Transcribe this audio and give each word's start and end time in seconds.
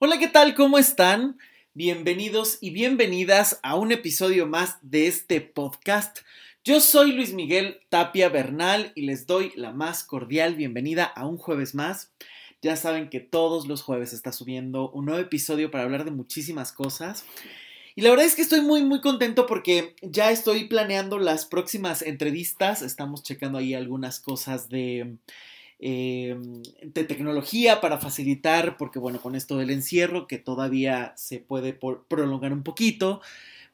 Hola, 0.00 0.20
¿qué 0.20 0.28
tal? 0.28 0.54
¿Cómo 0.54 0.78
están? 0.78 1.38
Bienvenidos 1.74 2.58
y 2.60 2.70
bienvenidas 2.70 3.58
a 3.64 3.74
un 3.74 3.90
episodio 3.90 4.46
más 4.46 4.76
de 4.80 5.08
este 5.08 5.40
podcast. 5.40 6.18
Yo 6.62 6.80
soy 6.80 7.10
Luis 7.10 7.34
Miguel 7.34 7.80
Tapia 7.88 8.28
Bernal 8.28 8.92
y 8.94 9.06
les 9.06 9.26
doy 9.26 9.52
la 9.56 9.72
más 9.72 10.04
cordial 10.04 10.54
bienvenida 10.54 11.02
a 11.02 11.26
un 11.26 11.36
jueves 11.36 11.74
más. 11.74 12.12
Ya 12.62 12.76
saben 12.76 13.10
que 13.10 13.18
todos 13.18 13.66
los 13.66 13.82
jueves 13.82 14.12
está 14.12 14.30
subiendo 14.30 14.88
un 14.92 15.06
nuevo 15.06 15.20
episodio 15.20 15.72
para 15.72 15.82
hablar 15.82 16.04
de 16.04 16.12
muchísimas 16.12 16.70
cosas. 16.70 17.24
Y 17.96 18.02
la 18.02 18.10
verdad 18.10 18.26
es 18.26 18.36
que 18.36 18.42
estoy 18.42 18.60
muy 18.60 18.84
muy 18.84 19.00
contento 19.00 19.46
porque 19.46 19.96
ya 20.00 20.30
estoy 20.30 20.68
planeando 20.68 21.18
las 21.18 21.44
próximas 21.44 22.02
entrevistas. 22.02 22.82
Estamos 22.82 23.24
checando 23.24 23.58
ahí 23.58 23.74
algunas 23.74 24.20
cosas 24.20 24.68
de 24.68 25.16
Em, 25.80 26.60
de 26.82 27.04
tecnología 27.04 27.80
para 27.80 27.98
facilitar, 27.98 28.76
porque 28.76 28.98
bueno, 28.98 29.20
con 29.20 29.36
esto 29.36 29.56
del 29.58 29.70
encierro 29.70 30.26
que 30.26 30.38
todavía 30.38 31.12
se 31.16 31.38
puede 31.38 31.72
prolongar 31.72 32.52
un 32.52 32.64
poquito, 32.64 33.20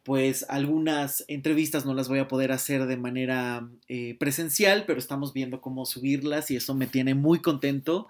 pues 0.02 0.44
algunas 0.50 1.24
entrevistas 1.28 1.86
no 1.86 1.94
las 1.94 2.10
voy 2.10 2.18
a 2.18 2.28
poder 2.28 2.52
hacer 2.52 2.84
de 2.84 2.98
manera 2.98 3.66
eh, 3.88 4.16
presencial, 4.18 4.84
pero 4.86 4.98
estamos 4.98 5.32
viendo 5.32 5.62
cómo 5.62 5.86
subirlas 5.86 6.50
y 6.50 6.56
eso 6.56 6.74
me 6.74 6.86
tiene 6.86 7.14
muy 7.14 7.40
contento 7.40 8.06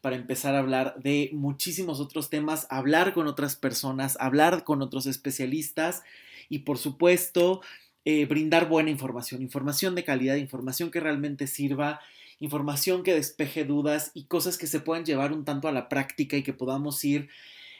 para 0.00 0.16
empezar 0.16 0.54
a 0.54 0.60
hablar 0.60 0.94
de 1.02 1.28
muchísimos 1.34 2.00
otros 2.00 2.30
temas, 2.30 2.66
hablar 2.70 3.12
con 3.12 3.26
otras 3.26 3.56
personas, 3.56 4.16
hablar 4.20 4.64
con 4.64 4.80
otros 4.80 5.04
especialistas 5.04 6.02
y 6.48 6.60
por 6.60 6.78
supuesto 6.78 7.60
eh, 8.06 8.24
brindar 8.24 8.70
buena 8.70 8.88
información, 8.88 9.42
información 9.42 9.94
de 9.94 10.04
calidad, 10.04 10.36
información 10.36 10.90
que 10.90 11.00
realmente 11.00 11.46
sirva 11.46 12.00
información 12.44 13.02
que 13.02 13.14
despeje 13.14 13.64
dudas 13.64 14.10
y 14.14 14.26
cosas 14.26 14.58
que 14.58 14.66
se 14.66 14.80
puedan 14.80 15.04
llevar 15.04 15.32
un 15.32 15.44
tanto 15.44 15.66
a 15.66 15.72
la 15.72 15.88
práctica 15.88 16.36
y 16.36 16.42
que 16.42 16.52
podamos 16.52 17.04
ir 17.04 17.28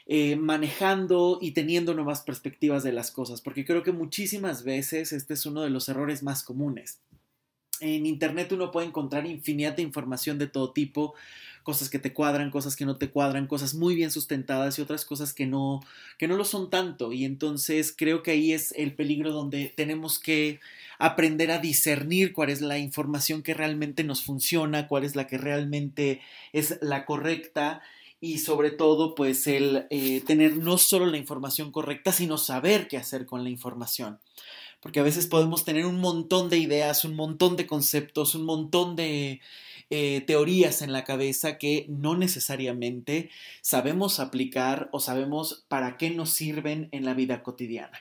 eh, 0.07 0.35
manejando 0.35 1.39
y 1.41 1.51
teniendo 1.51 1.93
nuevas 1.93 2.21
perspectivas 2.21 2.83
de 2.83 2.91
las 2.91 3.11
cosas, 3.11 3.41
porque 3.41 3.65
creo 3.65 3.83
que 3.83 3.91
muchísimas 3.91 4.63
veces 4.63 5.11
este 5.11 5.33
es 5.33 5.45
uno 5.45 5.61
de 5.61 5.69
los 5.69 5.89
errores 5.89 6.21
más 6.21 6.43
comunes. 6.43 6.99
En 7.79 8.05
Internet 8.05 8.51
uno 8.51 8.71
puede 8.71 8.87
encontrar 8.87 9.25
infinidad 9.25 9.75
de 9.75 9.81
información 9.81 10.37
de 10.37 10.47
todo 10.47 10.71
tipo, 10.71 11.13
cosas 11.63 11.89
que 11.89 11.99
te 11.99 12.13
cuadran, 12.13 12.51
cosas 12.51 12.75
que 12.75 12.85
no 12.85 12.97
te 12.97 13.09
cuadran, 13.09 13.47
cosas 13.47 13.73
muy 13.73 13.95
bien 13.95 14.11
sustentadas 14.11 14.77
y 14.77 14.81
otras 14.81 15.03
cosas 15.03 15.33
que 15.33 15.47
no, 15.47 15.81
que 16.17 16.27
no 16.27 16.37
lo 16.37 16.45
son 16.45 16.69
tanto. 16.69 17.11
Y 17.11 17.25
entonces 17.25 17.93
creo 17.97 18.21
que 18.23 18.31
ahí 18.31 18.53
es 18.53 18.71
el 18.77 18.93
peligro 18.93 19.31
donde 19.31 19.73
tenemos 19.75 20.19
que 20.19 20.59
aprender 20.99 21.51
a 21.51 21.57
discernir 21.57 22.33
cuál 22.33 22.49
es 22.51 22.61
la 22.61 22.77
información 22.77 23.41
que 23.41 23.55
realmente 23.55 24.03
nos 24.03 24.23
funciona, 24.23 24.87
cuál 24.87 25.03
es 25.03 25.15
la 25.15 25.27
que 25.27 25.37
realmente 25.37 26.21
es 26.53 26.77
la 26.81 27.05
correcta 27.05 27.81
y 28.21 28.39
sobre 28.39 28.71
todo 28.71 29.15
pues 29.15 29.47
el 29.47 29.87
eh, 29.89 30.21
tener 30.21 30.57
no 30.57 30.77
solo 30.77 31.07
la 31.07 31.17
información 31.17 31.71
correcta, 31.71 32.11
sino 32.11 32.37
saber 32.37 32.87
qué 32.87 32.97
hacer 32.97 33.25
con 33.25 33.43
la 33.43 33.49
información 33.49 34.19
porque 34.85 34.99
a 34.99 35.03
veces 35.03 35.25
podemos 35.25 35.65
tener 35.65 35.87
un 35.87 35.99
montón 35.99 36.47
de 36.47 36.59
ideas, 36.59 37.05
un 37.05 37.15
montón 37.15 37.55
de 37.55 37.65
conceptos, 37.65 38.35
un 38.35 38.45
montón 38.45 38.95
de 38.95 39.41
eh, 39.89 40.21
teorías 40.27 40.83
en 40.83 40.93
la 40.93 41.03
cabeza 41.03 41.57
que 41.57 41.87
no 41.89 42.15
necesariamente 42.15 43.31
sabemos 43.61 44.19
aplicar 44.19 44.89
o 44.91 44.99
sabemos 44.99 45.65
para 45.69 45.97
qué 45.97 46.11
nos 46.11 46.29
sirven 46.29 46.87
en 46.91 47.03
la 47.03 47.15
vida 47.15 47.41
cotidiana. 47.41 47.99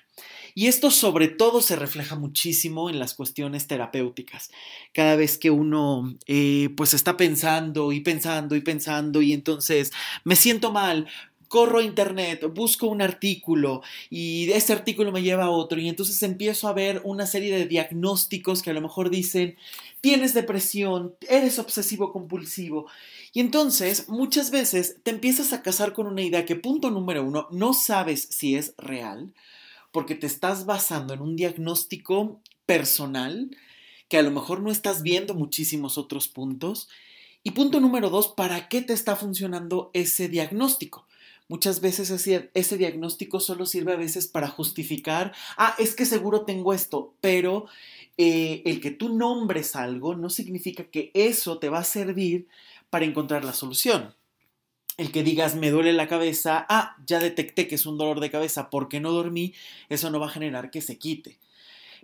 Y 0.55 0.67
esto 0.67 0.91
sobre 0.91 1.29
todo 1.29 1.63
se 1.63 1.75
refleja 1.75 2.17
muchísimo 2.17 2.91
en 2.91 2.99
las 2.99 3.15
cuestiones 3.15 3.67
terapéuticas. 3.67 4.51
Cada 4.93 5.17
vez 5.17 5.39
que 5.39 5.51
uno 5.51 6.15
eh, 6.27 6.69
pues 6.77 6.93
está 6.93 7.17
pensando 7.17 7.93
y 7.93 8.01
pensando 8.01 8.57
y 8.57 8.61
pensando 8.61 9.23
y 9.23 9.33
entonces 9.33 9.91
me 10.23 10.37
siento 10.37 10.71
mal, 10.71 11.09
corro 11.55 11.79
a 11.79 11.85
internet, 11.85 12.45
busco 12.53 12.89
un 12.89 13.01
artículo 13.01 13.81
y 14.11 14.51
ese 14.51 14.73
artículo 14.73 15.13
me 15.13 15.23
lleva 15.23 15.45
a 15.45 15.51
otro 15.51 15.79
y 15.79 15.89
entonces 15.89 16.21
empiezo 16.25 16.67
a 16.67 16.73
ver 16.73 17.01
una 17.05 17.27
serie 17.27 17.57
de 17.57 17.67
diagnósticos 17.67 18.61
que 18.61 18.71
a 18.71 18.73
lo 18.73 18.81
mejor 18.81 19.09
dicen 19.09 19.57
tienes 20.01 20.35
depresión, 20.35 21.15
eres 21.29 21.61
obsesivo 21.61 22.13
compulsivo 22.13 22.87
y 23.33 23.39
entonces 23.39 24.09
muchas 24.09 24.51
veces 24.51 24.97
te 25.05 25.13
empiezas 25.13 25.53
a 25.53 25.63
casar 25.63 25.93
con 25.93 26.09
una 26.09 26.23
idea 26.23 26.45
que 26.45 26.57
punto 26.57 26.91
número 26.91 27.23
uno 27.23 27.47
no 27.53 27.73
sabes 27.73 28.27
si 28.31 28.57
es 28.57 28.75
real 28.77 29.33
porque 29.93 30.17
te 30.17 30.27
estás 30.27 30.67
basando 30.67 31.15
en 31.15 31.21
un 31.21 31.37
diagnóstico 31.37 32.41
personal 32.67 33.57
que 34.09 34.19
a 34.19 34.23
lo 34.23 34.33
mejor 34.33 34.61
no 34.61 34.73
estás 34.73 35.03
viendo 35.03 35.35
muchísimos 35.35 35.99
otros 35.99 36.27
puntos 36.27 36.89
y 37.45 37.53
punto 37.53 37.79
número 37.79 38.11
dos, 38.11 38.27
¿para 38.27 38.69
qué 38.69 38.83
te 38.83 38.93
está 38.93 39.15
funcionando 39.15 39.93
ese 39.93 40.29
diagnóstico? 40.29 41.07
Muchas 41.47 41.83
veces 41.83 42.09
ese, 42.09 42.51
ese, 42.55 42.79
diagnóstico 42.79 43.39
solo 43.39 43.67
sirve 43.67 43.93
a 43.93 43.97
veces 43.97 44.27
para 44.29 44.49
justificar, 44.49 45.35
ah, 45.59 45.75
es 45.79 45.95
que 45.95 46.07
seguro 46.07 46.47
tengo 46.47 46.73
esto, 46.73 47.15
pero 47.21 47.67
eh, 48.17 48.63
el 48.65 48.81
que 48.81 48.91
tú 48.91 49.15
nombres 49.15 49.77
algo 49.77 50.15
no 50.15 50.31
significa 50.31 50.85
que 50.85 51.11
eso 51.13 51.59
te 51.59 51.69
va 51.69 51.81
a 51.81 51.85
servir 51.85 52.49
para 52.89 53.05
encontrar 53.05 53.45
la 53.45 53.53
solución. 53.53 54.15
El 54.97 55.13
que 55.13 55.23
digas 55.23 55.55
me 55.55 55.71
duele 55.71 55.93
la 55.93 56.09
cabeza, 56.09 56.65
ah, 56.71 56.97
ya 57.07 57.19
detecté 57.19 57.69
que 57.69 57.75
es 57.75 57.85
un 57.85 57.99
dolor 57.99 58.21
de 58.21 58.31
cabeza 58.31 58.71
porque 58.71 59.01
no 59.01 59.13
dormí, 59.13 59.53
eso 59.91 60.11
no 60.11 60.21
va 60.21 60.27
a 60.27 60.31
generar 60.31 60.71
que 60.71 60.81
se 60.81 60.99
quite. 60.99 61.39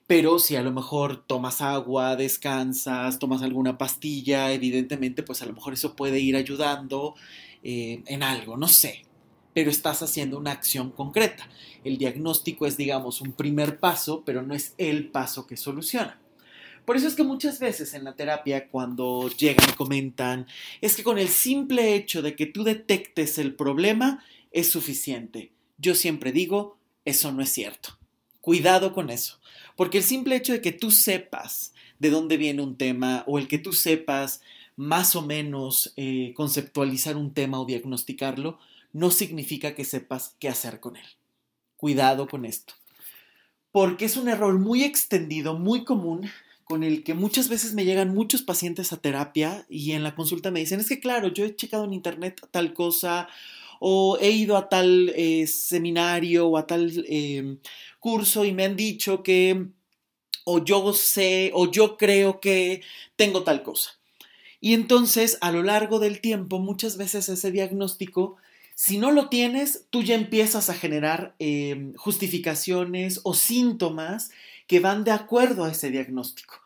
Pero 0.07 0.39
si 0.39 0.57
a 0.57 0.63
lo 0.63 0.73
mejor 0.73 1.25
tomas 1.27 1.63
agua, 1.63 2.17
descansas, 2.17 3.19
tomas 3.19 3.43
alguna 3.43 3.79
pastilla, 3.79 4.53
evidentemente, 4.53 5.23
pues 5.23 5.41
a 5.43 5.47
lo 5.47 5.55
mejor 5.55 5.73
eso 5.73 5.97
puede 5.97 6.21
ir 6.21 6.37
ayudando 6.37 7.15
eh, 7.63 8.03
en 8.07 8.23
algo, 8.23 8.57
no 8.59 8.69
sé 8.69 9.05
pero 9.53 9.71
estás 9.71 10.03
haciendo 10.03 10.39
una 10.39 10.53
acción 10.53 10.91
concreta. 10.91 11.49
El 11.85 11.99
diagnóstico 11.99 12.67
es, 12.67 12.77
digamos, 12.77 13.21
un 13.21 13.33
primer 13.33 13.79
paso, 13.79 14.23
pero 14.25 14.43
no 14.43 14.55
es 14.55 14.75
el 14.79 15.09
paso 15.09 15.47
que 15.47 15.57
soluciona. 15.57 16.21
Por 16.85 16.97
eso 16.97 17.07
es 17.07 17.15
que 17.15 17.23
muchas 17.23 17.61
veces 17.61 17.95
en 17.95 18.05
la 18.05 18.17
terapia 18.17 18.69
cuando 18.69 19.29
llegan 19.29 19.69
y 19.69 19.77
comentan, 19.77 20.47
es 20.81 20.97
que 20.97 21.03
con 21.03 21.19
el 21.19 21.29
simple 21.29 21.95
hecho 21.95 22.23
de 22.23 22.35
que 22.35 22.47
tú 22.47 22.65
detectes 22.65 23.39
el 23.39 23.55
problema 23.55 24.25
es 24.51 24.71
suficiente. 24.71 25.53
Yo 25.79 25.95
siempre 25.95 26.33
digo, 26.33 26.79
eso 27.05 27.33
no 27.33 27.43
es 27.43 27.51
cierto. 27.51 27.99
Cuidado 28.41 28.93
con 28.95 29.11
eso, 29.11 29.39
porque 29.77 29.99
el 29.99 30.05
simple 30.05 30.35
hecho 30.35 30.53
de 30.53 30.63
que 30.63 30.73
tú 30.73 30.91
sepas 30.91 31.75
de 31.99 32.11
dónde 32.11 32.39
viene 32.39 32.63
un 32.63 32.77
tema 32.77 33.23
o 33.27 33.39
el 33.39 33.49
que 33.49 33.59
tú 33.59 33.73
sepas 33.75 34.41
más 34.77 35.15
o 35.15 35.23
menos 35.23 35.93
eh, 35.97 36.33
conceptualizar 36.35 37.17
un 37.17 37.35
tema 37.35 37.61
o 37.61 37.67
diagnosticarlo, 37.67 38.59
no 38.93 39.11
significa 39.11 39.75
que 39.75 39.85
sepas 39.85 40.37
qué 40.39 40.49
hacer 40.49 40.81
con 40.81 40.97
él. 40.97 41.07
Cuidado 41.77 42.29
con 42.29 42.45
esto. 42.45 42.75
Porque 43.73 44.05
es 44.05 44.17
un 44.17 44.29
error 44.29 44.59
muy 44.59 44.83
extendido, 44.83 45.59
muy 45.59 45.85
común, 45.85 46.29
con 46.65 46.85
el 46.85 47.03
que 47.03 47.15
muchas 47.15 47.49
veces 47.49 47.75
me 47.75 47.85
llegan 47.85 48.15
muchos 48.15 48.43
pacientes 48.43 48.93
a 48.93 48.97
terapia 48.97 49.67
y 49.69 49.93
en 49.93 50.03
la 50.03 50.15
consulta 50.15 50.51
me 50.51 50.61
dicen, 50.61 50.79
es 50.79 50.89
que 50.89 51.01
claro, 51.01 51.29
yo 51.29 51.45
he 51.45 51.57
checado 51.57 51.85
en 51.85 51.93
internet 51.93 52.41
tal 52.53 52.75
cosa 52.75 53.29
o 53.81 54.19
he 54.21 54.31
ido 54.31 54.57
a 54.57 54.69
tal 54.69 55.13
eh, 55.17 55.47
seminario 55.47 56.47
o 56.47 56.57
a 56.57 56.67
tal 56.67 57.05
em, 57.09 57.59
curso 57.99 58.45
y 58.45 58.53
me 58.53 58.65
han 58.65 58.77
dicho 58.77 59.23
que 59.25 59.67
o 60.45 60.65
yo 60.65 60.93
sé 60.93 61.51
o 61.55 61.71
yo 61.71 61.97
creo 61.97 62.39
que 62.39 62.83
tengo 63.17 63.43
tal 63.43 63.63
cosa. 63.63 63.99
Y 64.61 64.75
entonces 64.75 65.39
a 65.41 65.51
lo 65.51 65.63
largo 65.63 65.99
del 65.99 66.21
tiempo 66.21 66.59
muchas 66.59 66.97
veces 66.97 67.29
ese 67.29 67.51
diagnóstico 67.51 68.37
si 68.83 68.97
no 68.97 69.11
lo 69.11 69.29
tienes, 69.29 69.85
tú 69.91 70.03
ya 70.03 70.15
empiezas 70.15 70.71
a 70.71 70.75
generar 70.75 71.35
em, 71.39 71.93
justificaciones 71.97 73.21
o 73.25 73.35
síntomas 73.35 74.31
que 74.67 74.81
van 74.81 75.05
de 75.05 75.11
acuerdo 75.11 75.65
a 75.65 75.71
ese 75.71 75.91
diagnóstico, 75.91 76.63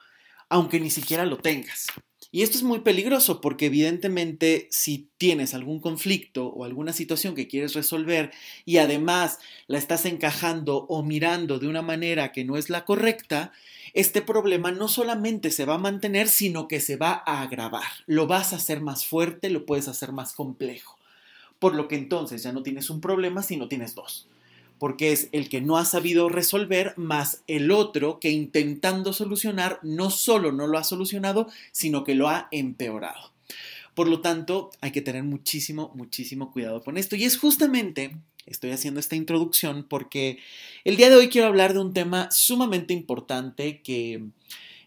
aunque 0.49 0.79
ni 0.79 0.91
siquiera 0.91 1.27
lo 1.27 1.39
tengas. 1.39 1.89
Y 2.31 2.43
esto 2.43 2.57
es 2.57 2.63
muy 2.63 2.83
peligroso 2.83 3.41
porque 3.41 3.67
evidentemente 3.67 4.69
si 4.71 5.11
tienes 5.19 5.55
algún 5.55 5.81
conflicto 5.81 6.47
o 6.47 6.63
alguna 6.63 6.93
situación 6.93 7.35
que 7.35 7.49
quieres 7.49 7.75
resolver 7.75 8.31
y 8.65 8.77
además 8.77 9.41
la 9.67 9.79
estás 9.79 10.07
encajando 10.07 10.87
o 10.89 11.03
mirando 11.03 11.59
de 11.59 11.67
una 11.67 11.83
manera 11.83 12.31
que 12.31 12.45
no 12.45 12.57
es 12.57 12.71
la 12.71 12.85
correcta, 12.85 13.51
este 13.93 14.23
problema 14.23 14.71
no 14.71 14.87
solamente 14.87 15.51
se 15.51 15.65
va 15.65 15.75
a 15.75 15.79
mantener, 15.79 16.29
sino 16.29 16.69
que 16.69 16.79
se 16.79 16.95
va 16.95 17.25
a 17.27 17.43
agravar. 17.43 17.91
Lo 18.07 18.29
vas 18.29 18.53
a 18.53 18.57
hacer 18.57 18.81
más 18.81 19.05
fuerte, 19.05 19.51
lo 19.51 19.67
puedes 19.67 19.89
hacer 19.89 20.13
más 20.13 20.33
complejo 20.33 20.97
por 21.65 21.75
lo 21.75 21.89
que 21.89 21.97
entonces 21.97 22.43
ya 22.43 22.53
no 22.53 22.63
tienes 22.63 22.91
un 22.91 23.01
problema, 23.01 23.43
sino 23.43 23.69
tienes 23.69 23.95
dos. 23.95 24.29
Porque 24.79 25.13
es 25.13 25.31
el 25.33 25.49
que 25.49 25.63
no 25.63 25.79
ha 25.79 25.87
sabido 25.87 26.29
resolver 26.29 26.93
más 26.99 27.41
el 27.47 27.71
otro 27.71 28.21
que 28.21 28.29
intentando 28.29 29.15
solucionar 29.15 29.81
no 29.83 30.11
solo 30.11 30.53
no 30.53 30.67
lo 30.67 30.77
ha 30.77 30.85
solucionado, 30.85 31.49
sino 31.73 32.05
que 32.05 32.15
lo 32.15 32.29
ha 32.29 32.49
empeorado. 32.51 33.33
Por 33.95 34.09
lo 34.09 34.21
tanto, 34.21 34.73
hay 34.83 34.93
que 34.93 35.01
tener 35.01 35.23
muchísimo, 35.23 35.91
muchísimo 35.95 36.53
cuidado 36.53 36.85
con 36.85 36.99
esto. 36.99 37.17
Y 37.17 37.25
es 37.25 37.39
justamente, 37.39 38.15
estoy 38.45 38.73
haciendo 38.73 39.01
esta 39.01 39.17
introducción 39.17 39.87
porque 39.89 40.41
el 40.85 40.99
día 40.99 41.09
de 41.09 41.17
hoy 41.17 41.31
quiero 41.31 41.47
hablar 41.47 41.73
de 41.73 41.79
un 41.79 41.95
tema 41.95 42.31
sumamente 42.31 42.93
importante 42.93 43.81
que 43.81 44.23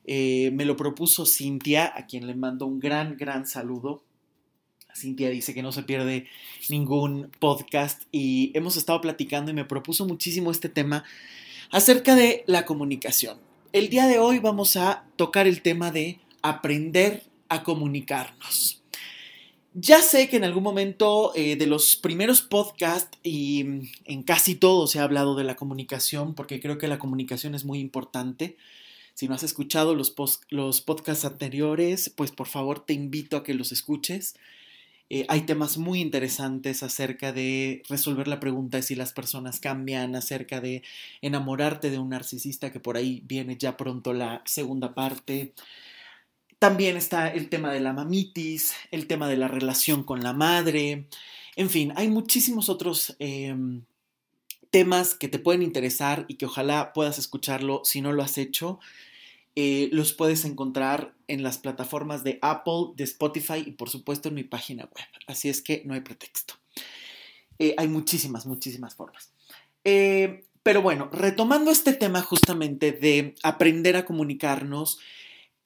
eh, 0.06 0.52
me 0.54 0.64
lo 0.64 0.78
propuso 0.78 1.26
Cintia, 1.26 1.92
a 1.96 2.06
quien 2.06 2.28
le 2.28 2.36
mando 2.36 2.68
un 2.68 2.80
gran, 2.80 3.18
gran 3.18 3.48
saludo. 3.48 4.04
Cintia 4.98 5.30
dice 5.30 5.54
que 5.54 5.62
no 5.62 5.72
se 5.72 5.84
pierde 5.84 6.26
ningún 6.70 7.30
podcast 7.40 8.04
y 8.12 8.52
hemos 8.56 8.78
estado 8.78 9.00
platicando 9.00 9.52
y 9.52 9.54
me 9.54 9.66
propuso 9.66 10.08
muchísimo 10.08 10.52
este 10.52 10.70
tema 10.70 11.04
acerca 11.70 12.16
de 12.16 12.44
la 12.48 12.66
comunicación. 12.66 13.38
El 13.74 13.90
día 13.90 14.08
de 14.08 14.20
hoy 14.20 14.40
vamos 14.40 14.76
a 14.76 15.06
tocar 15.16 15.46
el 15.46 15.62
tema 15.62 15.92
de 15.92 16.20
aprender 16.42 17.24
a 17.50 17.64
comunicarnos. 17.64 18.82
Ya 19.74 20.02
sé 20.02 20.28
que 20.28 20.38
en 20.38 20.44
algún 20.44 20.64
momento 20.64 21.32
eh, 21.36 21.56
de 21.56 21.68
los 21.68 21.96
primeros 21.98 22.42
podcasts 22.42 23.16
y 23.22 23.64
en 24.06 24.24
casi 24.24 24.56
todo 24.56 24.88
se 24.88 25.00
ha 25.00 25.04
hablado 25.04 25.36
de 25.36 25.44
la 25.44 25.56
comunicación 25.56 26.34
porque 26.34 26.60
creo 26.60 26.80
que 26.80 26.88
la 26.88 26.98
comunicación 26.98 27.54
es 27.54 27.64
muy 27.64 27.80
importante. 27.80 28.58
Si 29.14 29.28
no 29.28 29.36
has 29.36 29.44
escuchado 29.44 29.94
los, 29.94 30.16
los 30.50 30.82
podcasts 30.82 31.26
anteriores, 31.26 32.12
pues 32.16 32.32
por 32.32 32.48
favor 32.48 32.80
te 32.84 32.94
invito 32.94 33.38
a 33.38 33.44
que 33.44 33.54
los 33.54 33.72
escuches. 33.72 34.36
Eh, 35.10 35.26
hay 35.30 35.42
temas 35.42 35.78
muy 35.78 36.02
interesantes 36.02 36.84
acerca 36.84 37.32
de 37.32 37.82
resolver 37.88 38.28
la 38.28 38.40
pregunta 38.40 38.78
de 38.78 38.84
si 38.84 38.96
las 38.96 39.14
personas 39.14 39.60
cambian, 39.60 40.16
acerca 40.16 40.60
de 40.60 40.84
enamorarte 41.22 41.90
de 41.90 41.98
un 42.00 42.10
narcisista, 42.10 42.72
que 42.72 42.80
por 42.82 42.98
ahí 42.98 43.22
viene 43.26 43.58
ya 43.58 43.78
pronto 43.78 44.14
la 44.14 44.42
segunda 44.46 44.94
parte. 44.94 45.54
También 46.60 46.98
está 46.98 47.30
el 47.30 47.50
tema 47.50 47.72
de 47.72 47.80
la 47.80 47.94
mamitis, 47.94 48.74
el 48.92 49.08
tema 49.08 49.30
de 49.30 49.38
la 49.38 49.48
relación 49.48 50.04
con 50.04 50.22
la 50.22 50.34
madre. 50.34 51.08
En 51.56 51.70
fin, 51.70 51.94
hay 51.96 52.10
muchísimos 52.10 52.68
otros 52.68 53.16
em, 53.20 53.84
temas 54.72 55.16
que 55.16 55.28
te 55.28 55.40
pueden 55.40 55.62
interesar 55.62 56.26
y 56.28 56.36
que 56.36 56.46
ojalá 56.48 56.94
puedas 56.94 57.18
escucharlo 57.20 57.82
si 57.84 58.02
no 58.02 58.12
lo 58.12 58.24
has 58.24 58.38
hecho. 58.38 58.80
Eh, 59.60 59.90
los 59.92 60.14
puedes 60.14 60.46
encontrar 60.46 61.16
en 61.28 61.42
las 61.42 61.58
plataformas 61.58 62.24
de 62.24 62.38
Apple, 62.44 62.92
de 62.96 63.04
Spotify 63.06 63.64
y 63.66 63.72
por 63.72 63.90
supuesto 63.90 64.30
en 64.30 64.36
mi 64.36 64.44
página 64.44 64.84
web. 64.84 65.08
Así 65.26 65.50
es 65.50 65.64
que 65.64 65.82
no 65.84 65.96
hay 65.96 66.02
pretexto. 66.02 66.54
Eh, 67.58 67.74
hay 67.76 67.88
muchísimas, 67.88 68.46
muchísimas 68.46 68.94
formas. 68.94 69.32
Eh, 69.84 70.44
pero 70.62 70.84
bueno, 70.84 71.10
retomando 71.12 71.72
este 71.72 71.94
tema 71.94 72.22
justamente 72.22 72.92
de 72.92 73.34
aprender 73.42 73.98
a 73.98 74.06
comunicarnos, 74.06 75.00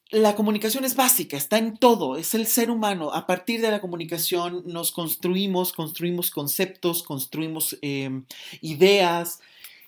la 0.09 0.35
comunicación 0.35 0.85
es 0.85 0.95
básica, 0.95 1.35
está 1.35 1.57
en 1.57 1.75
todo, 1.75 2.15
es 2.15 2.33
el 2.33 2.47
ser 2.47 2.71
humano. 2.71 3.11
A 3.11 3.27
partir 3.27 3.59
de 3.59 3.71
la 3.71 3.81
comunicación 3.81 4.63
nos 4.67 4.93
construimos, 4.93 5.73
construimos 5.73 6.31
conceptos, 6.31 7.03
construimos 7.03 7.77
ideas, 8.61 9.41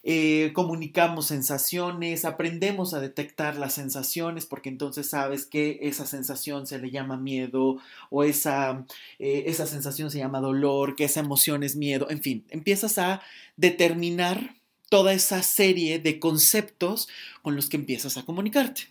eh, 0.03 0.51
comunicamos 0.53 1.27
sensaciones, 1.27 2.25
aprendemos 2.25 2.93
a 2.93 2.99
detectar 2.99 3.55
las 3.55 3.73
sensaciones 3.73 4.45
porque 4.45 4.67
entonces 4.67 5.09
sabes 5.09 5.45
que 5.45 5.79
esa 5.81 6.05
sensación 6.05 6.67
se 6.67 6.77
le 6.79 6.91
llama 6.91 7.17
miedo 7.17 7.77
o 8.09 8.23
esa, 8.23 8.85
eh, 9.17 9.45
esa 9.47 9.65
sensación 9.65 10.11
se 10.11 10.17
llama 10.17 10.41
dolor, 10.41 10.95
que 10.95 11.05
esa 11.05 11.21
emoción 11.21 11.63
es 11.63 11.77
miedo, 11.77 12.09
en 12.09 12.21
fin, 12.21 12.45
empiezas 12.49 12.97
a 12.97 13.21
determinar 13.55 14.55
toda 14.89 15.13
esa 15.13 15.41
serie 15.41 15.99
de 15.99 16.19
conceptos 16.19 17.07
con 17.41 17.55
los 17.55 17.69
que 17.69 17.77
empiezas 17.77 18.17
a 18.17 18.25
comunicarte. 18.25 18.89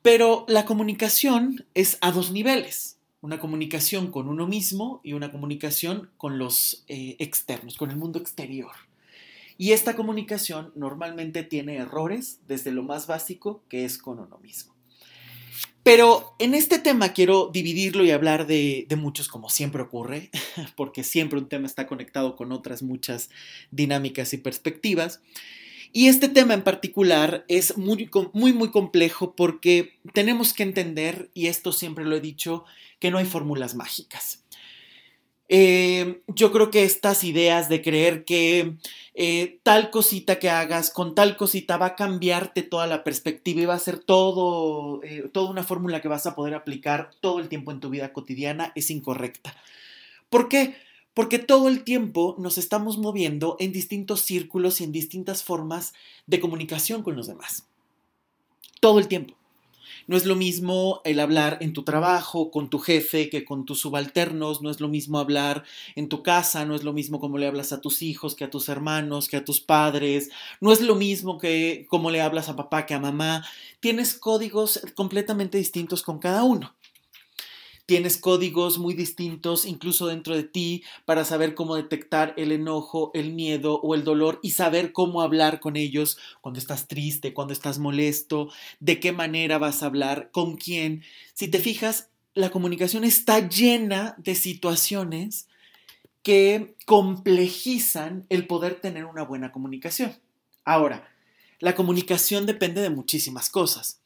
Pero 0.00 0.46
la 0.48 0.64
comunicación 0.64 1.66
es 1.74 1.98
a 2.00 2.12
dos 2.12 2.30
niveles 2.30 2.98
una 3.20 3.40
comunicación 3.40 4.10
con 4.10 4.28
uno 4.28 4.46
mismo 4.46 5.00
y 5.02 5.12
una 5.12 5.32
comunicación 5.32 6.10
con 6.16 6.38
los 6.38 6.84
eh, 6.86 7.16
externos, 7.18 7.76
con 7.76 7.90
el 7.90 7.96
mundo 7.96 8.18
exterior. 8.18 8.70
Y 9.58 9.72
esta 9.72 9.96
comunicación 9.96 10.72
normalmente 10.76 11.42
tiene 11.42 11.76
errores 11.76 12.40
desde 12.46 12.70
lo 12.70 12.84
más 12.84 13.08
básico 13.08 13.64
que 13.68 13.84
es 13.84 13.98
con 13.98 14.20
uno 14.20 14.38
mismo. 14.38 14.78
Pero 15.82 16.36
en 16.38 16.54
este 16.54 16.78
tema 16.78 17.12
quiero 17.12 17.50
dividirlo 17.52 18.04
y 18.04 18.10
hablar 18.10 18.46
de, 18.46 18.86
muchos 18.96 19.26
como 19.26 19.48
siempre 19.48 19.82
ocurre, 19.82 20.30
porque 20.76 21.02
siempre 21.02 21.38
un 21.38 21.48
tema 21.48 21.66
está 21.66 21.86
conectado 21.86 22.36
con 22.36 22.52
otras 22.52 22.82
muchas 22.82 23.30
dinámicas 23.70 24.32
y 24.32 24.38
perspectivas. 24.38 25.22
Y 25.92 26.08
este 26.08 26.28
tema 26.28 26.54
en 26.54 26.62
particular 26.62 27.44
es 27.48 27.78
muy, 27.78 28.10
muy, 28.34 28.70
complejo 28.70 29.34
porque 29.34 29.98
tenemos 30.12 30.52
que 30.52 30.62
entender, 30.62 31.30
y 31.32 31.46
esto 31.46 31.72
siempre 31.72 32.04
lo 32.04 32.16
he 32.16 32.20
dicho, 32.20 32.64
que 33.00 33.10
no 33.10 33.18
hay 33.18 33.24
fórmulas 33.24 33.74
mágicas. 33.74 34.44
Eh, 35.48 36.20
yo 36.26 36.52
creo 36.52 36.70
que 36.70 36.84
estas 36.84 37.24
ideas 37.24 37.70
de 37.70 37.80
creer 37.80 38.24
que 38.24 38.74
eh, 39.14 39.58
tal 39.62 39.90
cosita 39.90 40.38
que 40.38 40.50
hagas 40.50 40.90
con 40.90 41.14
tal 41.14 41.36
cosita 41.36 41.78
va 41.78 41.86
a 41.86 41.96
cambiarte 41.96 42.62
toda 42.62 42.86
la 42.86 43.02
perspectiva 43.02 43.62
y 43.62 43.66
va 43.66 43.74
a 43.74 43.78
ser 43.78 43.98
todo, 43.98 45.02
eh, 45.02 45.28
toda 45.32 45.50
una 45.50 45.64
fórmula 45.64 46.02
que 46.02 46.08
vas 46.08 46.26
a 46.26 46.34
poder 46.34 46.54
aplicar 46.54 47.10
todo 47.20 47.40
el 47.40 47.48
tiempo 47.48 47.72
en 47.72 47.80
tu 47.80 47.88
vida 47.88 48.12
cotidiana 48.12 48.72
es 48.74 48.90
incorrecta. 48.90 49.56
¿Por 50.28 50.48
qué? 50.48 50.76
Porque 51.14 51.38
todo 51.38 51.68
el 51.68 51.82
tiempo 51.82 52.36
nos 52.38 52.58
estamos 52.58 52.98
moviendo 52.98 53.56
en 53.58 53.72
distintos 53.72 54.20
círculos 54.20 54.80
y 54.80 54.84
en 54.84 54.92
distintas 54.92 55.42
formas 55.42 55.94
de 56.26 56.40
comunicación 56.40 57.02
con 57.02 57.16
los 57.16 57.26
demás. 57.26 57.66
Todo 58.80 58.98
el 58.98 59.08
tiempo. 59.08 59.37
No 60.08 60.16
es 60.16 60.24
lo 60.24 60.36
mismo 60.36 61.02
el 61.04 61.20
hablar 61.20 61.58
en 61.60 61.74
tu 61.74 61.84
trabajo 61.84 62.50
con 62.50 62.70
tu 62.70 62.78
jefe 62.78 63.28
que 63.28 63.44
con 63.44 63.66
tus 63.66 63.80
subalternos, 63.80 64.62
no 64.62 64.70
es 64.70 64.80
lo 64.80 64.88
mismo 64.88 65.18
hablar 65.18 65.64
en 65.96 66.08
tu 66.08 66.22
casa, 66.22 66.64
no 66.64 66.74
es 66.74 66.82
lo 66.82 66.94
mismo 66.94 67.20
como 67.20 67.36
le 67.36 67.46
hablas 67.46 67.72
a 67.74 67.82
tus 67.82 68.00
hijos 68.00 68.34
que 68.34 68.44
a 68.44 68.50
tus 68.50 68.70
hermanos, 68.70 69.28
que 69.28 69.36
a 69.36 69.44
tus 69.44 69.60
padres, 69.60 70.30
no 70.62 70.72
es 70.72 70.80
lo 70.80 70.94
mismo 70.94 71.36
que 71.36 71.86
como 71.90 72.10
le 72.10 72.22
hablas 72.22 72.48
a 72.48 72.56
papá 72.56 72.86
que 72.86 72.94
a 72.94 72.98
mamá. 72.98 73.44
Tienes 73.80 74.14
códigos 74.14 74.80
completamente 74.94 75.58
distintos 75.58 76.02
con 76.02 76.18
cada 76.18 76.42
uno. 76.42 76.74
Tienes 77.88 78.18
códigos 78.18 78.76
muy 78.76 78.92
distintos 78.92 79.64
incluso 79.64 80.08
dentro 80.08 80.36
de 80.36 80.42
ti 80.42 80.84
para 81.06 81.24
saber 81.24 81.54
cómo 81.54 81.74
detectar 81.74 82.34
el 82.36 82.52
enojo, 82.52 83.10
el 83.14 83.32
miedo 83.32 83.80
o 83.80 83.94
el 83.94 84.04
dolor 84.04 84.40
y 84.42 84.50
saber 84.50 84.92
cómo 84.92 85.22
hablar 85.22 85.58
con 85.58 85.74
ellos 85.74 86.18
cuando 86.42 86.60
estás 86.60 86.86
triste, 86.86 87.32
cuando 87.32 87.54
estás 87.54 87.78
molesto, 87.78 88.50
de 88.78 89.00
qué 89.00 89.12
manera 89.12 89.56
vas 89.56 89.82
a 89.82 89.86
hablar, 89.86 90.28
con 90.32 90.58
quién. 90.58 91.02
Si 91.32 91.48
te 91.48 91.60
fijas, 91.60 92.10
la 92.34 92.50
comunicación 92.50 93.04
está 93.04 93.48
llena 93.48 94.14
de 94.18 94.34
situaciones 94.34 95.48
que 96.22 96.76
complejizan 96.84 98.26
el 98.28 98.46
poder 98.46 98.82
tener 98.82 99.06
una 99.06 99.24
buena 99.24 99.50
comunicación. 99.50 100.14
Ahora, 100.62 101.08
la 101.58 101.74
comunicación 101.74 102.44
depende 102.44 102.82
de 102.82 102.90
muchísimas 102.90 103.48
cosas 103.48 103.97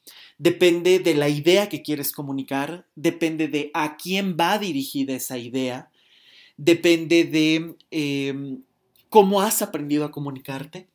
depende 0.42 0.98
de 0.98 1.14
la 1.14 1.28
idea 1.28 1.68
que 1.68 1.82
quieres 1.82 2.10
comunicar, 2.10 2.84
depende 2.96 3.46
de 3.46 3.70
a 3.74 3.96
quién 3.96 4.36
va 4.36 4.58
dirigida 4.58 5.14
esa 5.14 5.38
idea, 5.38 5.88
depende 6.56 7.22
de 7.22 7.76
em, 7.92 8.64
cómo 9.08 9.40
has 9.40 9.62
aprendido 9.62 10.04
a 10.04 10.10
comunicarte. 10.10 10.88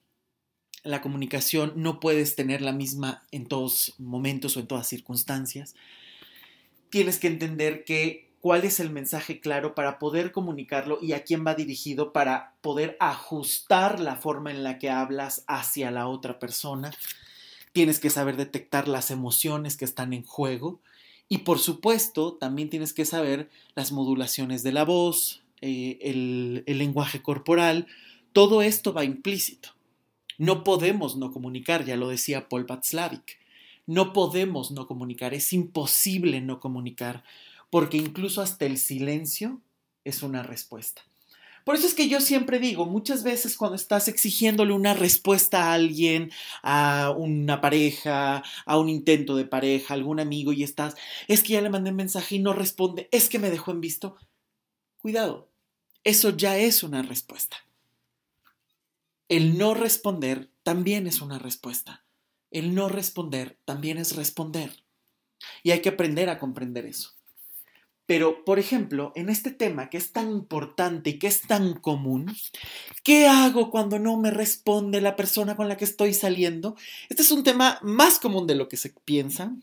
La 0.83 1.01
comunicación 1.01 1.71
no 1.77 2.01
puedes 2.01 2.35
tener 2.35 2.61
la 2.61 2.73
misma 2.73 3.23
en 3.31 3.45
todos 3.45 3.95
momentos 3.97 4.57
o 4.57 4.59
en 4.59 4.67
todas 4.67 4.85
circunstancias. 4.85 5.75
Tienes 6.89 7.17
que 7.17 7.27
entender 7.27 7.85
que 7.85 8.27
cuál 8.41 8.65
es 8.65 8.81
el 8.81 8.89
mensaje 8.89 9.39
claro 9.39 9.75
para 9.75 9.97
poder 9.97 10.33
comunicarlo 10.33 10.99
y 11.01 11.13
a 11.13 11.23
quién 11.23 11.47
va 11.47 11.55
dirigido 11.55 12.11
para 12.11 12.57
poder 12.59 12.97
ajustar 12.99 14.01
la 14.01 14.17
forma 14.17 14.51
en 14.51 14.65
la 14.65 14.77
que 14.77 14.89
hablas 14.89 15.45
hacia 15.47 15.89
la 15.89 16.09
otra 16.09 16.37
persona 16.37 16.91
tienes 17.77 17.99
que 17.99 18.09
saber 18.09 18.37
detectar 18.37 18.87
las 18.87 19.11
emociones 19.11 19.77
que 19.77 19.85
están 19.85 20.11
en 20.11 20.23
juego 20.23 20.79
y 21.29 21.39
por 21.39 21.59
supuesto 21.59 22.33
también 22.33 22.71
tienes 22.71 22.91
que 22.91 23.05
saber 23.05 23.51
las 23.75 23.91
modulaciones 23.91 24.63
de 24.63 24.71
la 24.71 24.83
voz, 24.83 25.43
eh, 25.61 25.99
el, 26.01 26.63
lenguaje 26.65 27.21
corporal, 27.21 27.85
todo 28.33 28.63
esto 28.63 28.93
va 28.93 29.03
implícito. 29.03 29.75
No 30.39 30.63
podemos 30.63 31.17
no 31.17 31.31
comunicar, 31.31 31.85
ya 31.85 31.97
lo 31.97 32.09
decía 32.09 32.49
Paul 32.49 32.63
Václavic. 32.63 33.37
No 33.85 34.11
podemos 34.11 34.71
no 34.71 34.87
comunicar, 34.87 35.35
es 35.35 35.53
imposible 35.53 36.41
no 36.41 36.59
comunicar, 36.59 37.23
porque 37.69 37.97
incluso 37.97 38.41
hasta 38.41 38.65
el 38.65 38.79
silencio 38.79 39.61
es 40.03 40.23
una 40.23 40.41
respuesta. 40.41 41.03
Por 41.67 41.75
eso 41.75 41.85
es 41.85 41.93
que 41.93 42.07
yo 42.07 42.21
siempre 42.21 42.59
digo, 42.59 42.85
muchas 42.85 43.23
veces 43.23 43.57
cuando 43.57 43.75
estás 43.75 44.07
exigiéndole 44.07 44.71
una 44.71 44.93
respuesta 44.93 45.65
a 45.65 45.73
alguien, 45.73 46.31
a 46.63 47.13
una 47.17 47.59
pareja, 47.59 48.41
a 48.65 48.77
un 48.77 48.87
intento 48.87 49.35
de 49.35 49.43
pareja, 49.43 49.93
a 49.93 49.97
algún 49.97 50.21
amigo 50.21 50.53
y 50.53 50.63
estás, 50.63 50.95
es 51.27 51.43
que 51.43 51.51
ya 51.51 51.61
le 51.61 51.69
mandé 51.69 51.89
un 51.89 51.97
mensaje 51.97 52.35
y 52.37 52.39
no 52.39 52.53
responde, 52.53 53.09
es 53.11 53.27
que 53.27 53.37
me 53.37 53.49
dejó 53.49 53.71
en 53.71 53.81
visto. 53.81 54.15
Cuidado, 54.97 55.49
eso 56.05 56.29
ya 56.29 56.57
es 56.57 56.83
una 56.83 57.01
respuesta. 57.01 57.57
El 59.27 59.57
no 59.57 59.73
responder 59.73 60.49
también 60.63 61.05
es 61.05 61.19
una 61.19 61.37
respuesta. 61.37 62.05
El 62.49 62.75
no 62.75 62.87
responder 62.87 63.57
también 63.65 63.97
es 63.97 64.15
responder. 64.15 64.71
Y 65.63 65.71
hay 65.71 65.81
que 65.81 65.89
aprender 65.89 66.29
a 66.29 66.39
comprender 66.39 66.85
eso. 66.85 67.16
Pero, 68.07 68.45
por 68.45 68.57
ejemplo, 68.57 69.11
en 69.15 69.29
este 69.29 69.51
tema 69.51 69.89
que 69.89 69.97
es 69.97 70.13
tan 70.13 70.31
importante 70.31 71.11
y 71.11 71.19
que 71.19 71.27
es 71.27 71.41
tan 71.41 71.73
común, 71.73 72.33
¿qué 73.03 73.27
hago 73.27 73.69
cuando 73.69 73.99
no 73.99 74.17
me 74.17 74.31
responde 74.31 75.01
la 75.01 75.17
persona 75.17 75.57
con 75.57 75.67
la 75.67 75.75
que 75.75 75.83
estoy 75.83 76.13
saliendo? 76.13 76.77
Este 77.09 77.21
es 77.21 77.31
un 77.31 77.43
tema 77.43 77.79
más 77.83 78.17
común 78.19 78.47
de 78.47 78.55
lo 78.55 78.69
que 78.69 78.77
se 78.77 78.93
piensa. 79.03 79.53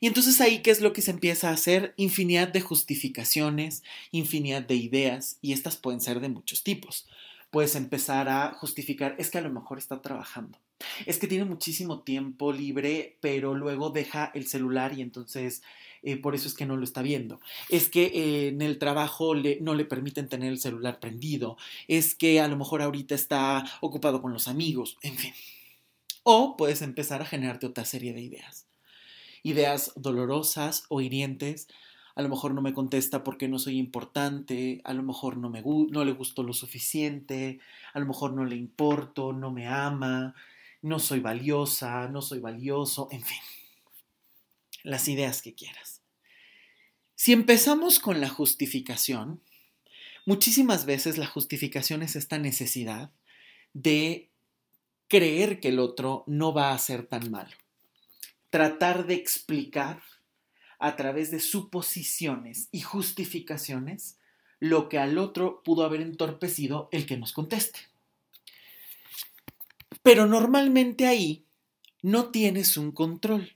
Y 0.00 0.06
entonces 0.06 0.40
ahí, 0.40 0.62
¿qué 0.62 0.70
es 0.70 0.80
lo 0.80 0.94
que 0.94 1.02
se 1.02 1.10
empieza 1.10 1.50
a 1.50 1.52
hacer? 1.52 1.92
Infinidad 1.98 2.48
de 2.48 2.62
justificaciones, 2.62 3.82
infinidad 4.10 4.62
de 4.62 4.76
ideas, 4.76 5.38
y 5.42 5.52
estas 5.52 5.76
pueden 5.76 6.00
ser 6.00 6.20
de 6.20 6.30
muchos 6.30 6.62
tipos. 6.62 7.06
Puedes 7.50 7.76
empezar 7.76 8.28
a 8.30 8.52
justificar, 8.52 9.14
es 9.18 9.30
que 9.30 9.38
a 9.38 9.42
lo 9.42 9.50
mejor 9.50 9.78
está 9.78 10.00
trabajando, 10.00 10.58
es 11.06 11.18
que 11.18 11.26
tiene 11.26 11.44
muchísimo 11.44 12.02
tiempo 12.02 12.52
libre, 12.52 13.18
pero 13.20 13.54
luego 13.54 13.90
deja 13.90 14.30
el 14.34 14.46
celular 14.46 14.98
y 14.98 15.02
entonces 15.02 15.62
eh, 16.02 16.16
por 16.16 16.34
eso 16.34 16.48
es 16.48 16.54
que 16.54 16.66
no 16.66 16.76
lo 16.76 16.84
está 16.84 17.02
viendo. 17.02 17.40
Es 17.68 17.88
que 17.88 18.06
eh, 18.06 18.48
en 18.48 18.62
el 18.62 18.78
trabajo 18.78 19.34
no 19.60 19.74
le 19.74 19.84
permiten 19.84 20.28
tener 20.28 20.50
el 20.50 20.60
celular 20.60 21.00
prendido. 21.00 21.56
Es 21.88 22.14
que 22.14 22.40
a 22.40 22.48
lo 22.48 22.56
mejor 22.56 22.82
ahorita 22.82 23.14
está 23.14 23.64
ocupado 23.80 24.22
con 24.22 24.32
los 24.32 24.48
amigos, 24.48 24.98
en 25.02 25.16
fin. 25.16 25.34
O 26.22 26.56
puedes 26.56 26.82
empezar 26.82 27.22
a 27.22 27.26
generarte 27.26 27.66
otra 27.66 27.84
serie 27.84 28.12
de 28.12 28.20
ideas. 28.20 28.66
Ideas 29.42 29.92
dolorosas 29.94 30.84
o 30.88 31.00
hirientes. 31.00 31.68
A 32.16 32.22
lo 32.22 32.28
mejor 32.28 32.54
no 32.54 32.62
me 32.62 32.72
contesta 32.72 33.22
porque 33.22 33.46
no 33.46 33.58
soy 33.58 33.78
importante, 33.78 34.80
a 34.84 34.94
lo 34.94 35.02
mejor 35.02 35.36
no, 35.36 35.50
me, 35.50 35.62
no 35.62 36.04
le 36.04 36.12
gustó 36.12 36.42
lo 36.42 36.54
suficiente, 36.54 37.60
a 37.92 38.00
lo 38.00 38.06
mejor 38.06 38.32
no 38.32 38.44
le 38.44 38.56
importo, 38.56 39.34
no 39.34 39.52
me 39.52 39.68
ama, 39.68 40.34
no 40.80 40.98
soy 40.98 41.20
valiosa, 41.20 42.08
no 42.08 42.22
soy 42.22 42.40
valioso, 42.40 43.08
en 43.10 43.22
fin, 43.22 43.38
las 44.86 45.08
ideas 45.08 45.42
que 45.42 45.54
quieras. 45.54 46.00
Si 47.16 47.32
empezamos 47.32 47.98
con 47.98 48.20
la 48.20 48.28
justificación, 48.28 49.42
muchísimas 50.26 50.86
veces 50.86 51.18
la 51.18 51.26
justificación 51.26 52.02
es 52.02 52.14
esta 52.14 52.38
necesidad 52.38 53.10
de 53.72 54.30
creer 55.08 55.60
que 55.60 55.68
el 55.68 55.80
otro 55.80 56.22
no 56.26 56.54
va 56.54 56.72
a 56.72 56.78
ser 56.78 57.06
tan 57.06 57.30
malo. 57.30 57.50
Tratar 58.50 59.06
de 59.06 59.14
explicar 59.14 60.02
a 60.78 60.94
través 60.94 61.32
de 61.32 61.40
suposiciones 61.40 62.68
y 62.70 62.80
justificaciones 62.80 64.18
lo 64.60 64.88
que 64.88 64.98
al 64.98 65.18
otro 65.18 65.62
pudo 65.64 65.84
haber 65.84 66.00
entorpecido 66.00 66.88
el 66.92 67.06
que 67.06 67.16
nos 67.16 67.32
conteste. 67.32 67.80
Pero 70.02 70.26
normalmente 70.26 71.06
ahí 71.06 71.44
no 72.02 72.30
tienes 72.30 72.76
un 72.76 72.92
control, 72.92 73.55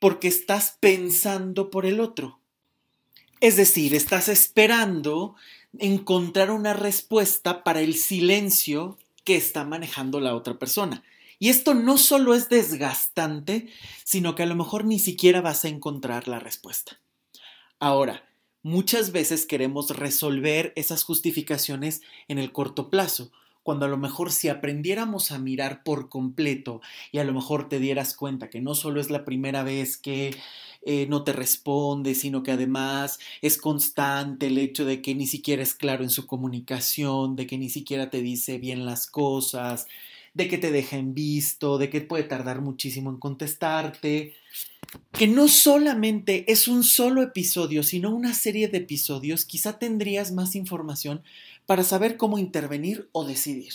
porque 0.00 0.26
estás 0.26 0.76
pensando 0.80 1.70
por 1.70 1.86
el 1.86 2.00
otro. 2.00 2.40
Es 3.40 3.56
decir, 3.56 3.94
estás 3.94 4.28
esperando 4.28 5.36
encontrar 5.78 6.50
una 6.50 6.74
respuesta 6.74 7.62
para 7.62 7.80
el 7.80 7.94
silencio 7.94 8.98
que 9.24 9.36
está 9.36 9.64
manejando 9.64 10.18
la 10.18 10.34
otra 10.34 10.58
persona. 10.58 11.04
Y 11.38 11.48
esto 11.48 11.72
no 11.72 11.96
solo 11.96 12.34
es 12.34 12.48
desgastante, 12.48 13.68
sino 14.04 14.34
que 14.34 14.42
a 14.42 14.46
lo 14.46 14.56
mejor 14.56 14.84
ni 14.84 14.98
siquiera 14.98 15.40
vas 15.40 15.64
a 15.64 15.68
encontrar 15.68 16.28
la 16.28 16.38
respuesta. 16.38 17.00
Ahora, 17.78 18.28
muchas 18.62 19.12
veces 19.12 19.46
queremos 19.46 19.90
resolver 19.96 20.74
esas 20.76 21.02
justificaciones 21.02 22.02
en 22.28 22.38
el 22.38 22.52
corto 22.52 22.90
plazo, 22.90 23.32
cuando 23.62 23.86
a 23.86 23.88
lo 23.88 23.96
mejor 23.96 24.32
si 24.32 24.48
aprendiéramos 24.48 25.30
a 25.30 25.38
mirar 25.38 25.82
por 25.82 26.08
completo 26.08 26.80
y 27.12 27.18
a 27.18 27.24
lo 27.24 27.32
mejor 27.32 27.68
te 27.68 27.78
dieras 27.78 28.14
cuenta 28.14 28.50
que 28.50 28.60
no 28.60 28.74
solo 28.74 29.00
es 29.00 29.10
la 29.10 29.24
primera 29.24 29.62
vez 29.62 29.96
que 29.96 30.34
eh, 30.82 31.06
no 31.08 31.24
te 31.24 31.32
responde, 31.32 32.14
sino 32.14 32.42
que 32.42 32.52
además 32.52 33.18
es 33.42 33.58
constante 33.58 34.46
el 34.46 34.58
hecho 34.58 34.84
de 34.86 35.02
que 35.02 35.14
ni 35.14 35.26
siquiera 35.26 35.62
es 35.62 35.74
claro 35.74 36.02
en 36.04 36.10
su 36.10 36.26
comunicación, 36.26 37.36
de 37.36 37.46
que 37.46 37.58
ni 37.58 37.68
siquiera 37.68 38.08
te 38.08 38.22
dice 38.22 38.58
bien 38.58 38.86
las 38.86 39.06
cosas, 39.06 39.86
de 40.32 40.48
que 40.48 40.58
te 40.58 40.70
deja 40.70 40.96
en 40.96 41.12
visto, 41.12 41.76
de 41.76 41.90
que 41.90 42.00
puede 42.00 42.24
tardar 42.24 42.62
muchísimo 42.62 43.10
en 43.10 43.18
contestarte, 43.18 44.34
que 45.12 45.28
no 45.28 45.48
solamente 45.48 46.50
es 46.50 46.66
un 46.66 46.82
solo 46.82 47.22
episodio, 47.22 47.82
sino 47.82 48.10
una 48.10 48.34
serie 48.34 48.68
de 48.68 48.78
episodios, 48.78 49.44
quizá 49.44 49.78
tendrías 49.78 50.32
más 50.32 50.54
información 50.54 51.22
para 51.70 51.84
saber 51.84 52.16
cómo 52.16 52.40
intervenir 52.40 53.08
o 53.12 53.24
decidir. 53.24 53.74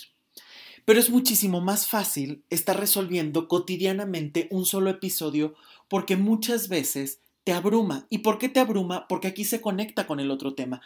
Pero 0.84 1.00
es 1.00 1.10
muchísimo 1.10 1.62
más 1.62 1.88
fácil 1.88 2.44
estar 2.50 2.78
resolviendo 2.78 3.48
cotidianamente 3.48 4.50
un 4.52 4.66
solo 4.66 4.90
episodio 4.90 5.56
porque 5.88 6.18
muchas 6.18 6.68
veces 6.68 7.22
te 7.46 7.54
abruma. 7.54 8.06
¿Y 8.10 8.18
por 8.18 8.38
qué 8.38 8.50
te 8.50 8.60
abruma? 8.60 9.08
Porque 9.08 9.30
aquí 9.30 9.46
se 9.46 9.62
conecta 9.62 10.08
con 10.08 10.20
el 10.20 10.30
otro 10.30 10.56
tema, 10.56 10.82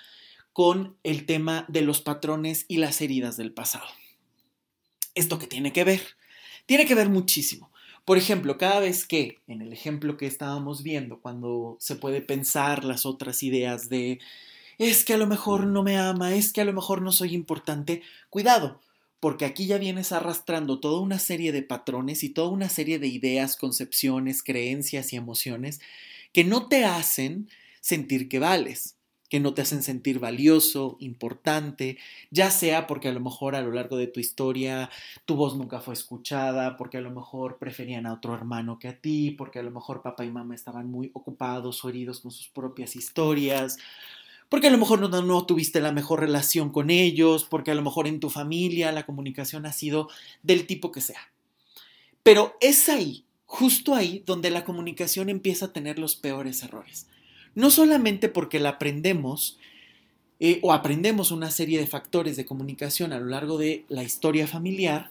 con 0.53 0.97
el 1.01 1.25
tema 1.25 1.65
de 1.67 1.81
los 1.81 1.99
patrones 1.99 2.65
y 2.67 2.77
las 2.77 3.01
heridas 3.01 3.37
del 3.37 3.53
pasado. 3.53 3.87
¿Esto 5.15 5.39
qué 5.39 5.47
tiene 5.47 5.73
que 5.73 5.85
ver? 5.85 6.01
Tiene 6.67 6.85
que 6.85 6.93
ver 6.93 7.09
muchísimo. 7.09 7.71
Por 8.05 8.19
ejemplo, 8.19 8.59
cada 8.59 8.81
vez 8.81 9.07
que, 9.07 9.39
en 9.47 9.63
el 9.63 9.73
ejemplo 9.73 10.15
que 10.15 10.27
estábamos 10.27 10.83
viendo, 10.83 11.21
cuando 11.21 11.75
se 11.79 11.95
puede 11.95 12.21
pensar 12.21 12.83
las 12.83 13.07
otras 13.07 13.41
ideas 13.41 13.89
de 13.89 14.19
es 14.79 15.05
que 15.05 15.13
a 15.13 15.17
lo 15.17 15.27
mejor 15.27 15.67
no 15.67 15.83
me 15.83 15.97
ama, 15.97 16.33
es 16.33 16.51
que 16.51 16.61
a 16.61 16.65
lo 16.65 16.73
mejor 16.73 17.03
no 17.03 17.11
soy 17.11 17.35
importante, 17.35 18.01
cuidado, 18.31 18.81
porque 19.19 19.45
aquí 19.45 19.67
ya 19.67 19.77
vienes 19.77 20.11
arrastrando 20.11 20.79
toda 20.79 21.01
una 21.01 21.19
serie 21.19 21.51
de 21.51 21.61
patrones 21.61 22.23
y 22.23 22.29
toda 22.29 22.49
una 22.49 22.69
serie 22.69 22.97
de 22.97 23.07
ideas, 23.07 23.57
concepciones, 23.57 24.41
creencias 24.41 25.13
y 25.13 25.17
emociones 25.17 25.81
que 26.33 26.43
no 26.45 26.67
te 26.67 26.85
hacen 26.85 27.49
sentir 27.81 28.29
que 28.29 28.39
vales 28.39 28.95
que 29.29 29.39
no 29.39 29.53
te 29.53 29.61
hacen 29.61 29.83
sentir 29.83 30.19
valioso, 30.19 30.97
importante, 30.99 31.97
ya 32.31 32.49
sea 32.49 32.87
porque 32.87 33.07
a 33.07 33.13
lo 33.13 33.19
mejor 33.19 33.55
a 33.55 33.61
lo 33.61 33.71
largo 33.71 33.95
de 33.95 34.07
tu 34.07 34.19
historia 34.19 34.89
tu 35.25 35.35
voz 35.35 35.55
nunca 35.55 35.79
fue 35.79 35.93
escuchada, 35.93 36.75
porque 36.77 36.97
a 36.97 37.01
lo 37.01 37.11
mejor 37.11 37.59
preferían 37.59 38.07
a 38.07 38.13
otro 38.13 38.33
hermano 38.33 38.79
que 38.79 38.87
a 38.87 38.99
ti, 38.99 39.31
porque 39.31 39.59
a 39.59 39.63
lo 39.63 39.71
mejor 39.71 40.01
papá 40.01 40.25
y 40.25 40.31
mamá 40.31 40.55
estaban 40.55 40.89
muy 40.89 41.11
ocupados 41.13 41.85
o 41.85 41.89
heridos 41.89 42.21
con 42.21 42.31
sus 42.31 42.49
propias 42.49 42.95
historias, 42.95 43.77
porque 44.49 44.67
a 44.67 44.71
lo 44.71 44.77
mejor 44.77 44.99
no, 44.99 45.45
tuviste 45.45 45.79
la 45.79 45.91
mejor 45.91 46.19
relación 46.19 46.71
con 46.71 46.89
ellos, 46.89 47.45
porque 47.49 47.71
a 47.71 47.75
lo 47.75 47.83
mejor 47.83 48.07
en 48.07 48.19
tu 48.19 48.29
familia 48.29 48.91
la 48.91 49.05
comunicación 49.05 49.65
ha 49.65 49.71
sido 49.71 50.09
del 50.43 50.65
tipo 50.67 50.91
que 50.91 51.01
sea. 51.01 51.31
Pero 52.23 52.57
es 52.59 52.89
ahí, 52.89 53.23
justo 53.45 53.95
ahí, 53.95 54.23
donde 54.25 54.49
la 54.49 54.65
comunicación 54.65 55.29
empieza 55.29 55.67
a 55.67 55.73
tener 55.73 55.99
los 55.99 56.15
peores 56.15 56.63
errores 56.63 57.07
no 57.55 57.71
solamente 57.71 58.29
porque 58.29 58.59
la 58.59 58.69
aprendemos 58.69 59.57
eh, 60.39 60.59
o 60.63 60.71
aprendemos 60.71 61.31
una 61.31 61.51
serie 61.51 61.79
de 61.79 61.87
factores 61.87 62.37
de 62.37 62.45
comunicación 62.45 63.11
a 63.11 63.19
lo 63.19 63.25
largo 63.25 63.57
de 63.57 63.85
la 63.89 64.03
historia 64.03 64.47
familiar, 64.47 65.09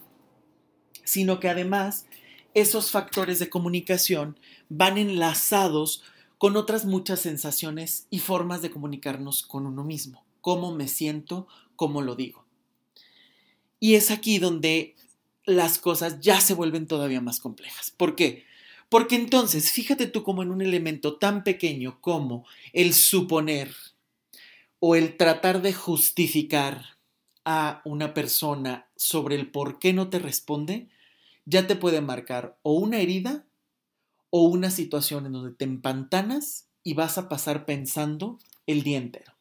sino 1.03 1.39
que 1.39 1.49
además 1.49 2.07
esos 2.55 2.89
factores 2.89 3.37
de 3.37 3.49
comunicación 3.49 4.39
van 4.69 4.97
enlazados 4.97 6.03
con 6.39 6.55
otras 6.55 6.85
muchas 6.85 7.19
sensaciones 7.19 8.07
y 8.09 8.19
formas 8.19 8.61
de 8.61 8.71
comunicarnos 8.71 9.43
con 9.43 9.67
uno 9.67 9.83
mismo, 9.83 10.23
cómo 10.39 10.73
me 10.73 10.87
siento, 10.87 11.47
cómo 11.75 12.01
lo 12.01 12.15
digo. 12.15 12.45
Y 13.79 13.95
es 13.95 14.09
aquí 14.09 14.39
donde 14.39 14.95
las 15.45 15.79
cosas 15.79 16.21
ya 16.21 16.39
se 16.39 16.53
vuelven 16.53 16.87
todavía 16.87 17.19
más 17.19 17.41
complejas. 17.41 17.91
¿Por 17.91 18.15
qué? 18.15 18.45
Porque 18.87 19.17
entonces, 19.17 19.71
fíjate 19.71 20.07
tú 20.07 20.23
como 20.23 20.41
en 20.41 20.51
un 20.51 20.61
elemento 20.61 21.17
tan 21.17 21.43
pequeño 21.43 21.99
como 21.99 22.45
el 22.71 22.93
suponer 22.93 23.75
o 24.79 24.95
el 24.95 25.17
tratar 25.17 25.61
de 25.61 25.73
justificar 25.73 26.97
a 27.43 27.81
una 27.83 28.13
persona 28.13 28.87
sobre 28.95 29.35
el 29.35 29.51
por 29.51 29.77
qué 29.77 29.91
no 29.91 30.09
te 30.09 30.19
responde, 30.19 30.87
ya 31.43 31.67
te 31.67 31.75
puede 31.75 31.99
marcar 31.99 32.57
o 32.61 32.73
una 32.73 32.99
herida 32.99 33.45
o 34.29 34.43
una 34.43 34.71
situación 34.71 35.25
en 35.25 35.33
donde 35.33 35.55
te 35.55 35.65
empantanas 35.65 36.67
y 36.83 36.93
vas 36.93 37.17
a 37.17 37.29
pasar 37.29 37.65
pensando 37.65 38.39
el 38.67 38.83
día 38.83 38.97
entero. 38.97 39.33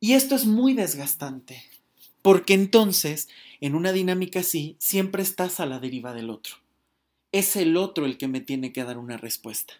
Y 0.00 0.12
esto 0.12 0.34
es 0.34 0.44
muy 0.44 0.74
desgastante, 0.74 1.64
porque 2.20 2.54
entonces, 2.54 3.28
en 3.60 3.74
una 3.74 3.92
dinámica 3.92 4.40
así, 4.40 4.76
siempre 4.78 5.22
estás 5.22 5.60
a 5.60 5.66
la 5.66 5.78
deriva 5.78 6.12
del 6.12 6.30
otro 6.30 6.56
es 7.34 7.56
el 7.56 7.76
otro 7.76 8.06
el 8.06 8.16
que 8.16 8.28
me 8.28 8.40
tiene 8.40 8.72
que 8.72 8.84
dar 8.84 8.96
una 8.96 9.16
respuesta. 9.16 9.74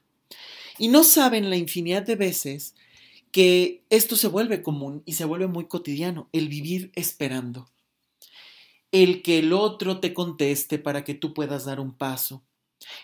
Y 0.76 0.88
no 0.88 1.04
saben 1.04 1.50
la 1.50 1.56
infinidad 1.56 2.02
de 2.02 2.16
veces 2.16 2.74
que 3.30 3.84
esto 3.90 4.16
se 4.16 4.26
vuelve 4.26 4.60
común 4.60 5.04
y 5.06 5.12
se 5.12 5.24
vuelve 5.24 5.46
muy 5.46 5.66
cotidiano, 5.66 6.28
el 6.32 6.48
vivir 6.48 6.90
esperando. 6.96 7.70
El 8.90 9.22
que 9.22 9.38
el 9.38 9.52
otro 9.52 10.00
te 10.00 10.12
conteste 10.12 10.80
para 10.80 11.04
que 11.04 11.14
tú 11.14 11.32
puedas 11.32 11.64
dar 11.64 11.78
un 11.78 11.94
paso. 11.94 12.42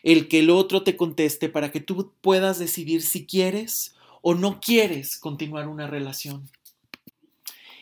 El 0.02 0.28
que 0.28 0.40
el 0.40 0.50
otro 0.50 0.82
te 0.82 0.96
conteste 0.96 1.48
para 1.48 1.70
que 1.70 1.80
tú 1.80 2.12
puedas 2.20 2.58
decidir 2.58 3.02
si 3.02 3.26
quieres 3.26 3.94
o 4.22 4.34
no 4.34 4.60
quieres 4.60 5.16
continuar 5.16 5.68
una 5.68 5.86
relación. 5.86 6.48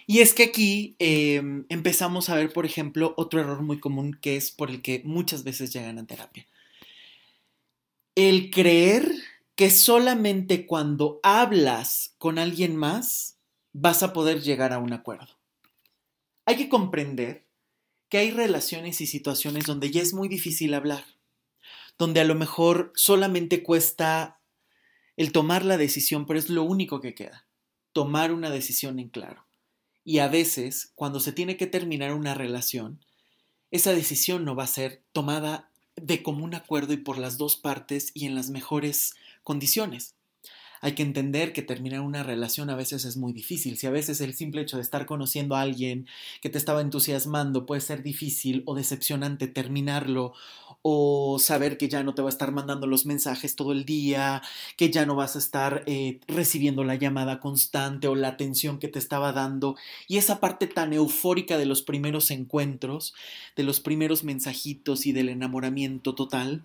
Y 0.07 0.21
es 0.21 0.33
que 0.33 0.45
aquí 0.45 0.97
em, 0.99 1.67
empezamos 1.69 2.31
a 2.31 2.35
ver, 2.35 2.52
por 2.52 2.64
ejemplo, 2.64 3.14
otro 3.17 3.40
error 3.40 3.62
muy 3.62 3.78
común 3.78 4.17
que 4.21 4.37
es 4.37 4.50
por 4.50 4.71
el 4.71 4.81
que 4.81 5.02
muchas 5.05 5.45
veces 5.45 5.73
llegan 5.73 5.99
a 5.99 6.07
terapia 6.07 6.47
el 8.19 8.50
creer 8.50 9.09
que 9.55 9.71
solamente 9.71 10.67
cuando 10.67 11.21
hablas 11.23 12.17
con 12.19 12.40
alguien 12.40 12.75
más 12.75 13.37
vas 13.73 14.02
a 14.02 14.12
poder 14.12 14.43
llegar 14.43 14.73
a 14.73 14.78
un 14.78 14.93
acuerdo. 14.93 15.38
Hay 16.45 16.57
que 16.57 16.69
comprender 16.69 17.47
que 18.09 18.19
hay 18.19 18.33
relaciones 18.33 19.00
y 19.00 19.07
situaciones 19.07 19.67
donde 19.67 19.93
ya 19.93 20.02
es 20.02 20.14
muy 20.14 20.26
difícil 20.26 20.75
hablar, 20.75 21.05
donde 21.99 22.21
a 22.21 22.25
lo 22.25 22.35
mejor 22.35 22.93
solamente 22.95 23.62
cuesta 23.62 24.40
el 25.17 25.33
tomar 25.33 25.64
la 25.64 25.76
decisión, 25.76 26.26
pero 26.26 26.38
es 26.38 26.49
lo 26.49 26.62
único 26.62 27.00
que 27.00 27.14
queda, 27.14 27.47
tomar 27.93 28.33
una 28.33 28.50
decisión 28.50 28.99
en 28.99 29.09
claro. 29.09 29.45
Y 30.05 30.21
a 30.21 30.28
veces, 30.28 30.93
cuando 30.95 31.21
se 31.21 31.33
tiene 31.33 31.57
que 31.57 31.67
terminar 31.67 32.14
una 32.14 32.35
relación, 32.35 33.05
esa 33.71 33.93
decisión 33.93 34.45
no 34.45 34.55
va 34.55 34.64
a 34.64 34.69
ser 34.69 35.02
tomada 35.12 35.71
de 35.97 36.23
común 36.23 36.55
acuerdo 36.55 36.93
y 36.93 36.99
por 36.99 37.19
las 37.19 37.37
dos 37.37 37.57
partes 37.57 38.12
y 38.14 38.26
en 38.26 38.35
las 38.35 38.49
mejores 38.49 39.14
condiciones. 39.43 40.14
Hay 40.81 40.93
que 40.93 41.02
entender 41.02 41.52
que 41.52 41.62
terminar 41.62 42.00
una 42.00 42.23
relación 42.23 42.71
a 42.71 42.76
veces 42.76 43.05
es 43.05 43.17
muy 43.17 43.33
difícil. 43.33 43.76
Si 43.76 43.87
a 43.87 43.90
veces 43.90 44.21
el 44.21 44.35
simple 44.35 44.62
hecho 44.62 44.76
de 44.76 44.83
estar 44.83 45.07
conociendo 45.07 45.57
a 45.57 45.62
alguien 45.62 46.07
que 46.40 46.50
te 46.50 46.59
estaba 46.59 46.81
entusiasmando 46.81 47.67
puede 47.67 47.81
ser 47.81 48.02
difícil 48.02 48.62
o 48.67 48.76
decepcionante 48.76 49.49
terminarlo 49.49 50.35
o 50.90 51.38
saber 51.38 51.76
que 51.76 51.90
ya 51.90 52.02
no 52.02 52.14
te 52.14 52.23
va 52.23 52.28
a 52.28 52.30
estar 52.30 52.50
mandando 52.50 52.87
los 52.87 53.04
mensajes 53.04 53.57
todo 53.57 53.73
el 53.73 53.85
día, 53.85 54.40
que 54.78 54.90
ya 54.90 55.04
no 55.04 55.16
vas 55.16 55.37
a 55.37 55.38
estar 55.38 55.85
eh, 55.85 56.18
recibiendo 56.26 56.83
la 56.83 56.95
llamada 56.95 57.40
constante 57.40 58.09
o 58.09 58.14
la 58.14 58.28
atención 58.28 58.78
que 58.78 58.88
te 58.88 58.99
estaba 58.99 59.33
dando 59.33 59.76
y 60.07 60.16
esa 60.16 60.40
parte 60.40 60.66
tan 60.66 60.95
eufórica 60.95 61.59
de 61.59 61.66
los 61.66 61.83
primeros 61.83 62.30
encuentros, 62.30 63.12
de 63.54 63.64
los 63.64 63.80
primeros 63.80 64.25
mensajitos 64.25 65.04
y 65.04 65.12
del 65.12 65.28
enamoramiento 65.28 66.14
total 66.14 66.62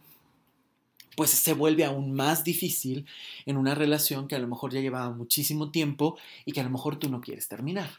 pues 1.17 1.29
se 1.31 1.53
vuelve 1.53 1.83
aún 1.83 2.13
más 2.13 2.45
difícil 2.45 3.05
en 3.45 3.57
una 3.57 3.75
relación 3.75 4.29
que 4.29 4.35
a 4.35 4.39
lo 4.39 4.47
mejor 4.47 4.71
ya 4.71 4.79
llevaba 4.79 5.11
muchísimo 5.11 5.69
tiempo 5.69 6.17
y 6.45 6.53
que 6.53 6.61
a 6.61 6.63
lo 6.63 6.69
mejor 6.69 6.97
tú 6.97 7.09
no 7.09 7.19
quieres 7.19 7.49
terminar. 7.49 7.89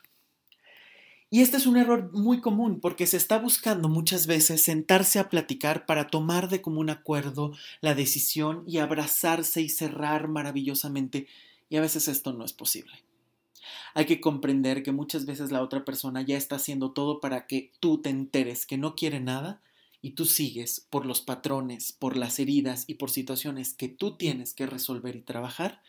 Y 1.31 1.41
este 1.41 1.57
es 1.57 1.67
un 1.67 1.77
error 1.77 2.13
muy 2.13 2.41
común 2.41 2.81
porque 2.81 3.07
se 3.07 3.17
está 3.17 3.39
buscando 3.39 3.89
muchas 3.89 4.27
veces 4.27 4.63
sentarse 4.63 5.19
a 5.19 5.29
platicar 5.29 5.85
para 5.85 6.07
tomar 6.07 6.49
de 6.49 6.63
común 6.63 6.91
acuerdo 6.91 7.53
la 7.81 7.95
decisión 7.95 8.63
y 8.67 8.79
abrazarse 8.79 9.61
y 9.61 9.69
cerrar 9.69 10.29
maravillosamente 10.29 11.27
y 11.69 11.77
a 11.77 11.81
veces 11.81 12.07
esto 12.07 12.33
no 12.33 12.45
es 12.45 12.53
posible. 12.53 12.93
Hay 13.95 14.07
que 14.07 14.21
comprender 14.21 14.83
que 14.83 14.93
muchas 14.93 15.27
veces 15.27 15.51
la 15.51 15.63
otra 15.63 15.85
persona 15.85 16.23
ya 16.23 16.37
está 16.37 16.57
haciendo 16.57 16.93
todo 16.93 17.21
para 17.21 17.47
que 17.47 17.73
tú 17.81 17.99
te 17.99 18.11
enteres 18.11 18.67
que 18.67 18.79
no 18.79 18.95
quiere 18.95 19.21
nada 19.21 19.61
y 20.03 20.11
tú 20.11 20.27
sigues 20.27 20.87
por 20.91 21.07
los 21.07 21.21
patrones, 21.21 21.93
por 21.93 22.17
las 22.17 22.39
heridas 22.39 22.85
y 22.87 22.95
por 22.95 23.11
situaciones 23.11 23.73
que 23.73 23.89
tú 23.89 24.17
tienes 24.17 24.53
que 24.53 24.67
resolver 24.67 25.17
y 25.17 25.23
trabajar, 25.23 25.81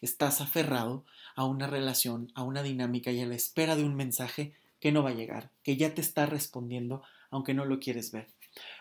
estás 0.00 0.40
aferrado 0.40 1.04
a 1.36 1.44
una 1.44 1.66
relación, 1.66 2.32
a 2.34 2.42
una 2.42 2.62
dinámica 2.62 3.12
y 3.12 3.20
a 3.20 3.26
la 3.26 3.36
espera 3.36 3.76
de 3.76 3.84
un 3.84 3.94
mensaje 3.94 4.52
que 4.82 4.90
no 4.90 5.04
va 5.04 5.10
a 5.10 5.14
llegar, 5.14 5.52
que 5.62 5.76
ya 5.76 5.94
te 5.94 6.00
está 6.00 6.26
respondiendo 6.26 7.02
aunque 7.30 7.54
no 7.54 7.64
lo 7.64 7.78
quieres 7.78 8.10
ver. 8.10 8.26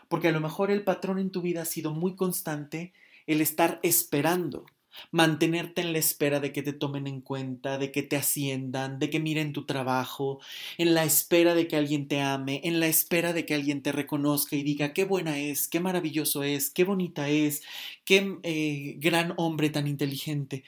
Porque 0.10 0.28
a 0.28 0.32
lo 0.32 0.42
mejor 0.42 0.72
el 0.72 0.84
patrón 0.84 1.20
en 1.20 1.30
tu 1.30 1.42
vida 1.42 1.62
ha 1.62 1.66
sido 1.66 1.94
muy 1.94 2.16
constante 2.16 2.92
el 3.28 3.40
estar 3.40 3.80
esperando, 3.84 4.66
mantenerte 5.12 5.82
en 5.82 5.94
la 5.94 6.00
espera 6.00 6.40
de 6.40 6.52
que 6.52 6.64
te 6.64 6.74
tomen 6.74 7.06
en 7.06 7.22
cuenta, 7.22 7.78
de 7.78 7.92
que 7.92 8.02
te 8.02 8.18
asciendan, 8.18 8.98
de 8.98 9.12
que 9.12 9.20
miren 9.20 9.54
tu 9.54 9.68
trabajo, 9.68 10.40
en 10.80 10.96
la 10.96 11.04
espera 11.04 11.54
de 11.54 11.68
que 11.68 11.78
alguien 11.78 12.08
te 12.08 12.20
ame, 12.20 12.62
en 12.64 12.80
la 12.80 12.88
espera 12.88 13.32
de 13.32 13.46
que 13.46 13.54
alguien 13.54 13.84
te 13.84 13.92
reconozca 13.92 14.56
y 14.56 14.64
diga 14.64 14.94
qué 14.94 15.06
buena 15.06 15.38
es, 15.38 15.68
qué 15.68 15.80
maravilloso 15.80 16.42
es, 16.42 16.72
qué 16.72 16.84
bonita 16.84 17.30
es, 17.30 17.62
qué 18.06 18.40
eh, 18.42 18.96
gran 18.98 19.36
hombre 19.38 19.70
tan 19.70 19.88
inteligente. 19.88 20.64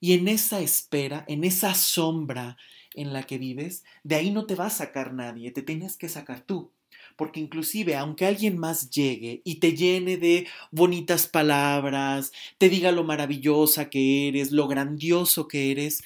Y 0.00 0.12
en 0.12 0.28
esa 0.28 0.60
espera, 0.60 1.24
en 1.26 1.44
esa 1.44 1.74
sombra 1.74 2.58
en 2.96 3.12
la 3.12 3.22
que 3.22 3.38
vives, 3.38 3.84
de 4.02 4.16
ahí 4.16 4.30
no 4.30 4.46
te 4.46 4.54
va 4.56 4.66
a 4.66 4.70
sacar 4.70 5.12
nadie, 5.14 5.52
te 5.52 5.62
tienes 5.62 5.96
que 5.96 6.08
sacar 6.08 6.40
tú 6.40 6.72
porque 7.16 7.40
inclusive 7.40 7.96
aunque 7.96 8.26
alguien 8.26 8.58
más 8.58 8.90
llegue 8.90 9.40
y 9.44 9.56
te 9.56 9.74
llene 9.74 10.16
de 10.16 10.46
bonitas 10.70 11.26
palabras, 11.26 12.32
te 12.58 12.68
diga 12.68 12.92
lo 12.92 13.04
maravillosa 13.04 13.90
que 13.90 14.28
eres, 14.28 14.52
lo 14.52 14.68
grandioso 14.68 15.48
que 15.48 15.70
eres, 15.70 16.02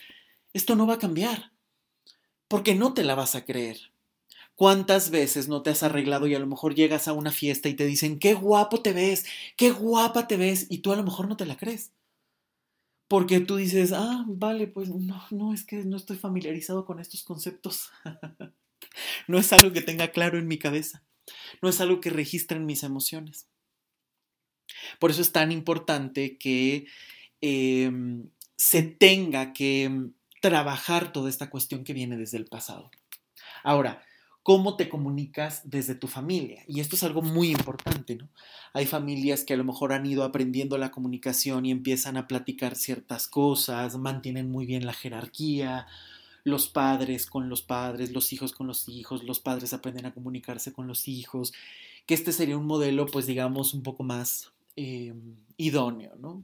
esto 0.52 0.76
no 0.76 0.86
va 0.86 0.94
a 0.94 0.98
cambiar, 0.98 1.52
porque 2.48 2.74
no 2.74 2.94
te 2.94 3.04
la 3.04 3.14
vas 3.14 3.34
a 3.34 3.44
creer. 3.44 3.92
¿Cuántas 4.54 5.10
veces 5.10 5.48
no 5.48 5.62
te 5.62 5.70
has 5.70 5.82
arreglado 5.82 6.26
y 6.26 6.34
a 6.34 6.38
lo 6.38 6.46
mejor 6.46 6.74
llegas 6.74 7.08
a 7.08 7.14
una 7.14 7.32
fiesta 7.32 7.68
y 7.68 7.74
te 7.74 7.86
dicen, 7.86 8.18
qué 8.18 8.34
guapo 8.34 8.82
te 8.82 8.92
ves, 8.92 9.24
qué 9.56 9.70
guapa 9.70 10.28
te 10.28 10.36
ves, 10.36 10.66
y 10.68 10.78
tú 10.78 10.92
a 10.92 10.96
lo 10.96 11.02
mejor 11.02 11.28
no 11.28 11.36
te 11.36 11.46
la 11.46 11.56
crees? 11.56 11.92
Porque 13.10 13.40
tú 13.40 13.56
dices, 13.56 13.92
ah, 13.92 14.24
vale, 14.28 14.68
pues 14.68 14.88
no, 14.88 15.20
no, 15.32 15.52
es 15.52 15.64
que 15.64 15.84
no 15.84 15.96
estoy 15.96 16.16
familiarizado 16.16 16.86
con 16.86 17.00
estos 17.00 17.24
conceptos. 17.24 17.90
No 19.28 19.38
es 19.38 19.52
algo 19.52 19.72
que 19.72 19.82
tenga 19.82 20.08
claro 20.08 20.38
en 20.38 20.48
mi 20.48 20.58
cabeza. 20.58 21.04
No 21.60 21.68
es 21.68 21.80
algo 21.82 22.00
que 22.00 22.08
registre 22.08 22.56
en 22.56 22.64
mis 22.64 22.82
emociones. 22.82 23.46
Por 24.98 25.10
eso 25.10 25.20
es 25.20 25.32
tan 25.32 25.52
importante 25.52 26.38
que 26.38 26.86
em, 27.42 28.30
se 28.56 28.82
tenga 28.82 29.52
que 29.52 29.84
em, 29.84 30.14
trabajar 30.40 31.12
toda 31.12 31.28
esta 31.28 31.50
cuestión 31.50 31.84
que 31.84 31.92
viene 31.92 32.16
desde 32.16 32.38
el 32.38 32.46
pasado. 32.46 32.90
Ahora, 33.62 34.02
¿cómo 34.42 34.76
te 34.76 34.88
comunicas 34.88 35.62
desde 35.68 35.94
tu 35.94 36.06
familia? 36.06 36.62
Y 36.66 36.80
esto 36.80 36.96
es 36.96 37.02
algo 37.02 37.22
muy 37.22 37.50
importante, 37.50 38.16
¿no? 38.16 38.28
Hay 38.72 38.86
familias 38.86 39.44
que 39.44 39.54
a 39.54 39.56
lo 39.56 39.64
mejor 39.64 39.92
han 39.92 40.06
ido 40.06 40.24
aprendiendo 40.24 40.78
la 40.78 40.90
comunicación 40.90 41.66
y 41.66 41.70
empiezan 41.70 42.16
a 42.16 42.26
platicar 42.26 42.76
ciertas 42.76 43.28
cosas, 43.28 43.96
mantienen 43.98 44.50
muy 44.50 44.66
bien 44.66 44.86
la 44.86 44.92
jerarquía, 44.92 45.86
los 46.44 46.68
padres 46.68 47.26
con 47.26 47.48
los 47.48 47.62
padres, 47.62 48.12
los 48.12 48.32
hijos 48.32 48.52
con 48.52 48.66
los 48.66 48.88
hijos, 48.88 49.24
los 49.24 49.40
padres 49.40 49.72
aprenden 49.72 50.06
a 50.06 50.14
comunicarse 50.14 50.72
con 50.72 50.86
los 50.86 51.08
hijos, 51.08 51.52
que 52.06 52.14
este 52.14 52.32
sería 52.32 52.56
un 52.56 52.66
modelo, 52.66 53.06
pues 53.06 53.26
digamos, 53.26 53.74
un 53.74 53.82
poco 53.82 54.04
más 54.04 54.52
eh, 54.76 55.14
idóneo, 55.56 56.14
¿no? 56.16 56.42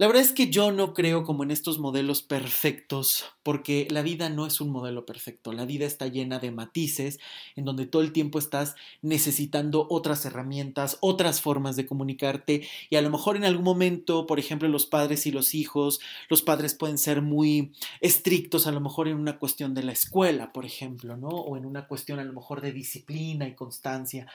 La 0.00 0.06
verdad 0.06 0.22
es 0.22 0.30
que 0.30 0.48
yo 0.48 0.70
no 0.70 0.94
creo 0.94 1.24
como 1.24 1.42
en 1.42 1.50
estos 1.50 1.80
modelos 1.80 2.22
perfectos, 2.22 3.24
porque 3.42 3.88
la 3.90 4.02
vida 4.02 4.28
no 4.28 4.46
es 4.46 4.60
un 4.60 4.70
modelo 4.70 5.04
perfecto. 5.04 5.52
La 5.52 5.64
vida 5.64 5.86
está 5.86 6.06
llena 6.06 6.38
de 6.38 6.52
matices, 6.52 7.18
en 7.56 7.64
donde 7.64 7.84
todo 7.84 8.02
el 8.02 8.12
tiempo 8.12 8.38
estás 8.38 8.76
necesitando 9.02 9.88
otras 9.90 10.24
herramientas, 10.24 10.98
otras 11.00 11.40
formas 11.40 11.74
de 11.74 11.86
comunicarte, 11.86 12.64
y 12.88 12.94
a 12.94 13.02
lo 13.02 13.10
mejor 13.10 13.36
en 13.36 13.44
algún 13.44 13.64
momento, 13.64 14.28
por 14.28 14.38
ejemplo, 14.38 14.68
los 14.68 14.86
padres 14.86 15.26
y 15.26 15.32
los 15.32 15.52
hijos, 15.56 15.98
los 16.30 16.42
padres 16.42 16.74
pueden 16.74 16.96
ser 16.96 17.20
muy 17.20 17.72
estrictos, 18.00 18.68
a 18.68 18.72
lo 18.72 18.80
mejor 18.80 19.08
en 19.08 19.16
una 19.16 19.40
cuestión 19.40 19.74
de 19.74 19.82
la 19.82 19.90
escuela, 19.90 20.52
por 20.52 20.64
ejemplo, 20.64 21.16
¿no? 21.16 21.26
O 21.26 21.56
en 21.56 21.66
una 21.66 21.88
cuestión 21.88 22.20
a 22.20 22.24
lo 22.24 22.32
mejor 22.32 22.60
de 22.60 22.70
disciplina 22.70 23.48
y 23.48 23.56
constancia 23.56 24.28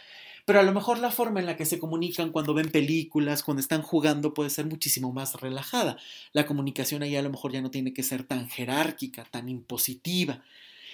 pero 0.45 0.59
a 0.59 0.63
lo 0.63 0.73
mejor 0.73 0.99
la 0.99 1.11
forma 1.11 1.39
en 1.39 1.45
la 1.45 1.55
que 1.55 1.65
se 1.65 1.79
comunican 1.79 2.31
cuando 2.31 2.53
ven 2.53 2.69
películas, 2.69 3.43
cuando 3.43 3.61
están 3.61 3.81
jugando, 3.81 4.33
puede 4.33 4.49
ser 4.49 4.65
muchísimo 4.65 5.13
más 5.13 5.39
relajada. 5.39 5.97
La 6.33 6.45
comunicación 6.45 7.01
ahí 7.01 7.15
a 7.15 7.21
lo 7.21 7.29
mejor 7.29 7.53
ya 7.53 7.61
no 7.61 7.71
tiene 7.71 7.93
que 7.93 8.03
ser 8.03 8.23
tan 8.23 8.49
jerárquica, 8.49 9.25
tan 9.31 9.47
impositiva. 9.47 10.43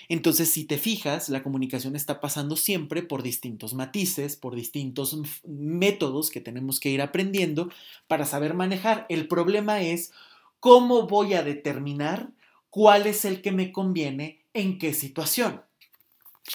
Entonces, 0.08 0.52
si 0.52 0.66
te 0.66 0.78
fijas, 0.78 1.30
la 1.30 1.44
comunicación 1.44 1.96
está 1.96 2.20
pasando 2.20 2.56
siempre 2.56 3.04
por 3.04 3.22
distintos 3.22 3.76
matices, 3.76 4.36
por 4.36 4.56
distintos 4.56 5.16
métodos 5.48 6.32
que 6.32 6.42
tenemos 6.42 6.80
que 6.80 6.90
ir 6.90 7.02
aprendiendo 7.02 7.72
para 8.08 8.26
saber 8.26 8.56
manejar. 8.56 9.06
El 9.10 9.28
problema 9.28 9.82
es 9.82 10.12
cómo 10.60 11.08
voy 11.08 11.36
a 11.36 11.44
determinar 11.44 12.32
cuál 12.72 13.06
es 13.06 13.24
el 13.24 13.42
que 13.42 13.52
me 13.52 13.72
conviene 13.72 14.40
en 14.54 14.80
qué 14.80 14.94
situación. 14.94 15.62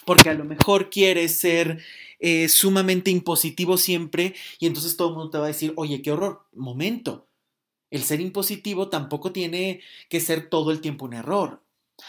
Porque 0.04 0.30
a 0.30 0.35
lo 0.35 0.44
mejor 0.44 0.90
quieres 0.90 1.38
ser 1.38 1.83
eh, 2.18 2.48
sumamente 2.48 3.11
impositivo 3.11 3.76
siempre 3.76 4.35
y 4.59 4.66
entonces 4.66 4.96
todo 4.96 5.09
el 5.09 5.14
mundo 5.14 5.30
te 5.30 5.38
va 5.38 5.44
a 5.44 5.48
decir, 5.48 5.72
oye, 5.76 6.02
qué 6.02 6.12
horror, 6.12 6.46
momento. 6.52 7.26
El 7.90 8.02
ser 8.02 8.20
impositivo 8.20 8.88
tampoco 8.88 9.33
tiene 9.33 9.80
que 10.09 10.20
ser 10.20 10.48
todo 10.48 10.70
el 10.72 10.80
tiempo 10.80 11.04
un 11.04 11.14
error. 11.14 11.62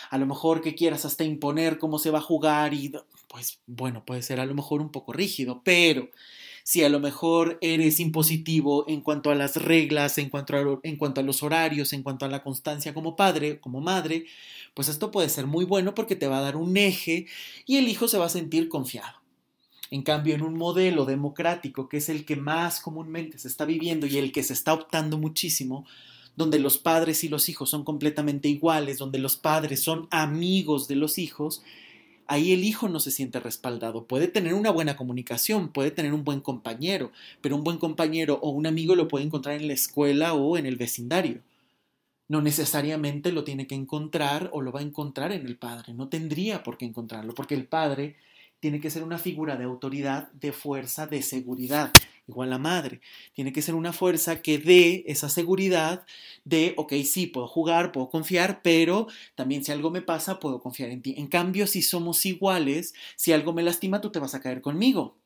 A 0.10 0.18
lo 0.18 0.26
mejor 0.26 0.62
que 0.62 0.74
quieras 0.74 1.06
hasta 1.06 1.24
imponer 1.24 1.78
cómo 1.78 2.00
se 2.00 2.10
va 2.10 2.20
a 2.20 2.24
jugar 2.24 2.74
y 2.74 2.92
pues 3.28 3.60
bueno, 3.68 4.04
puede 4.06 4.22
ser 4.22 4.40
a 4.40 4.46
lo 4.46 4.56
mejor 4.56 4.82
un 4.82 4.90
poco 4.90 5.14
rígido, 5.14 5.62
pero 5.64 6.10
si 6.64 6.84
a 6.84 6.90
lo 6.90 7.00
mejor 7.00 7.60
eres 7.62 8.00
impositivo 8.00 8.86
en 8.88 9.02
cuanto 9.02 9.30
a 9.30 9.36
las 9.36 9.56
reglas, 9.58 10.18
en 10.18 10.30
cuanto 10.30 10.56
a, 10.56 10.80
en 10.82 10.98
cuanto 10.98 11.22
a 11.22 11.24
los 11.24 11.44
horarios, 11.44 11.94
en 11.94 12.02
cuanto 12.02 12.26
a 12.26 12.30
la 12.30 12.42
constancia 12.42 12.94
como 12.96 13.16
padre, 13.16 13.60
como 13.60 13.82
madre, 13.82 14.26
pues 14.76 14.90
esto 14.90 15.10
puede 15.10 15.30
ser 15.30 15.48
muy 15.48 15.66
bueno 15.66 15.96
porque 15.96 16.16
te 16.16 16.28
va 16.28 16.38
a 16.38 16.42
dar 16.42 16.58
un 16.58 16.78
eje 16.78 17.26
y 17.66 17.78
el 17.78 17.88
hijo 17.88 18.08
se 18.08 18.20
va 18.20 18.26
a 18.26 18.30
sentir 18.30 18.70
confiado. 18.70 19.18
En 19.90 20.04
cambio, 20.04 20.36
en 20.36 20.42
un 20.42 20.58
modelo 20.58 21.06
democrático, 21.06 21.88
que 21.90 21.98
es 21.98 22.10
el 22.10 22.26
que 22.26 22.36
más 22.36 22.82
comúnmente 22.82 23.40
se 23.40 23.48
está 23.48 23.66
viviendo 23.66 24.06
y 24.06 24.18
el 24.18 24.32
que 24.32 24.44
se 24.44 24.54
está 24.54 24.74
optando 24.74 25.18
muchísimo, 25.18 25.86
donde 26.36 26.60
los 26.60 26.78
padres 26.78 27.24
y 27.24 27.30
los 27.30 27.48
hijos 27.48 27.70
son 27.70 27.86
completamente 27.86 28.50
iguales, 28.50 28.98
donde 28.98 29.20
los 29.20 29.38
padres 29.38 29.80
son 29.80 30.08
amigos 30.12 30.90
de 30.90 30.96
los 30.96 31.18
hijos, 31.18 31.64
ahí 32.28 32.52
el 32.52 32.66
hijo 32.66 32.90
no 32.90 33.00
se 33.00 33.12
siente 33.12 33.40
respaldado. 33.40 34.06
Puede 34.06 34.28
tener 34.28 34.54
una 34.54 34.72
buena 34.72 34.98
comunicación, 34.98 35.70
puede 35.70 35.92
tener 35.92 36.14
un 36.14 36.26
buen 36.26 36.42
compañero, 36.42 37.12
pero 37.40 37.56
un 37.56 37.64
buen 37.64 37.78
compañero 37.78 38.40
o 38.42 38.50
un 38.50 38.68
amigo 38.68 38.96
lo 38.96 39.08
puede 39.08 39.24
encontrar 39.24 39.56
en 39.56 39.68
la 39.68 39.74
escuela 39.74 40.34
o 40.34 40.58
en 40.58 40.66
el 40.66 40.76
vecindario. 40.76 41.42
No 42.28 42.42
necesariamente 42.42 43.32
lo 43.32 43.44
tiene 43.44 43.68
que 43.68 43.76
encontrar 43.76 44.50
o 44.54 44.62
lo 44.62 44.72
va 44.72 44.80
a 44.80 44.84
encontrar 44.84 45.32
en 45.32 45.46
el 45.46 45.58
padre, 45.58 45.94
no 45.94 46.10
tendría 46.10 46.64
por 46.64 46.78
qué 46.78 46.86
encontrarlo, 46.86 47.34
porque 47.34 47.56
el 47.56 47.68
padre 47.68 48.16
tiene 48.60 48.80
que 48.80 48.90
ser 48.90 49.04
una 49.04 49.20
figura 49.20 49.58
de 49.58 49.66
autoridad, 49.66 50.32
de 50.32 50.52
fuerza, 50.52 51.06
de 51.06 51.22
seguridad. 51.22 51.92
igual 52.28 52.50
la 52.50 52.58
madre. 52.58 53.00
Tiene 53.34 53.54
que 53.54 53.62
ser 53.62 53.76
una 53.76 53.94
fuerza 53.94 54.42
que 54.42 54.58
dé 54.58 55.04
esa 55.06 55.30
seguridad 55.30 56.04
de, 56.46 56.74
ok, 56.76 56.94
sí, 57.04 57.28
puedo 57.28 57.48
jugar, 57.48 57.92
puedo 57.92 58.10
confiar, 58.10 58.62
pero 58.64 59.06
también 59.36 59.64
si 59.64 59.72
algo 59.72 59.92
me 59.92 60.02
pasa, 60.02 60.40
puedo 60.40 60.60
confiar 60.60 60.90
en 60.90 61.04
ti. 61.04 61.14
En 61.18 61.28
cambio, 61.28 61.68
si 61.68 61.84
somos 61.84 62.26
iguales, 62.26 62.96
si 63.16 63.34
algo 63.34 63.54
me 63.54 63.62
lastima, 63.62 64.02
tú 64.02 64.12
te 64.12 64.18
vas 64.20 64.34
a 64.34 64.42
caer 64.42 64.62
conmigo. 64.62 65.20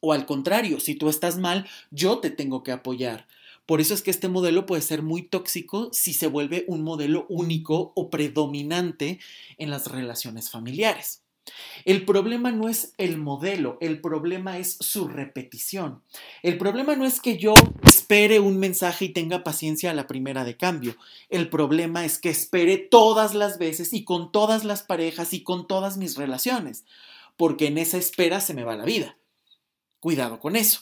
O 0.00 0.12
al 0.12 0.26
contrario, 0.26 0.78
si 0.78 0.94
tú 0.94 1.08
estás 1.08 1.38
mal, 1.38 1.66
yo 1.90 2.18
te 2.18 2.30
tengo 2.30 2.62
que 2.62 2.70
apoyar. 2.70 3.26
Por 3.66 3.80
eso 3.80 3.94
es 3.94 4.02
que 4.02 4.10
este 4.10 4.28
modelo 4.28 4.66
puede 4.66 4.82
ser 4.82 5.02
muy 5.02 5.22
tóxico 5.22 5.90
si 5.92 6.12
se 6.12 6.26
vuelve 6.26 6.64
un 6.68 6.82
modelo 6.82 7.26
único 7.28 7.92
o 7.94 8.10
predominante 8.10 9.18
en 9.56 9.70
las 9.70 9.86
relaciones 9.86 10.50
familiares. 10.50 11.22
El 11.84 12.04
problema 12.04 12.50
no 12.52 12.68
es 12.68 12.94
el 12.96 13.18
modelo, 13.18 13.76
el 13.80 14.00
problema 14.00 14.58
es 14.58 14.76
su 14.80 15.08
repetición. 15.08 16.02
El 16.42 16.56
problema 16.56 16.96
no 16.96 17.04
es 17.04 17.20
que 17.20 17.36
yo 17.36 17.54
espere 17.86 18.40
un 18.40 18.58
mensaje 18.58 19.06
y 19.06 19.08
tenga 19.10 19.44
paciencia 19.44 19.90
a 19.90 19.94
la 19.94 20.06
primera 20.06 20.44
de 20.44 20.56
cambio. 20.56 20.96
El 21.28 21.50
problema 21.50 22.04
es 22.04 22.18
que 22.18 22.30
espere 22.30 22.78
todas 22.78 23.34
las 23.34 23.58
veces 23.58 23.92
y 23.92 24.04
con 24.04 24.32
todas 24.32 24.64
las 24.64 24.82
parejas 24.82 25.34
y 25.34 25.42
con 25.42 25.66
todas 25.66 25.98
mis 25.98 26.16
relaciones, 26.16 26.84
porque 27.36 27.66
en 27.66 27.78
esa 27.78 27.98
espera 27.98 28.40
se 28.40 28.54
me 28.54 28.64
va 28.64 28.76
la 28.76 28.84
vida. 28.84 29.16
Cuidado 30.00 30.40
con 30.40 30.56
eso. 30.56 30.80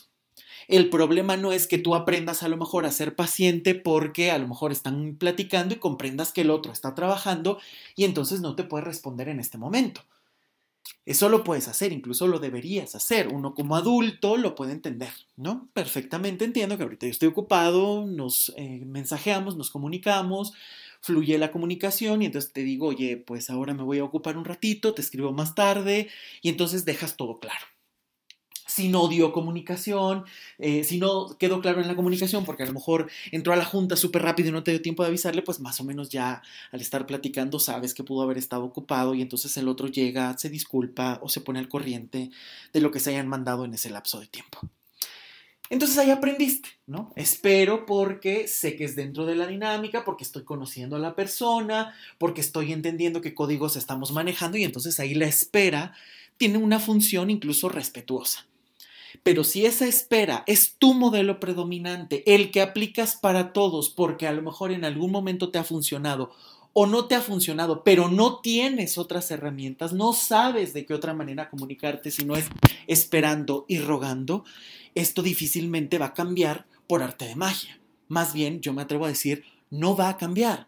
El 0.67 0.89
problema 0.89 1.37
no 1.37 1.51
es 1.51 1.67
que 1.67 1.77
tú 1.77 1.95
aprendas 1.95 2.43
a 2.43 2.47
lo 2.47 2.57
mejor 2.57 2.85
a 2.85 2.91
ser 2.91 3.15
paciente 3.15 3.75
porque 3.75 4.31
a 4.31 4.37
lo 4.37 4.47
mejor 4.47 4.71
están 4.71 5.15
platicando 5.17 5.75
y 5.75 5.79
comprendas 5.79 6.31
que 6.31 6.41
el 6.41 6.49
otro 6.49 6.71
está 6.71 6.95
trabajando 6.95 7.59
y 7.95 8.05
entonces 8.05 8.41
no 8.41 8.55
te 8.55 8.63
puede 8.63 8.85
responder 8.85 9.29
en 9.29 9.39
este 9.39 9.57
momento. 9.57 10.01
Eso 11.05 11.27
lo 11.27 11.43
puedes 11.43 11.67
hacer, 11.67 11.91
incluso 11.91 12.27
lo 12.27 12.39
deberías 12.39 12.95
hacer. 12.95 13.27
Uno 13.27 13.53
como 13.53 13.75
adulto 13.75 14.37
lo 14.37 14.55
puede 14.55 14.71
entender, 14.71 15.11
¿no? 15.35 15.67
Perfectamente 15.73 16.45
entiendo 16.45 16.77
que 16.77 16.83
ahorita 16.83 17.05
yo 17.05 17.11
estoy 17.11 17.27
ocupado, 17.29 18.05
nos 18.05 18.53
eh, 18.55 18.83
mensajeamos, 18.85 19.57
nos 19.57 19.69
comunicamos, 19.69 20.53
fluye 21.01 21.37
la 21.37 21.51
comunicación 21.51 22.21
y 22.21 22.27
entonces 22.27 22.53
te 22.53 22.63
digo, 22.63 22.87
oye, 22.87 23.17
pues 23.17 23.49
ahora 23.49 23.73
me 23.73 23.83
voy 23.83 23.99
a 23.99 24.05
ocupar 24.05 24.37
un 24.37 24.45
ratito, 24.45 24.93
te 24.93 25.01
escribo 25.01 25.33
más 25.33 25.55
tarde 25.55 26.09
y 26.41 26.49
entonces 26.49 26.85
dejas 26.85 27.17
todo 27.17 27.39
claro 27.39 27.72
si 28.73 28.89
no 28.89 29.07
dio 29.07 29.31
comunicación, 29.31 30.25
eh, 30.57 30.83
si 30.83 30.97
no 30.97 31.37
quedó 31.37 31.61
claro 31.61 31.79
en 31.79 31.87
la 31.87 31.95
comunicación, 31.95 32.43
porque 32.43 32.63
a 32.63 32.65
lo 32.65 32.73
mejor 32.73 33.07
entró 33.31 33.53
a 33.53 33.55
la 33.55 33.65
junta 33.65 33.95
súper 33.95 34.23
rápido 34.23 34.49
y 34.49 34.51
no 34.51 34.63
te 34.63 34.71
dio 34.71 34.81
tiempo 34.81 35.03
de 35.03 35.09
avisarle, 35.09 35.43
pues 35.43 35.59
más 35.59 35.79
o 35.79 35.83
menos 35.83 36.09
ya 36.09 36.41
al 36.71 36.81
estar 36.81 37.05
platicando 37.05 37.59
sabes 37.59 37.93
que 37.93 38.03
pudo 38.03 38.23
haber 38.23 38.39
estado 38.39 38.63
ocupado 38.63 39.13
y 39.13 39.21
entonces 39.21 39.55
el 39.57 39.67
otro 39.67 39.87
llega, 39.87 40.35
se 40.39 40.49
disculpa 40.49 41.19
o 41.21 41.29
se 41.29 41.41
pone 41.41 41.59
al 41.59 41.69
corriente 41.69 42.31
de 42.73 42.81
lo 42.81 42.89
que 42.89 42.99
se 42.99 43.11
hayan 43.11 43.27
mandado 43.27 43.63
en 43.65 43.75
ese 43.75 43.91
lapso 43.91 44.19
de 44.19 44.25
tiempo. 44.25 44.59
Entonces 45.69 45.97
ahí 45.99 46.09
aprendiste, 46.09 46.69
¿no? 46.87 47.13
Espero 47.15 47.85
porque 47.85 48.47
sé 48.47 48.75
que 48.75 48.85
es 48.85 48.95
dentro 48.95 49.25
de 49.25 49.35
la 49.35 49.45
dinámica, 49.45 50.03
porque 50.03 50.23
estoy 50.23 50.43
conociendo 50.43 50.95
a 50.95 50.99
la 50.99 51.15
persona, 51.15 51.93
porque 52.17 52.41
estoy 52.41 52.73
entendiendo 52.73 53.21
qué 53.21 53.35
códigos 53.35 53.75
estamos 53.75 54.11
manejando 54.11 54.57
y 54.57 54.63
entonces 54.63 54.99
ahí 54.99 55.13
la 55.13 55.25
espera 55.25 55.93
tiene 56.37 56.57
una 56.57 56.79
función 56.79 57.29
incluso 57.29 57.69
respetuosa. 57.69 58.47
Pero 59.21 59.43
si 59.43 59.65
esa 59.65 59.85
espera 59.85 60.43
es 60.47 60.75
tu 60.77 60.93
modelo 60.93 61.39
predominante, 61.39 62.23
el 62.33 62.49
que 62.51 62.61
aplicas 62.61 63.15
para 63.15 63.53
todos, 63.53 63.89
porque 63.89 64.27
a 64.27 64.31
lo 64.31 64.41
mejor 64.41 64.71
en 64.71 64.85
algún 64.85 65.11
momento 65.11 65.51
te 65.51 65.59
ha 65.59 65.63
funcionado 65.63 66.31
o 66.73 66.87
no 66.87 67.05
te 67.05 67.13
ha 67.13 67.21
funcionado, 67.21 67.83
pero 67.83 68.09
no 68.09 68.39
tienes 68.39 68.97
otras 68.97 69.29
herramientas, 69.29 69.93
no 69.93 70.11
sabes 70.13 70.73
de 70.73 70.85
qué 70.87 70.95
otra 70.95 71.13
manera 71.13 71.49
comunicarte 71.49 72.09
si 72.09 72.25
no 72.25 72.35
es 72.35 72.47
esperando 72.87 73.65
y 73.67 73.77
rogando, 73.77 74.43
esto 74.95 75.21
difícilmente 75.21 75.99
va 75.99 76.07
a 76.07 76.13
cambiar 76.13 76.65
por 76.87 77.03
arte 77.03 77.25
de 77.25 77.35
magia. 77.35 77.79
Más 78.07 78.33
bien, 78.33 78.59
yo 78.61 78.73
me 78.73 78.81
atrevo 78.81 79.05
a 79.05 79.09
decir, 79.09 79.43
no 79.69 79.95
va 79.95 80.09
a 80.09 80.17
cambiar. 80.17 80.67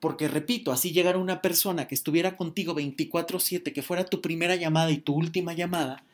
Porque 0.00 0.28
repito, 0.28 0.72
así 0.72 0.92
llegar 0.92 1.16
una 1.16 1.42
persona 1.42 1.86
que 1.86 1.94
estuviera 1.94 2.36
contigo 2.36 2.74
24/7, 2.74 3.72
que 3.72 3.82
fuera 3.82 4.04
tu 4.04 4.20
primera 4.20 4.56
llamada 4.56 4.90
y 4.90 4.98
tu 4.98 5.14
última 5.14 5.52
llamada, 5.52 6.04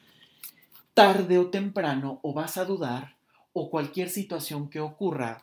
tarde 0.94 1.38
o 1.38 1.50
temprano 1.50 2.20
o 2.22 2.32
vas 2.32 2.56
a 2.56 2.64
dudar 2.64 3.16
o 3.52 3.70
cualquier 3.70 4.10
situación 4.10 4.70
que 4.70 4.80
ocurra 4.80 5.42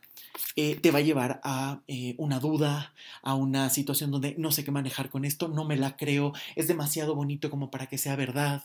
eh, 0.55 0.75
te 0.75 0.91
va 0.91 0.99
a 0.99 1.03
llevar 1.03 1.41
a 1.43 1.81
eh, 1.87 2.15
una 2.17 2.39
duda, 2.39 2.93
a 3.21 3.35
una 3.35 3.69
situación 3.69 4.11
donde 4.11 4.35
no 4.37 4.51
sé 4.51 4.63
qué 4.63 4.71
manejar 4.71 5.09
con 5.09 5.25
esto, 5.25 5.47
no 5.47 5.65
me 5.65 5.77
la 5.77 5.97
creo, 5.97 6.33
es 6.55 6.67
demasiado 6.67 7.15
bonito 7.15 7.49
como 7.49 7.71
para 7.71 7.87
que 7.87 7.97
sea 7.97 8.15
verdad, 8.15 8.63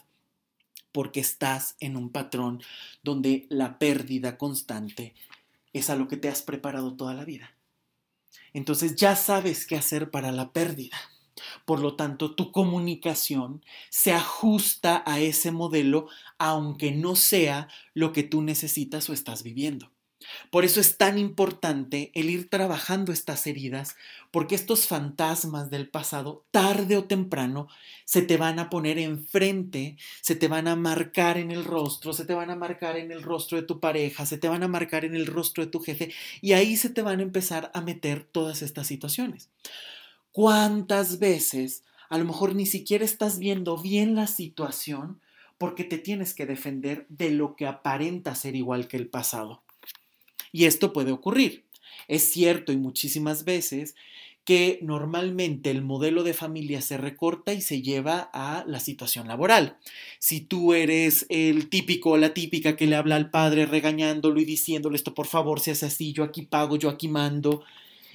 porque 0.92 1.20
estás 1.20 1.76
en 1.80 1.96
un 1.96 2.10
patrón 2.10 2.62
donde 3.02 3.46
la 3.48 3.78
pérdida 3.78 4.36
constante 4.38 5.14
es 5.72 5.90
a 5.90 5.96
lo 5.96 6.08
que 6.08 6.16
te 6.16 6.28
has 6.28 6.42
preparado 6.42 6.94
toda 6.94 7.14
la 7.14 7.24
vida. 7.24 7.52
Entonces 8.52 8.96
ya 8.96 9.16
sabes 9.16 9.66
qué 9.66 9.76
hacer 9.76 10.10
para 10.10 10.30
la 10.32 10.52
pérdida. 10.52 10.96
Por 11.64 11.80
lo 11.80 11.96
tanto, 11.96 12.34
tu 12.34 12.52
comunicación 12.52 13.64
se 13.90 14.12
ajusta 14.12 15.02
a 15.06 15.20
ese 15.20 15.50
modelo 15.52 16.08
aunque 16.38 16.92
no 16.92 17.16
sea 17.16 17.68
lo 17.94 18.12
que 18.12 18.22
tú 18.22 18.42
necesitas 18.42 19.08
o 19.08 19.12
estás 19.12 19.42
viviendo. 19.42 19.90
Por 20.50 20.64
eso 20.64 20.80
es 20.80 20.96
tan 20.96 21.18
importante 21.18 22.10
el 22.14 22.30
ir 22.30 22.48
trabajando 22.48 23.12
estas 23.12 23.46
heridas, 23.46 23.96
porque 24.30 24.54
estos 24.54 24.86
fantasmas 24.86 25.70
del 25.70 25.88
pasado, 25.88 26.44
tarde 26.50 26.96
o 26.96 27.04
temprano, 27.04 27.68
se 28.04 28.22
te 28.22 28.36
van 28.36 28.58
a 28.58 28.70
poner 28.70 28.98
enfrente, 28.98 29.96
se 30.20 30.34
te 30.36 30.48
van 30.48 30.68
a 30.68 30.76
marcar 30.76 31.38
en 31.38 31.50
el 31.50 31.64
rostro, 31.64 32.12
se 32.12 32.24
te 32.24 32.34
van 32.34 32.50
a 32.50 32.56
marcar 32.56 32.96
en 32.96 33.12
el 33.12 33.22
rostro 33.22 33.60
de 33.60 33.66
tu 33.66 33.80
pareja, 33.80 34.26
se 34.26 34.38
te 34.38 34.48
van 34.48 34.62
a 34.62 34.68
marcar 34.68 35.04
en 35.04 35.14
el 35.14 35.26
rostro 35.26 35.64
de 35.64 35.70
tu 35.70 35.80
jefe, 35.80 36.12
y 36.40 36.52
ahí 36.52 36.76
se 36.76 36.90
te 36.90 37.02
van 37.02 37.20
a 37.20 37.22
empezar 37.22 37.70
a 37.74 37.80
meter 37.80 38.24
todas 38.24 38.62
estas 38.62 38.86
situaciones. 38.86 39.50
¿Cuántas 40.32 41.18
veces 41.18 41.84
a 42.08 42.18
lo 42.18 42.24
mejor 42.24 42.54
ni 42.54 42.66
siquiera 42.66 43.04
estás 43.04 43.38
viendo 43.38 43.76
bien 43.76 44.14
la 44.14 44.26
situación 44.26 45.20
porque 45.58 45.84
te 45.84 45.98
tienes 45.98 46.34
que 46.34 46.46
defender 46.46 47.06
de 47.08 47.30
lo 47.30 47.54
que 47.54 47.66
aparenta 47.66 48.34
ser 48.34 48.56
igual 48.56 48.88
que 48.88 48.96
el 48.96 49.08
pasado? 49.08 49.62
Y 50.50 50.64
esto 50.64 50.92
puede 50.92 51.12
ocurrir. 51.12 51.64
Es 52.08 52.32
cierto 52.32 52.72
y 52.72 52.76
muchísimas 52.76 53.44
veces 53.44 53.94
que 54.44 54.80
normalmente 54.82 55.70
el 55.70 55.82
modelo 55.82 56.24
de 56.24 56.34
familia 56.34 56.80
se 56.80 56.96
recorta 56.96 57.52
y 57.52 57.60
se 57.60 57.80
lleva 57.80 58.30
a 58.32 58.64
la 58.66 58.80
situación 58.80 59.28
laboral. 59.28 59.76
Si 60.18 60.40
tú 60.40 60.74
eres 60.74 61.26
el 61.28 61.68
típico 61.68 62.10
o 62.10 62.16
la 62.16 62.34
típica 62.34 62.74
que 62.74 62.86
le 62.86 62.96
habla 62.96 63.16
al 63.16 63.30
padre 63.30 63.66
regañándolo 63.66 64.40
y 64.40 64.44
diciéndole 64.44 64.96
esto 64.96 65.14
por 65.14 65.26
favor, 65.26 65.60
se 65.60 65.72
hace 65.72 65.86
así, 65.86 66.12
yo 66.12 66.24
aquí 66.24 66.42
pago, 66.42 66.76
yo 66.76 66.88
aquí 66.88 67.06
mando, 67.06 67.62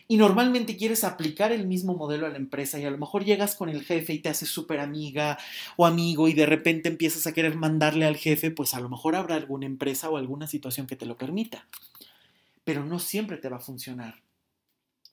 y 0.07 0.15
normalmente 0.17 0.77
quieres 0.77 1.03
aplicar 1.03 1.51
el 1.51 1.67
mismo 1.67 1.95
modelo 1.95 2.25
a 2.27 2.29
la 2.29 2.37
empresa 2.37 2.79
y 2.79 2.85
a 2.85 2.91
lo 2.91 2.97
mejor 2.97 3.25
llegas 3.25 3.55
con 3.55 3.67
el 3.67 3.83
jefe 3.83 4.13
y 4.13 4.19
te 4.19 4.29
haces 4.29 4.49
súper 4.49 4.79
amiga 4.79 5.37
o 5.75 5.85
amigo 5.85 6.27
y 6.29 6.33
de 6.33 6.45
repente 6.45 6.87
empiezas 6.87 7.27
a 7.27 7.33
querer 7.33 7.55
mandarle 7.55 8.05
al 8.05 8.15
jefe, 8.15 8.49
pues 8.51 8.73
a 8.73 8.79
lo 8.79 8.89
mejor 8.89 9.15
habrá 9.15 9.35
alguna 9.35 9.65
empresa 9.65 10.09
o 10.09 10.17
alguna 10.17 10.47
situación 10.47 10.87
que 10.87 10.95
te 10.95 11.05
lo 11.05 11.17
permita. 11.17 11.67
Pero 12.63 12.85
no 12.85 12.99
siempre 12.99 13.37
te 13.37 13.49
va 13.49 13.57
a 13.57 13.61
funcionar. 13.61 14.21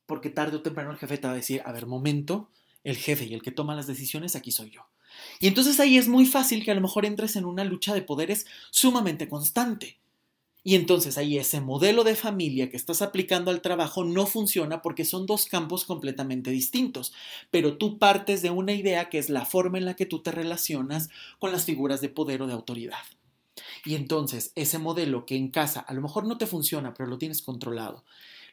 Porque 0.07 0.31
tarde 0.31 0.59
o 0.59 0.63
temprano 0.63 0.93
el 0.93 0.99
jefe 0.99 1.19
te 1.19 1.27
va 1.27 1.33
a 1.33 1.37
decir, 1.37 1.63
a 1.65 1.73
ver, 1.73 1.87
momento, 1.87 2.49
el 2.85 2.97
jefe 2.97 3.25
y 3.25 3.35
el 3.35 3.43
que 3.43 3.51
toma 3.51 3.75
las 3.75 3.87
decisiones 3.87 4.37
aquí 4.37 4.53
soy 4.53 4.71
yo. 4.71 4.87
Y 5.41 5.49
entonces 5.49 5.81
ahí 5.81 5.99
es 5.99 6.09
muy 6.09 6.27
fácil 6.27 6.65
que 6.65 6.71
a 6.71 6.75
lo 6.75 6.81
mejor 6.81 7.05
entres 7.05 7.37
en 7.37 7.47
una 7.47 7.65
lucha 7.65 7.95
de 7.95 8.03
poderes 8.03 8.47
sumamente 8.71 9.29
constante 9.29 9.99
y 10.67 10.77
entonces 10.77 11.19
ahí 11.19 11.37
ese 11.37 11.61
modelo 11.61 12.05
de 12.05 12.17
familia 12.17 12.71
que 12.71 12.79
estás 12.79 13.03
aplicando 13.03 13.51
al 13.51 13.61
trabajo 13.61 14.03
no 14.03 14.27
funciona 14.27 14.81
porque 14.81 15.05
son 15.05 15.27
dos 15.27 15.45
campos 15.45 15.85
completamente 15.85 16.51
distintos, 16.51 17.13
pero 17.51 17.77
tú 17.77 17.99
partes 17.99 18.41
de 18.41 18.49
una 18.49 18.73
idea 18.73 19.11
que 19.11 19.19
es 19.19 19.29
la 19.29 19.45
forma 19.45 19.77
en 19.77 19.85
la 19.85 19.95
que 19.95 20.07
tú 20.07 20.23
te 20.23 20.33
relacionas 20.33 21.11
con 21.39 21.53
las 21.53 21.67
figuras 21.67 22.01
de 22.01 22.09
poder 22.09 22.41
o 22.41 22.47
de 22.47 22.55
autoridad. 22.55 23.05
Y 23.85 23.95
entonces 23.95 24.53
ese 24.55 24.79
modelo 24.79 25.27
que 25.27 25.37
en 25.37 25.51
casa 25.51 25.81
a 25.81 25.93
lo 25.93 26.01
mejor 26.01 26.27
no 26.27 26.39
te 26.39 26.47
funciona, 26.47 26.95
pero 26.95 27.11
lo 27.11 27.19
tienes 27.19 27.43
controlado, 27.43 28.03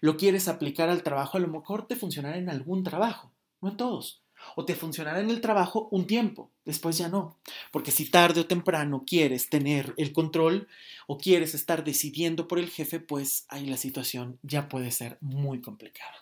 lo 0.01 0.17
quieres 0.17 0.49
aplicar 0.49 0.89
al 0.89 1.03
trabajo, 1.03 1.37
a 1.37 1.41
lo 1.41 1.47
mejor 1.47 1.87
te 1.87 1.95
funcionará 1.95 2.37
en 2.37 2.49
algún 2.49 2.83
trabajo, 2.83 3.31
no 3.61 3.69
en 3.69 3.77
todos. 3.77 4.21
O 4.55 4.65
te 4.65 4.75
funcionará 4.75 5.19
en 5.19 5.29
el 5.29 5.41
trabajo 5.41 5.87
un 5.91 6.07
tiempo, 6.07 6.51
después 6.65 6.97
ya 6.97 7.09
no. 7.09 7.39
Porque 7.71 7.91
si 7.91 8.09
tarde 8.09 8.41
o 8.41 8.47
temprano 8.47 9.03
quieres 9.05 9.49
tener 9.49 9.93
el 9.97 10.13
control 10.13 10.67
o 11.07 11.17
quieres 11.17 11.55
estar 11.55 11.83
decidiendo 11.83 12.47
por 12.47 12.59
el 12.59 12.69
jefe, 12.69 12.99
pues 12.99 13.45
ahí 13.49 13.65
la 13.65 13.77
situación 13.77 14.39
ya 14.43 14.69
puede 14.69 14.91
ser 14.91 15.17
muy 15.21 15.61
complicada. 15.61 16.15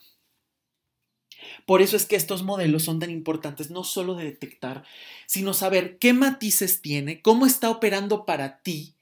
Por 1.65 1.81
eso 1.81 1.95
es 1.95 2.05
que 2.05 2.15
estos 2.15 2.43
modelos 2.43 2.83
son 2.83 2.99
tan 2.99 3.09
importantes, 3.09 3.71
no 3.71 3.83
solo 3.83 4.15
de 4.15 4.25
detectar, 4.25 4.83
sino 5.25 5.53
saber 5.53 5.97
qué 5.97 6.13
matices 6.13 6.81
tiene, 6.81 7.21
cómo 7.21 7.45
está 7.45 7.69
operando 7.69 8.25
para 8.25 8.61
ti 8.61 8.95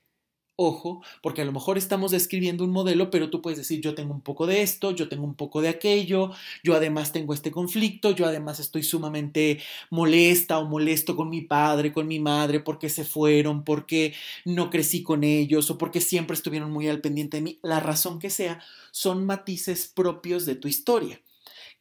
Ojo, 0.60 1.04
porque 1.22 1.44
a 1.44 1.46
lo 1.46 1.52
mejor 1.52 1.78
estamos 1.78 2.10
describiendo 2.10 2.64
un 2.64 2.72
modelo, 2.72 3.12
pero 3.12 3.30
tú 3.30 3.44
puedes 3.44 3.60
decir, 3.60 3.80
yo 3.80 3.94
tengo 3.94 4.12
un 4.12 4.22
poco 4.22 4.48
de 4.48 4.64
esto, 4.64 4.90
yo 4.90 5.08
tengo 5.08 5.24
un 5.24 5.36
poco 5.36 5.62
de 5.62 5.70
aquello, 5.70 6.32
yo 6.64 6.74
además 6.74 7.12
tengo 7.12 7.36
este 7.36 7.52
conflicto, 7.52 8.10
yo 8.10 8.26
además 8.26 8.60
estoy 8.60 8.82
sumamente 8.82 9.62
molesta 9.92 10.58
o 10.58 10.68
molesto 10.68 11.16
con 11.16 11.30
mi 11.30 11.42
padre, 11.42 11.94
con 11.94 12.08
mi 12.08 12.20
madre, 12.20 12.60
porque 12.60 12.90
se 12.90 13.06
fueron, 13.06 13.64
porque 13.64 14.16
no 14.46 14.72
crecí 14.72 15.04
con 15.04 15.24
ellos 15.24 15.70
o 15.70 15.78
porque 15.78 16.02
siempre 16.02 16.34
estuvieron 16.34 16.72
muy 16.72 16.88
al 16.88 17.02
pendiente 17.02 17.38
de 17.38 17.44
mí. 17.44 17.60
La 17.62 17.80
razón 17.80 18.18
que 18.18 18.32
sea, 18.32 18.60
son 18.90 19.28
matices 19.28 19.86
propios 19.94 20.48
de 20.48 20.56
tu 20.56 20.68
historia. 20.68 21.22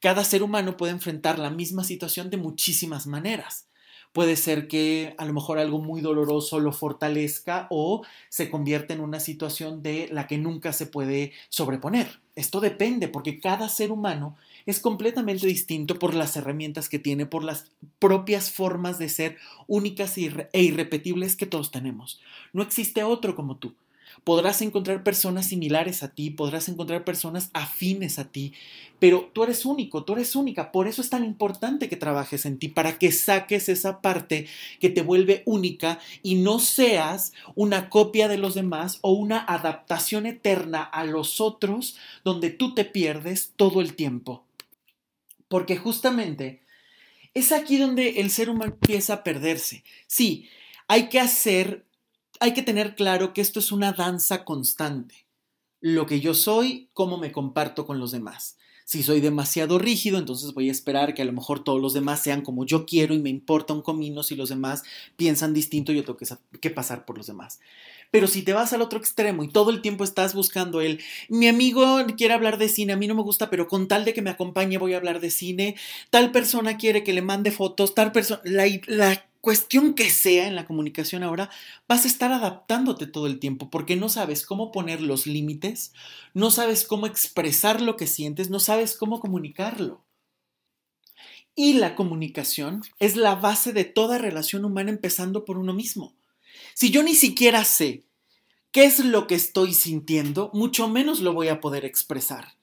Cada 0.00 0.22
ser 0.24 0.42
humano 0.42 0.76
puede 0.76 0.92
enfrentar 0.92 1.38
la 1.38 1.50
misma 1.50 1.82
situación 1.82 2.28
de 2.28 2.36
muchísimas 2.36 3.06
maneras. 3.06 3.68
Puede 4.16 4.36
ser 4.36 4.66
que 4.66 5.14
a 5.18 5.26
lo 5.26 5.34
mejor 5.34 5.58
algo 5.58 5.78
muy 5.78 6.00
doloroso 6.00 6.58
lo 6.58 6.72
fortalezca 6.72 7.66
o 7.68 8.02
se 8.30 8.48
convierta 8.48 8.94
en 8.94 9.02
una 9.02 9.20
situación 9.20 9.82
de 9.82 10.08
la 10.10 10.26
que 10.26 10.38
nunca 10.38 10.72
se 10.72 10.86
puede 10.86 11.32
sobreponer. 11.50 12.22
Esto 12.34 12.60
depende 12.60 13.08
porque 13.08 13.40
cada 13.40 13.68
ser 13.68 13.92
humano 13.92 14.34
es 14.64 14.80
completamente 14.80 15.46
distinto 15.46 15.98
por 15.98 16.14
las 16.14 16.34
herramientas 16.34 16.88
que 16.88 16.98
tiene, 16.98 17.26
por 17.26 17.44
las 17.44 17.70
propias 17.98 18.50
formas 18.50 18.98
de 18.98 19.10
ser 19.10 19.36
únicas 19.66 20.16
e 20.16 20.62
irrepetibles 20.62 21.36
que 21.36 21.44
todos 21.44 21.70
tenemos. 21.70 22.18
No 22.54 22.62
existe 22.62 23.04
otro 23.04 23.36
como 23.36 23.58
tú 23.58 23.74
podrás 24.24 24.62
encontrar 24.62 25.02
personas 25.02 25.46
similares 25.46 26.02
a 26.02 26.14
ti, 26.14 26.30
podrás 26.30 26.68
encontrar 26.68 27.04
personas 27.04 27.50
afines 27.52 28.18
a 28.18 28.30
ti, 28.30 28.52
pero 28.98 29.30
tú 29.32 29.44
eres 29.44 29.64
único, 29.64 30.04
tú 30.04 30.14
eres 30.14 30.36
única, 30.36 30.72
por 30.72 30.88
eso 30.88 31.02
es 31.02 31.10
tan 31.10 31.24
importante 31.24 31.88
que 31.88 31.96
trabajes 31.96 32.46
en 32.46 32.58
ti, 32.58 32.68
para 32.68 32.98
que 32.98 33.12
saques 33.12 33.68
esa 33.68 34.00
parte 34.00 34.46
que 34.80 34.90
te 34.90 35.02
vuelve 35.02 35.42
única 35.46 35.98
y 36.22 36.36
no 36.36 36.58
seas 36.58 37.32
una 37.54 37.88
copia 37.88 38.28
de 38.28 38.38
los 38.38 38.54
demás 38.54 38.98
o 39.02 39.12
una 39.12 39.38
adaptación 39.38 40.26
eterna 40.26 40.82
a 40.82 41.04
los 41.04 41.40
otros 41.40 41.96
donde 42.24 42.50
tú 42.50 42.74
te 42.74 42.84
pierdes 42.84 43.52
todo 43.56 43.80
el 43.80 43.94
tiempo. 43.94 44.44
Porque 45.48 45.76
justamente 45.76 46.62
es 47.34 47.52
aquí 47.52 47.76
donde 47.76 48.20
el 48.20 48.30
ser 48.30 48.50
humano 48.50 48.72
empieza 48.72 49.14
a 49.14 49.24
perderse. 49.24 49.84
Sí, 50.06 50.48
hay 50.88 51.08
que 51.08 51.20
hacer 51.20 51.85
hay 52.40 52.54
que 52.54 52.62
tener 52.62 52.94
claro 52.94 53.32
que 53.32 53.40
esto 53.40 53.60
es 53.60 53.72
una 53.72 53.92
danza 53.92 54.44
constante. 54.44 55.26
Lo 55.80 56.06
que 56.06 56.20
yo 56.20 56.34
soy, 56.34 56.88
cómo 56.92 57.18
me 57.18 57.32
comparto 57.32 57.86
con 57.86 57.98
los 57.98 58.10
demás. 58.12 58.56
Si 58.84 59.02
soy 59.02 59.20
demasiado 59.20 59.80
rígido, 59.80 60.16
entonces 60.16 60.54
voy 60.54 60.68
a 60.68 60.72
esperar 60.72 61.12
que 61.12 61.22
a 61.22 61.24
lo 61.24 61.32
mejor 61.32 61.64
todos 61.64 61.82
los 61.82 61.92
demás 61.92 62.22
sean 62.22 62.42
como 62.42 62.64
yo 62.64 62.86
quiero 62.86 63.14
y 63.14 63.18
me 63.18 63.30
importa 63.30 63.74
un 63.74 63.82
comino 63.82 64.22
si 64.22 64.36
los 64.36 64.48
demás 64.48 64.84
piensan 65.16 65.52
distinto, 65.52 65.90
yo 65.90 66.04
tengo 66.04 66.18
que, 66.60 66.70
pasar 66.70 67.04
por 67.04 67.18
los 67.18 67.26
demás. 67.26 67.58
Pero 68.12 68.28
si 68.28 68.42
te 68.42 68.52
vas 68.52 68.72
al 68.72 68.82
otro 68.82 69.00
extremo 69.00 69.42
y 69.42 69.48
todo 69.48 69.70
el 69.70 69.82
tiempo 69.82 70.04
estás 70.04 70.34
buscando 70.34 70.80
el, 70.80 71.00
mi 71.28 71.48
amigo 71.48 71.98
quiere 72.16 72.34
hablar 72.34 72.58
de 72.58 72.68
cine, 72.68 72.92
a 72.92 72.96
mí 72.96 73.08
no 73.08 73.16
me 73.16 73.22
gusta, 73.22 73.50
pero 73.50 73.66
con 73.66 73.88
tal 73.88 74.04
de 74.04 74.14
que 74.14 74.22
me 74.22 74.30
acompañe 74.30 74.78
voy 74.78 74.94
a 74.94 74.98
hablar 74.98 75.18
de 75.18 75.30
cine, 75.30 75.74
tal 76.10 76.30
persona 76.30 76.76
quiere 76.76 77.02
que 77.02 77.12
le 77.12 77.22
mande 77.22 77.50
fotos, 77.50 77.92
tal 77.92 78.12
persona, 78.12 78.40
la, 78.44 78.66
la 78.86 79.26
cuestión 79.46 79.94
que 79.94 80.10
sea 80.10 80.48
en 80.48 80.56
la 80.56 80.66
comunicación 80.66 81.22
ahora, 81.22 81.50
vas 81.86 82.04
a 82.04 82.08
estar 82.08 82.32
adaptándote 82.32 83.06
todo 83.06 83.28
el 83.28 83.38
tiempo 83.38 83.70
porque 83.70 83.94
no 83.94 84.08
sabes 84.08 84.44
cómo 84.44 84.72
poner 84.72 85.00
los 85.00 85.28
límites, 85.28 85.92
no 86.34 86.50
sabes 86.50 86.84
cómo 86.84 87.06
expresar 87.06 87.80
lo 87.80 87.96
que 87.96 88.08
sientes, 88.08 88.50
no 88.50 88.58
sabes 88.58 88.96
cómo 88.96 89.20
comunicarlo. 89.20 90.04
Y 91.54 91.74
la 91.74 91.94
comunicación 91.94 92.82
es 92.98 93.14
la 93.14 93.36
base 93.36 93.72
de 93.72 93.84
toda 93.84 94.18
relación 94.18 94.64
humana 94.64 94.90
empezando 94.90 95.44
por 95.44 95.58
uno 95.58 95.72
mismo. 95.72 96.16
Si 96.74 96.90
yo 96.90 97.04
ni 97.04 97.14
siquiera 97.14 97.62
sé 97.62 98.02
qué 98.72 98.84
es 98.84 98.98
lo 98.98 99.28
que 99.28 99.36
estoy 99.36 99.74
sintiendo, 99.74 100.50
mucho 100.54 100.88
menos 100.88 101.20
lo 101.20 101.32
voy 101.34 101.46
a 101.46 101.60
poder 101.60 101.84
expresar. 101.84 102.56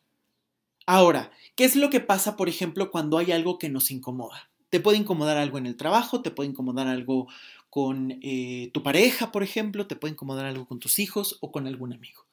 Ahora, 0.85 1.31
¿qué 1.55 1.63
es 1.63 1.77
lo 1.77 1.89
que 1.89 2.01
pasa, 2.01 2.35
por 2.35 2.49
ejemplo, 2.49 2.91
cuando 2.91 3.19
hay 3.19 3.31
algo 3.31 3.57
que 3.57 3.69
nos 3.69 3.89
incomoda? 3.89 4.49
Te 4.73 4.79
puede 4.79 4.97
incomodar 4.97 5.37
algo 5.37 5.59
en 5.59 5.67
el 5.67 5.77
trabajo, 5.77 6.23
te 6.23 6.31
puede 6.31 6.49
incomodar 6.49 6.87
algo 6.87 7.27
con 7.69 8.17
eh, 8.23 8.71
tu 8.73 8.81
pareja, 8.81 9.31
por 9.31 9.43
ejemplo, 9.43 9.85
te 9.85 9.95
puede 9.95 10.13
incomodar 10.13 10.47
algo 10.47 10.65
con 10.65 10.79
tus 10.79 10.97
hijos 10.97 11.37
o 11.41 11.51
con 11.51 11.67
algún 11.67 11.93
amigo. 11.93 12.25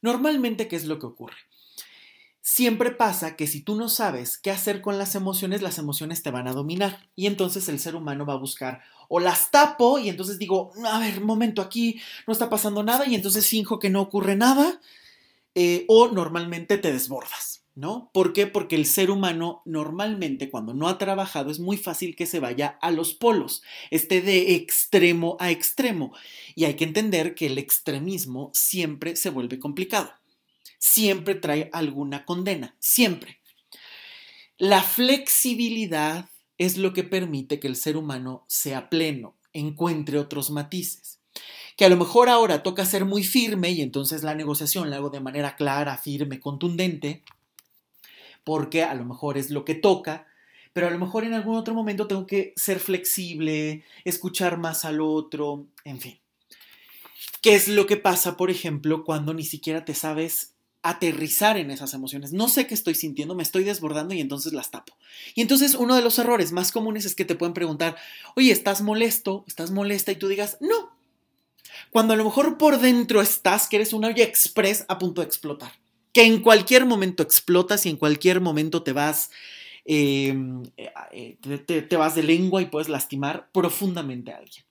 Normalmente, 0.00 0.68
¿qué 0.68 0.76
es 0.76 0.84
lo 0.84 1.00
que 1.00 1.06
ocurre? 1.06 1.34
Siempre 2.40 2.92
pasa 2.92 3.34
que 3.34 3.48
si 3.48 3.60
tú 3.60 3.74
no 3.74 3.88
sabes 3.88 4.38
qué 4.38 4.52
hacer 4.52 4.82
con 4.82 4.98
las 4.98 5.16
emociones, 5.16 5.62
las 5.62 5.78
emociones 5.78 6.22
te 6.22 6.30
van 6.30 6.46
a 6.46 6.52
dominar 6.52 7.08
y 7.16 7.26
entonces 7.26 7.68
el 7.68 7.80
ser 7.80 7.96
humano 7.96 8.24
va 8.24 8.34
a 8.34 8.38
buscar 8.38 8.82
o 9.08 9.18
las 9.18 9.50
tapo 9.50 9.98
y 9.98 10.08
entonces 10.08 10.38
digo, 10.38 10.70
a 10.86 11.00
ver, 11.00 11.22
momento, 11.22 11.60
aquí 11.60 12.00
no 12.28 12.32
está 12.32 12.48
pasando 12.48 12.84
nada 12.84 13.04
y 13.04 13.16
entonces 13.16 13.48
finjo 13.48 13.80
que 13.80 13.90
no 13.90 14.00
ocurre 14.00 14.36
nada 14.36 14.80
eh, 15.56 15.86
o 15.88 16.06
normalmente 16.06 16.78
te 16.78 16.92
desbordas. 16.92 17.63
¿No? 17.74 18.10
¿Por 18.12 18.32
qué? 18.32 18.46
Porque 18.46 18.76
el 18.76 18.86
ser 18.86 19.10
humano 19.10 19.62
normalmente 19.64 20.50
cuando 20.50 20.74
no 20.74 20.88
ha 20.88 20.98
trabajado 20.98 21.50
es 21.50 21.58
muy 21.58 21.76
fácil 21.76 22.14
que 22.14 22.26
se 22.26 22.40
vaya 22.40 22.78
a 22.80 22.90
los 22.90 23.14
polos, 23.14 23.62
esté 23.90 24.20
de 24.20 24.54
extremo 24.54 25.36
a 25.40 25.50
extremo. 25.50 26.14
Y 26.54 26.64
hay 26.64 26.74
que 26.74 26.84
entender 26.84 27.34
que 27.34 27.46
el 27.46 27.58
extremismo 27.58 28.50
siempre 28.54 29.16
se 29.16 29.30
vuelve 29.30 29.58
complicado, 29.58 30.12
siempre 30.78 31.34
trae 31.34 31.70
alguna 31.72 32.24
condena, 32.24 32.76
siempre. 32.78 33.40
La 34.56 34.82
flexibilidad 34.82 36.28
es 36.58 36.78
lo 36.78 36.92
que 36.92 37.02
permite 37.02 37.58
que 37.58 37.66
el 37.66 37.76
ser 37.76 37.96
humano 37.96 38.44
sea 38.46 38.88
pleno, 38.88 39.36
encuentre 39.52 40.18
otros 40.18 40.50
matices 40.50 41.18
que 41.76 41.84
a 41.84 41.88
lo 41.88 41.96
mejor 41.96 42.28
ahora 42.28 42.62
toca 42.62 42.84
ser 42.84 43.04
muy 43.04 43.24
firme 43.24 43.70
y 43.70 43.82
entonces 43.82 44.22
la 44.22 44.34
negociación 44.34 44.90
la 44.90 44.96
hago 44.96 45.10
de 45.10 45.20
manera 45.20 45.56
clara, 45.56 45.98
firme, 45.98 46.40
contundente, 46.40 47.24
porque 48.44 48.82
a 48.82 48.94
lo 48.94 49.04
mejor 49.04 49.38
es 49.38 49.50
lo 49.50 49.64
que 49.64 49.74
toca, 49.74 50.26
pero 50.72 50.88
a 50.88 50.90
lo 50.90 50.98
mejor 50.98 51.24
en 51.24 51.32
algún 51.32 51.56
otro 51.56 51.72
momento 51.72 52.06
tengo 52.06 52.26
que 52.26 52.52
ser 52.56 52.78
flexible, 52.80 53.84
escuchar 54.04 54.58
más 54.58 54.84
al 54.84 55.00
otro, 55.00 55.66
en 55.84 56.00
fin. 56.00 56.20
¿Qué 57.40 57.54
es 57.54 57.68
lo 57.68 57.86
que 57.86 57.96
pasa, 57.96 58.36
por 58.36 58.50
ejemplo, 58.50 59.04
cuando 59.04 59.34
ni 59.34 59.44
siquiera 59.44 59.84
te 59.84 59.94
sabes 59.94 60.54
aterrizar 60.82 61.56
en 61.56 61.70
esas 61.70 61.94
emociones? 61.94 62.32
No 62.32 62.48
sé 62.48 62.66
qué 62.66 62.74
estoy 62.74 62.94
sintiendo, 62.94 63.34
me 63.34 63.42
estoy 63.42 63.64
desbordando 63.64 64.14
y 64.14 64.20
entonces 64.20 64.52
las 64.52 64.70
tapo. 64.70 64.96
Y 65.34 65.42
entonces 65.42 65.74
uno 65.74 65.94
de 65.94 66.02
los 66.02 66.18
errores 66.18 66.52
más 66.52 66.72
comunes 66.72 67.04
es 67.04 67.14
que 67.14 67.24
te 67.24 67.36
pueden 67.36 67.54
preguntar, 67.54 67.96
oye, 68.34 68.50
¿estás 68.50 68.82
molesto? 68.82 69.44
¿Estás 69.46 69.70
molesta? 69.70 70.10
Y 70.10 70.16
tú 70.16 70.28
digas, 70.28 70.58
no. 70.60 70.90
Cuando 71.90 72.14
a 72.14 72.16
lo 72.16 72.24
mejor 72.24 72.58
por 72.58 72.80
dentro 72.80 73.22
estás 73.22 73.68
que 73.68 73.76
eres 73.76 73.92
una 73.92 74.08
olla 74.08 74.24
express 74.24 74.84
a 74.88 74.98
punto 74.98 75.20
de 75.20 75.26
explotar 75.26 75.83
que 76.14 76.24
en 76.24 76.40
cualquier 76.40 76.86
momento 76.86 77.22
explotas 77.22 77.84
y 77.84 77.90
en 77.90 77.96
cualquier 77.96 78.40
momento 78.40 78.82
te 78.82 78.92
vas, 78.92 79.30
em, 79.84 80.62
eh, 80.76 81.36
te, 81.66 81.96
vas 81.96 82.14
de 82.14 82.22
lengua 82.22 82.62
y 82.62 82.66
puedes 82.66 82.88
lastimar 82.88 83.50
profundamente 83.52 84.32
a 84.32 84.38
alguien. 84.38 84.64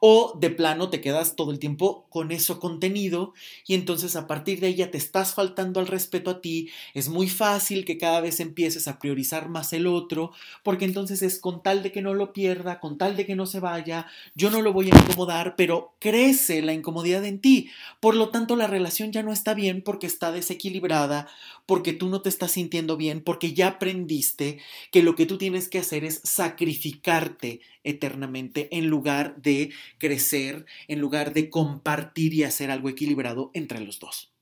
O 0.00 0.38
de 0.40 0.50
plano 0.50 0.88
te 0.88 1.00
quedas 1.00 1.36
todo 1.36 1.50
el 1.50 1.58
tiempo 1.58 2.06
con 2.08 2.32
eso 2.32 2.60
contenido 2.60 3.34
y 3.66 3.74
entonces 3.74 4.16
a 4.16 4.26
partir 4.26 4.60
de 4.60 4.68
ahí 4.68 4.74
ya 4.76 4.90
te 4.90 4.98
estás 4.98 5.34
faltando 5.34 5.80
al 5.80 5.86
respeto 5.86 6.30
a 6.30 6.40
ti. 6.40 6.70
Es 6.94 7.08
muy 7.08 7.28
fácil 7.28 7.84
que 7.84 7.98
cada 7.98 8.20
vez 8.20 8.40
empieces 8.40 8.88
a 8.88 8.98
priorizar 8.98 9.48
más 9.48 9.72
el 9.72 9.86
otro 9.86 10.32
porque 10.62 10.84
entonces 10.84 11.22
es 11.22 11.38
con 11.38 11.62
tal 11.62 11.82
de 11.82 11.92
que 11.92 12.02
no 12.02 12.14
lo 12.14 12.32
pierda, 12.32 12.80
con 12.80 12.98
tal 12.98 13.16
de 13.16 13.26
que 13.26 13.36
no 13.36 13.46
se 13.46 13.60
vaya, 13.60 14.06
yo 14.34 14.50
no 14.50 14.62
lo 14.62 14.72
voy 14.72 14.90
a 14.90 14.98
incomodar, 14.98 15.54
pero 15.56 15.94
crece 15.98 16.62
la 16.62 16.72
incomodidad 16.72 17.24
en 17.24 17.40
ti. 17.40 17.70
Por 18.00 18.14
lo 18.14 18.30
tanto, 18.30 18.56
la 18.56 18.66
relación 18.66 19.12
ya 19.12 19.22
no 19.22 19.32
está 19.32 19.54
bien 19.54 19.82
porque 19.82 20.06
está 20.06 20.32
desequilibrada, 20.32 21.28
porque 21.66 21.92
tú 21.92 22.08
no 22.08 22.22
te 22.22 22.28
estás 22.28 22.52
sintiendo 22.52 22.96
bien, 22.96 23.22
porque 23.22 23.52
ya 23.52 23.68
aprendiste 23.68 24.58
que 24.90 25.02
lo 25.02 25.14
que 25.14 25.26
tú 25.26 25.38
tienes 25.38 25.68
que 25.68 25.78
hacer 25.78 26.04
es 26.04 26.20
sacrificarte 26.24 27.60
eternamente 27.84 28.68
en 28.76 28.88
lugar 28.88 29.36
de 29.40 29.49
crecer, 29.98 30.66
en 30.88 31.00
lugar 31.00 31.32
de 31.32 31.50
compartir 31.50 32.34
y 32.34 32.44
hacer 32.44 32.70
algo 32.70 32.88
equilibrado 32.88 33.50
entre 33.54 33.80
los 33.80 33.98
dos. 33.98 34.32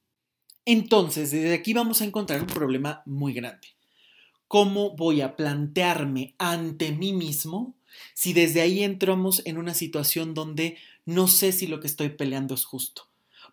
Entonces, 0.65 1.31
desde 1.31 1.55
aquí 1.55 1.73
vamos 1.73 2.01
a 2.01 2.05
encontrar 2.05 2.41
un 2.43 2.47
problema 2.47 3.03
muy 3.07 3.33
grande. 3.33 3.69
¿Cómo 4.49 4.97
voy 4.97 5.21
a 5.21 5.37
plantearme 5.37 6.35
ante 6.39 6.93
mí 6.93 7.13
mismo 7.13 7.75
si 8.15 8.33
desde 8.33 8.61
ahí 8.61 8.83
entramos 8.83 9.43
en 9.45 9.59
una 9.59 9.75
situación 9.75 10.35
donde 10.35 10.77
no 11.05 11.27
sé 11.27 11.53
si 11.53 11.67
lo 11.67 11.81
que 11.81 11.87
estoy 11.87 12.11
peleando 12.11 12.55
es 12.55 12.65
justo? 12.65 13.09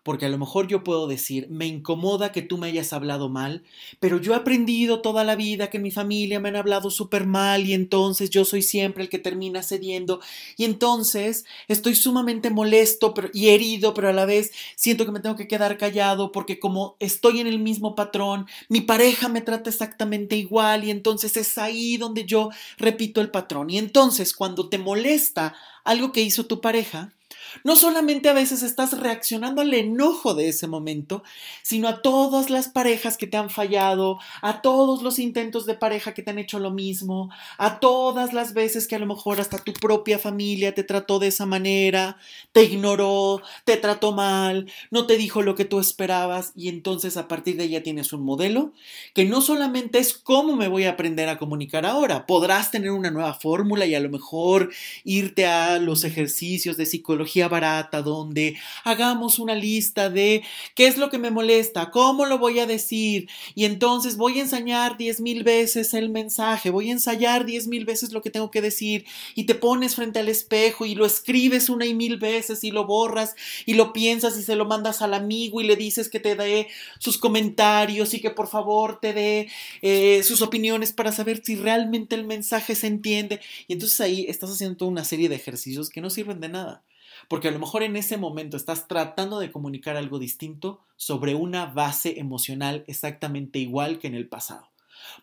Porque 0.06 0.26
a 0.26 0.28
lo 0.28 0.38
mejor 0.38 0.68
yo 0.68 0.84
puedo 0.84 1.08
decir, 1.08 1.48
me 1.50 1.66
incomoda 1.66 2.30
que 2.30 2.40
tú 2.40 2.58
me 2.58 2.68
hayas 2.68 2.92
hablado 2.92 3.28
mal, 3.28 3.64
pero 3.98 4.20
yo 4.20 4.34
he 4.34 4.36
aprendido 4.36 5.02
toda 5.02 5.24
la 5.24 5.34
vida 5.34 5.68
que 5.68 5.80
mi 5.80 5.90
familia 5.90 6.38
me 6.38 6.48
han 6.48 6.54
hablado 6.54 6.90
súper 6.90 7.26
mal 7.26 7.66
y 7.66 7.74
entonces 7.74 8.30
yo 8.30 8.44
soy 8.44 8.62
siempre 8.62 9.02
el 9.02 9.08
que 9.08 9.18
termina 9.18 9.64
cediendo 9.64 10.20
y 10.56 10.62
entonces 10.62 11.44
estoy 11.66 11.96
sumamente 11.96 12.50
molesto 12.50 13.14
y 13.32 13.48
herido, 13.48 13.94
pero 13.94 14.08
a 14.08 14.12
la 14.12 14.26
vez 14.26 14.52
siento 14.76 15.06
que 15.06 15.10
me 15.10 15.18
tengo 15.18 15.34
que 15.34 15.48
quedar 15.48 15.76
callado 15.76 16.30
porque 16.30 16.60
como 16.60 16.94
estoy 17.00 17.40
en 17.40 17.48
el 17.48 17.58
mismo 17.58 17.96
patrón, 17.96 18.46
mi 18.68 18.82
pareja 18.82 19.26
me 19.28 19.40
trata 19.40 19.70
exactamente 19.70 20.36
igual 20.36 20.84
y 20.84 20.92
entonces 20.92 21.36
es 21.36 21.58
ahí 21.58 21.96
donde 21.96 22.26
yo 22.26 22.50
repito 22.78 23.20
el 23.20 23.32
patrón. 23.32 23.70
Y 23.70 23.78
entonces 23.78 24.34
cuando 24.34 24.68
te 24.68 24.78
molesta 24.78 25.56
algo 25.82 26.12
que 26.12 26.22
hizo 26.22 26.46
tu 26.46 26.60
pareja, 26.60 27.15
No 27.64 27.76
solamente 27.76 28.28
a 28.28 28.32
veces 28.32 28.62
estás 28.62 28.98
reaccionando 28.98 29.62
al 29.62 29.72
enojo 29.72 30.34
de 30.34 30.48
ese 30.48 30.66
momento, 30.66 31.22
sino 31.62 31.88
a 31.88 32.02
todas 32.02 32.50
las 32.50 32.68
parejas 32.68 33.16
que 33.16 33.26
te 33.26 33.36
han 33.36 33.50
fallado, 33.50 34.18
a 34.42 34.62
todos 34.62 35.02
los 35.02 35.18
intentos 35.18 35.66
de 35.66 35.74
pareja 35.74 36.14
que 36.14 36.22
te 36.22 36.30
han 36.30 36.38
hecho 36.38 36.58
lo 36.58 36.70
mismo, 36.70 37.30
a 37.58 37.80
todas 37.80 38.32
las 38.32 38.52
veces 38.54 38.86
que 38.86 38.96
a 38.96 38.98
lo 38.98 39.06
mejor 39.06 39.40
hasta 39.40 39.58
tu 39.58 39.72
propia 39.72 40.18
familia 40.18 40.74
te 40.74 40.84
trató 40.84 41.18
de 41.18 41.28
esa 41.28 41.46
manera, 41.46 42.16
te 42.52 42.64
ignoró, 42.64 43.42
te 43.64 43.76
trató 43.76 44.12
mal, 44.12 44.70
no 44.90 45.06
te 45.06 45.16
dijo 45.16 45.42
lo 45.42 45.54
que 45.54 45.64
tú 45.64 45.80
esperabas 45.80 46.52
y 46.54 46.68
entonces 46.68 47.16
a 47.16 47.28
partir 47.28 47.56
de 47.56 47.64
ahí 47.64 47.80
tienes 47.80 48.12
un 48.12 48.22
modelo 48.22 48.72
que 49.14 49.24
no 49.24 49.40
solamente 49.40 49.98
es 49.98 50.14
cómo 50.14 50.56
me 50.56 50.68
voy 50.68 50.84
a 50.84 50.90
aprender 50.90 51.28
a 51.28 51.38
comunicar 51.38 51.86
ahora, 51.86 52.26
podrás 52.26 52.70
tener 52.70 52.90
una 52.90 53.10
nueva 53.10 53.34
fórmula 53.34 53.86
y 53.86 53.94
a 53.94 54.00
lo 54.00 54.08
mejor 54.08 54.70
irte 55.04 55.46
a 55.46 55.78
los 55.78 56.04
ejercicios 56.04 56.76
de 56.76 56.86
psicología 56.86 57.45
barata 57.48 58.02
donde 58.02 58.56
hagamos 58.84 59.38
una 59.38 59.54
lista 59.54 60.10
de 60.10 60.42
qué 60.74 60.86
es 60.86 60.96
lo 60.98 61.10
que 61.10 61.18
me 61.18 61.30
molesta, 61.30 61.90
cómo 61.90 62.26
lo 62.26 62.38
voy 62.38 62.60
a 62.60 62.66
decir 62.66 63.28
y 63.54 63.64
entonces 63.64 64.16
voy 64.16 64.38
a 64.38 64.42
ensayar 64.42 64.96
diez 64.96 65.20
mil 65.20 65.44
veces 65.44 65.94
el 65.94 66.10
mensaje, 66.10 66.70
voy 66.70 66.90
a 66.90 66.92
ensayar 66.92 67.44
diez 67.46 67.66
mil 67.66 67.84
veces 67.84 68.12
lo 68.12 68.22
que 68.22 68.30
tengo 68.30 68.50
que 68.50 68.62
decir 68.62 69.04
y 69.34 69.44
te 69.44 69.54
pones 69.54 69.94
frente 69.94 70.18
al 70.18 70.28
espejo 70.28 70.86
y 70.86 70.94
lo 70.94 71.06
escribes 71.06 71.68
una 71.68 71.86
y 71.86 71.94
mil 71.94 72.18
veces 72.18 72.64
y 72.64 72.70
lo 72.70 72.86
borras 72.86 73.34
y 73.64 73.74
lo 73.74 73.92
piensas 73.92 74.38
y 74.38 74.42
se 74.42 74.56
lo 74.56 74.64
mandas 74.64 75.02
al 75.02 75.14
amigo 75.14 75.60
y 75.60 75.66
le 75.66 75.76
dices 75.76 76.08
que 76.08 76.20
te 76.20 76.34
dé 76.34 76.68
sus 76.98 77.18
comentarios 77.18 78.14
y 78.14 78.20
que 78.20 78.30
por 78.30 78.48
favor 78.48 78.98
te 79.00 79.12
dé 79.12 79.48
eh, 79.82 80.22
sus 80.22 80.42
opiniones 80.42 80.92
para 80.92 81.12
saber 81.12 81.42
si 81.44 81.56
realmente 81.56 82.14
el 82.14 82.24
mensaje 82.24 82.74
se 82.74 82.86
entiende 82.86 83.40
y 83.68 83.74
entonces 83.74 84.00
ahí 84.00 84.26
estás 84.28 84.50
haciendo 84.50 84.86
una 84.86 85.04
serie 85.04 85.28
de 85.28 85.36
ejercicios 85.36 85.90
que 85.90 86.00
no 86.00 86.10
sirven 86.10 86.40
de 86.40 86.48
nada. 86.48 86.84
Porque 87.28 87.48
a 87.48 87.50
lo 87.50 87.58
mejor 87.58 87.82
en 87.82 87.96
ese 87.96 88.16
momento 88.16 88.56
estás 88.56 88.88
tratando 88.88 89.38
de 89.38 89.50
comunicar 89.50 89.96
algo 89.96 90.18
distinto 90.18 90.80
sobre 90.96 91.34
una 91.34 91.66
base 91.66 92.20
emocional 92.20 92.84
exactamente 92.86 93.58
igual 93.58 93.98
que 93.98 94.06
en 94.06 94.14
el 94.14 94.28
pasado. 94.28 94.68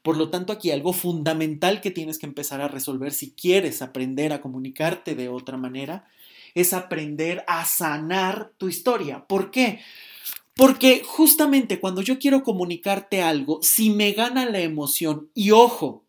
Por 0.01 0.17
lo 0.17 0.29
tanto, 0.29 0.53
aquí 0.53 0.71
algo 0.71 0.93
fundamental 0.93 1.81
que 1.81 1.91
tienes 1.91 2.19
que 2.19 2.25
empezar 2.25 2.61
a 2.61 2.67
resolver 2.67 3.11
si 3.11 3.31
quieres 3.31 3.81
aprender 3.81 4.33
a 4.33 4.41
comunicarte 4.41 5.15
de 5.15 5.29
otra 5.29 5.57
manera 5.57 6.07
es 6.55 6.73
aprender 6.73 7.43
a 7.47 7.65
sanar 7.65 8.51
tu 8.57 8.69
historia. 8.69 9.25
¿Por 9.25 9.49
qué? 9.51 9.79
Porque 10.55 11.01
justamente 11.03 11.79
cuando 11.79 12.01
yo 12.01 12.19
quiero 12.19 12.43
comunicarte 12.43 13.21
algo, 13.21 13.59
si 13.63 13.89
me 13.89 14.11
gana 14.11 14.45
la 14.45 14.59
emoción, 14.59 15.29
y 15.33 15.51
ojo, 15.51 16.02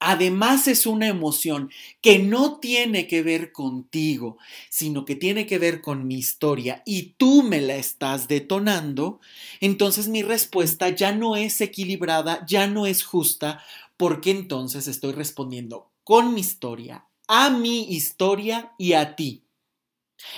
además 0.00 0.68
es 0.68 0.86
una 0.86 1.08
emoción 1.08 1.70
que 2.00 2.18
no 2.18 2.58
tiene 2.58 3.06
que 3.06 3.22
ver 3.22 3.52
contigo, 3.52 4.38
sino 4.70 5.04
que 5.04 5.16
tiene 5.16 5.46
que 5.46 5.58
ver 5.58 5.80
con 5.80 6.06
mi 6.06 6.16
historia 6.16 6.82
y 6.86 7.14
tú 7.18 7.42
me 7.42 7.60
la 7.60 7.76
estás 7.76 8.28
detonando, 8.28 9.20
entonces 9.60 10.08
mi 10.08 10.22
respuesta 10.22 10.88
ya 10.90 11.12
no 11.12 11.36
es 11.36 11.60
equilibrada, 11.60 12.44
ya 12.46 12.66
no 12.66 12.86
es 12.86 13.04
justa, 13.04 13.62
porque 13.96 14.30
entonces 14.30 14.88
estoy 14.88 15.12
respondiendo 15.12 15.90
con 16.04 16.34
mi 16.34 16.40
historia, 16.40 17.06
a 17.28 17.50
mi 17.50 17.92
historia 17.94 18.72
y 18.78 18.92
a 18.92 19.16
ti. 19.16 19.44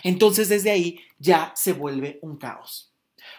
Entonces 0.02 0.48
desde 0.48 0.70
ahí 0.72 1.00
ya 1.18 1.52
se 1.56 1.72
vuelve 1.72 2.18
un 2.22 2.36
caos. 2.36 2.87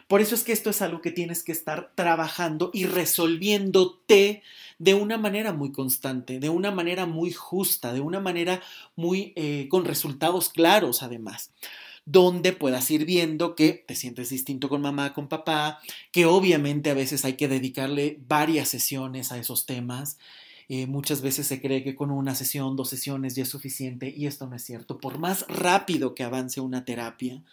Por 0.07 0.21
eso 0.21 0.35
es 0.35 0.43
que 0.43 0.51
esto 0.51 0.69
es 0.69 0.81
algo 0.81 1.01
que 1.01 1.11
tienes 1.11 1.43
que 1.43 1.51
estar 1.51 1.91
trabajando 1.95 2.71
y 2.73 2.85
resolviéndote 2.85 4.43
de 4.79 4.93
una 4.93 5.17
manera 5.17 5.53
muy 5.53 5.71
constante, 5.71 6.39
de 6.39 6.49
una 6.49 6.71
manera 6.71 7.05
muy 7.05 7.31
justa, 7.31 7.93
de 7.93 8.01
una 8.01 8.19
manera 8.19 8.61
muy 8.95 9.33
eh, 9.35 9.67
con 9.69 9.85
resultados 9.85 10.49
claros 10.49 11.03
además 11.03 11.51
donde 12.05 12.53
puedas 12.53 12.89
ir 12.89 13.05
viendo 13.05 13.53
que 13.53 13.85
te 13.87 13.93
sientes 13.93 14.29
distinto 14.29 14.67
con 14.67 14.81
mamá, 14.81 15.13
con 15.13 15.27
papá, 15.27 15.79
que 16.11 16.25
obviamente 16.25 16.89
a 16.89 16.95
veces 16.95 17.23
hay 17.23 17.33
que 17.33 17.47
dedicarle 17.47 18.19
varias 18.27 18.67
sesiones 18.67 19.31
a 19.31 19.37
esos 19.37 19.67
temas. 19.67 20.17
Eh, 20.69 20.87
muchas 20.87 21.21
veces 21.21 21.45
se 21.45 21.61
cree 21.61 21.83
que 21.83 21.93
con 21.93 22.09
una 22.09 22.33
sesión, 22.33 22.75
dos 22.75 22.89
sesiones 22.89 23.35
ya 23.35 23.43
es 23.43 23.49
suficiente 23.49 24.11
y 24.15 24.25
esto 24.25 24.47
no 24.47 24.55
es 24.55 24.63
cierto. 24.63 24.97
Por 24.97 25.19
más 25.19 25.45
rápido 25.47 26.15
que 26.15 26.23
avance 26.23 26.61
una 26.61 26.83
terapia, 26.83 27.43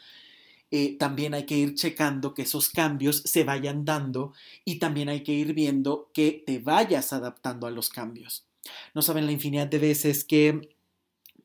eh, 0.71 0.97
también 0.99 1.35
hay 1.35 1.47
que 1.47 1.57
ir 1.57 1.75
checando 1.75 2.35
que 2.35 2.43
esos 2.43 2.71
cambios 2.71 3.23
se 3.25 3.45
vayan 3.45 3.85
dando 3.85 4.33
y 4.65 4.79
también 4.79 5.09
hay 5.09 5.23
que 5.23 5.33
ir 5.33 5.55
viendo 5.55 6.11
que 6.13 6.43
te 6.45 6.59
vayas 6.59 7.13
adaptando 7.13 7.67
a 7.67 7.71
los 7.71 7.89
cambios. 7.89 8.47
No 8.95 9.03
saben 9.03 9.27
la 9.27 9.33
infinidad 9.33 9.69
de 9.69 9.79
veces 9.79 10.25
que 10.25 10.77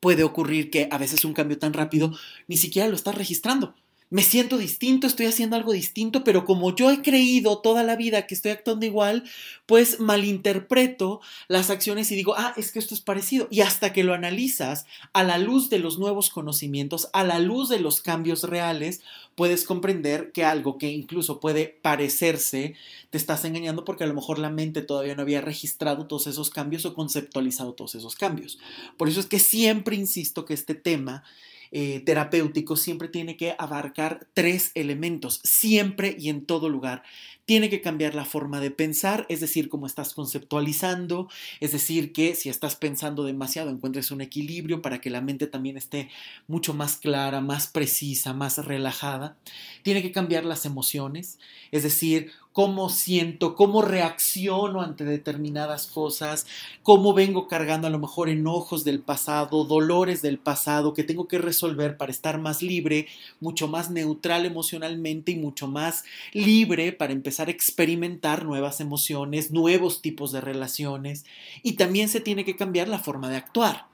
puede 0.00 0.24
ocurrir 0.24 0.70
que 0.70 0.88
a 0.90 0.98
veces 0.98 1.24
un 1.24 1.34
cambio 1.34 1.58
tan 1.58 1.72
rápido 1.72 2.12
ni 2.48 2.56
siquiera 2.56 2.88
lo 2.88 2.96
estás 2.96 3.14
registrando 3.14 3.74
me 4.12 4.22
siento 4.22 4.58
distinto, 4.58 5.06
estoy 5.06 5.24
haciendo 5.24 5.56
algo 5.56 5.72
distinto, 5.72 6.22
pero 6.22 6.44
como 6.44 6.76
yo 6.76 6.90
he 6.90 7.00
creído 7.00 7.62
toda 7.62 7.82
la 7.82 7.96
vida 7.96 8.26
que 8.26 8.34
estoy 8.34 8.50
actuando 8.50 8.84
igual, 8.84 9.24
pues 9.64 10.00
malinterpreto 10.00 11.22
las 11.48 11.70
acciones 11.70 12.12
y 12.12 12.16
digo, 12.16 12.34
ah, 12.36 12.52
es 12.58 12.72
que 12.72 12.78
esto 12.78 12.94
es 12.94 13.00
parecido. 13.00 13.48
Y 13.50 13.62
hasta 13.62 13.94
que 13.94 14.04
lo 14.04 14.12
analizas 14.12 14.84
a 15.14 15.22
la 15.22 15.38
luz 15.38 15.70
de 15.70 15.78
los 15.78 15.98
nuevos 15.98 16.28
conocimientos, 16.28 17.08
a 17.14 17.24
la 17.24 17.38
luz 17.38 17.70
de 17.70 17.80
los 17.80 18.02
cambios 18.02 18.42
reales, 18.42 19.00
puedes 19.34 19.64
comprender 19.64 20.30
que 20.32 20.44
algo 20.44 20.76
que 20.76 20.90
incluso 20.90 21.40
puede 21.40 21.78
parecerse, 21.80 22.74
te 23.08 23.16
estás 23.16 23.46
engañando 23.46 23.86
porque 23.86 24.04
a 24.04 24.08
lo 24.08 24.14
mejor 24.14 24.38
la 24.38 24.50
mente 24.50 24.82
todavía 24.82 25.14
no 25.14 25.22
había 25.22 25.40
registrado 25.40 26.06
todos 26.06 26.26
esos 26.26 26.50
cambios 26.50 26.84
o 26.84 26.92
conceptualizado 26.92 27.72
todos 27.72 27.94
esos 27.94 28.14
cambios. 28.14 28.58
Por 28.98 29.08
eso 29.08 29.20
es 29.20 29.26
que 29.26 29.38
siempre 29.38 29.96
insisto 29.96 30.44
que 30.44 30.52
este 30.52 30.74
tema 30.74 31.24
eh, 31.72 32.02
terapéutico 32.04 32.76
siempre 32.76 33.08
tiene 33.08 33.36
que 33.36 33.54
abarcar 33.58 34.26
tres 34.34 34.70
elementos, 34.74 35.40
siempre 35.42 36.14
y 36.18 36.28
en 36.28 36.44
todo 36.44 36.68
lugar. 36.68 37.02
Tiene 37.44 37.68
que 37.68 37.80
cambiar 37.80 38.14
la 38.14 38.24
forma 38.24 38.60
de 38.60 38.70
pensar, 38.70 39.26
es 39.28 39.40
decir, 39.40 39.68
cómo 39.68 39.86
estás 39.86 40.14
conceptualizando, 40.14 41.28
es 41.58 41.72
decir, 41.72 42.12
que 42.12 42.36
si 42.36 42.48
estás 42.48 42.76
pensando 42.76 43.24
demasiado 43.24 43.70
encuentres 43.70 44.12
un 44.12 44.20
equilibrio 44.20 44.80
para 44.80 45.00
que 45.00 45.10
la 45.10 45.20
mente 45.20 45.48
también 45.48 45.76
esté 45.76 46.08
mucho 46.46 46.72
más 46.72 46.96
clara, 46.96 47.40
más 47.40 47.66
precisa, 47.66 48.32
más 48.32 48.64
relajada. 48.64 49.36
Tiene 49.82 50.02
que 50.02 50.12
cambiar 50.12 50.44
las 50.44 50.66
emociones, 50.66 51.40
es 51.72 51.82
decir, 51.82 52.30
cómo 52.52 52.90
siento, 52.90 53.56
cómo 53.56 53.82
reacciono 53.82 54.82
ante 54.82 55.04
determinadas 55.04 55.86
cosas, 55.86 56.46
cómo 56.82 57.14
vengo 57.14 57.48
cargando 57.48 57.86
a 57.86 57.90
lo 57.90 57.98
mejor 57.98 58.28
enojos 58.28 58.84
del 58.84 59.00
pasado, 59.00 59.64
dolores 59.64 60.22
del 60.22 60.38
pasado 60.38 60.92
que 60.92 61.02
tengo 61.02 61.26
que 61.28 61.38
resolver 61.38 61.96
para 61.96 62.12
estar 62.12 62.38
más 62.38 62.62
libre, 62.62 63.06
mucho 63.40 63.68
más 63.68 63.90
neutral 63.90 64.44
emocionalmente 64.44 65.32
y 65.32 65.36
mucho 65.36 65.66
más 65.66 66.04
libre 66.34 66.92
para 66.92 67.12
empezar 67.12 67.31
a 67.40 67.44
experimentar 67.44 68.44
nuevas 68.44 68.80
emociones, 68.80 69.50
nuevos 69.50 70.02
tipos 70.02 70.32
de 70.32 70.40
relaciones 70.40 71.24
y 71.62 71.72
también 71.72 72.08
se 72.08 72.20
tiene 72.20 72.44
que 72.44 72.56
cambiar 72.56 72.88
la 72.88 72.98
forma 72.98 73.28
de 73.28 73.36
actuar. 73.36 73.86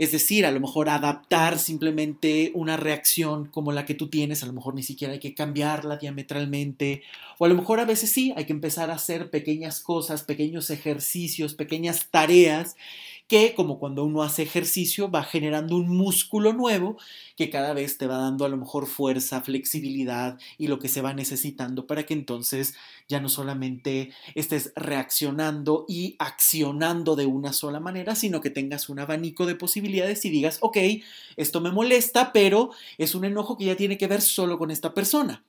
Es 0.00 0.12
decir, 0.12 0.46
a 0.46 0.50
lo 0.50 0.60
mejor 0.60 0.88
adaptar 0.88 1.58
simplemente 1.58 2.52
una 2.54 2.78
reacción 2.78 3.44
como 3.44 3.70
la 3.70 3.84
que 3.84 3.92
tú 3.92 4.08
tienes, 4.08 4.42
a 4.42 4.46
lo 4.46 4.54
mejor 4.54 4.74
ni 4.74 4.82
siquiera 4.82 5.12
hay 5.12 5.20
que 5.20 5.34
cambiarla 5.34 5.98
diametralmente, 5.98 7.02
o 7.36 7.44
a 7.44 7.48
lo 7.48 7.54
mejor 7.54 7.80
a 7.80 7.84
veces 7.84 8.10
sí, 8.10 8.32
hay 8.34 8.46
que 8.46 8.54
empezar 8.54 8.90
a 8.90 8.94
hacer 8.94 9.28
pequeñas 9.28 9.80
cosas, 9.80 10.22
pequeños 10.22 10.70
ejercicios, 10.70 11.52
pequeñas 11.52 12.08
tareas 12.10 12.76
que 13.30 13.54
como 13.54 13.78
cuando 13.78 14.04
uno 14.04 14.24
hace 14.24 14.42
ejercicio 14.42 15.08
va 15.08 15.22
generando 15.22 15.76
un 15.76 15.88
músculo 15.88 16.52
nuevo 16.52 16.96
que 17.36 17.48
cada 17.48 17.72
vez 17.74 17.96
te 17.96 18.08
va 18.08 18.16
dando 18.16 18.44
a 18.44 18.48
lo 18.48 18.56
mejor 18.56 18.88
fuerza, 18.88 19.40
flexibilidad 19.40 20.36
y 20.58 20.66
lo 20.66 20.80
que 20.80 20.88
se 20.88 21.00
va 21.00 21.14
necesitando 21.14 21.86
para 21.86 22.04
que 22.04 22.12
entonces 22.12 22.74
ya 23.06 23.20
no 23.20 23.28
solamente 23.28 24.10
estés 24.34 24.72
reaccionando 24.74 25.84
y 25.86 26.16
accionando 26.18 27.14
de 27.14 27.26
una 27.26 27.52
sola 27.52 27.78
manera, 27.78 28.16
sino 28.16 28.40
que 28.40 28.50
tengas 28.50 28.88
un 28.88 28.98
abanico 28.98 29.46
de 29.46 29.54
posibilidades 29.54 30.24
y 30.24 30.30
digas, 30.30 30.58
ok, 30.60 30.78
esto 31.36 31.60
me 31.60 31.70
molesta, 31.70 32.32
pero 32.32 32.72
es 32.98 33.14
un 33.14 33.24
enojo 33.24 33.56
que 33.56 33.66
ya 33.66 33.76
tiene 33.76 33.96
que 33.96 34.08
ver 34.08 34.22
solo 34.22 34.58
con 34.58 34.72
esta 34.72 34.92
persona. 34.92 35.44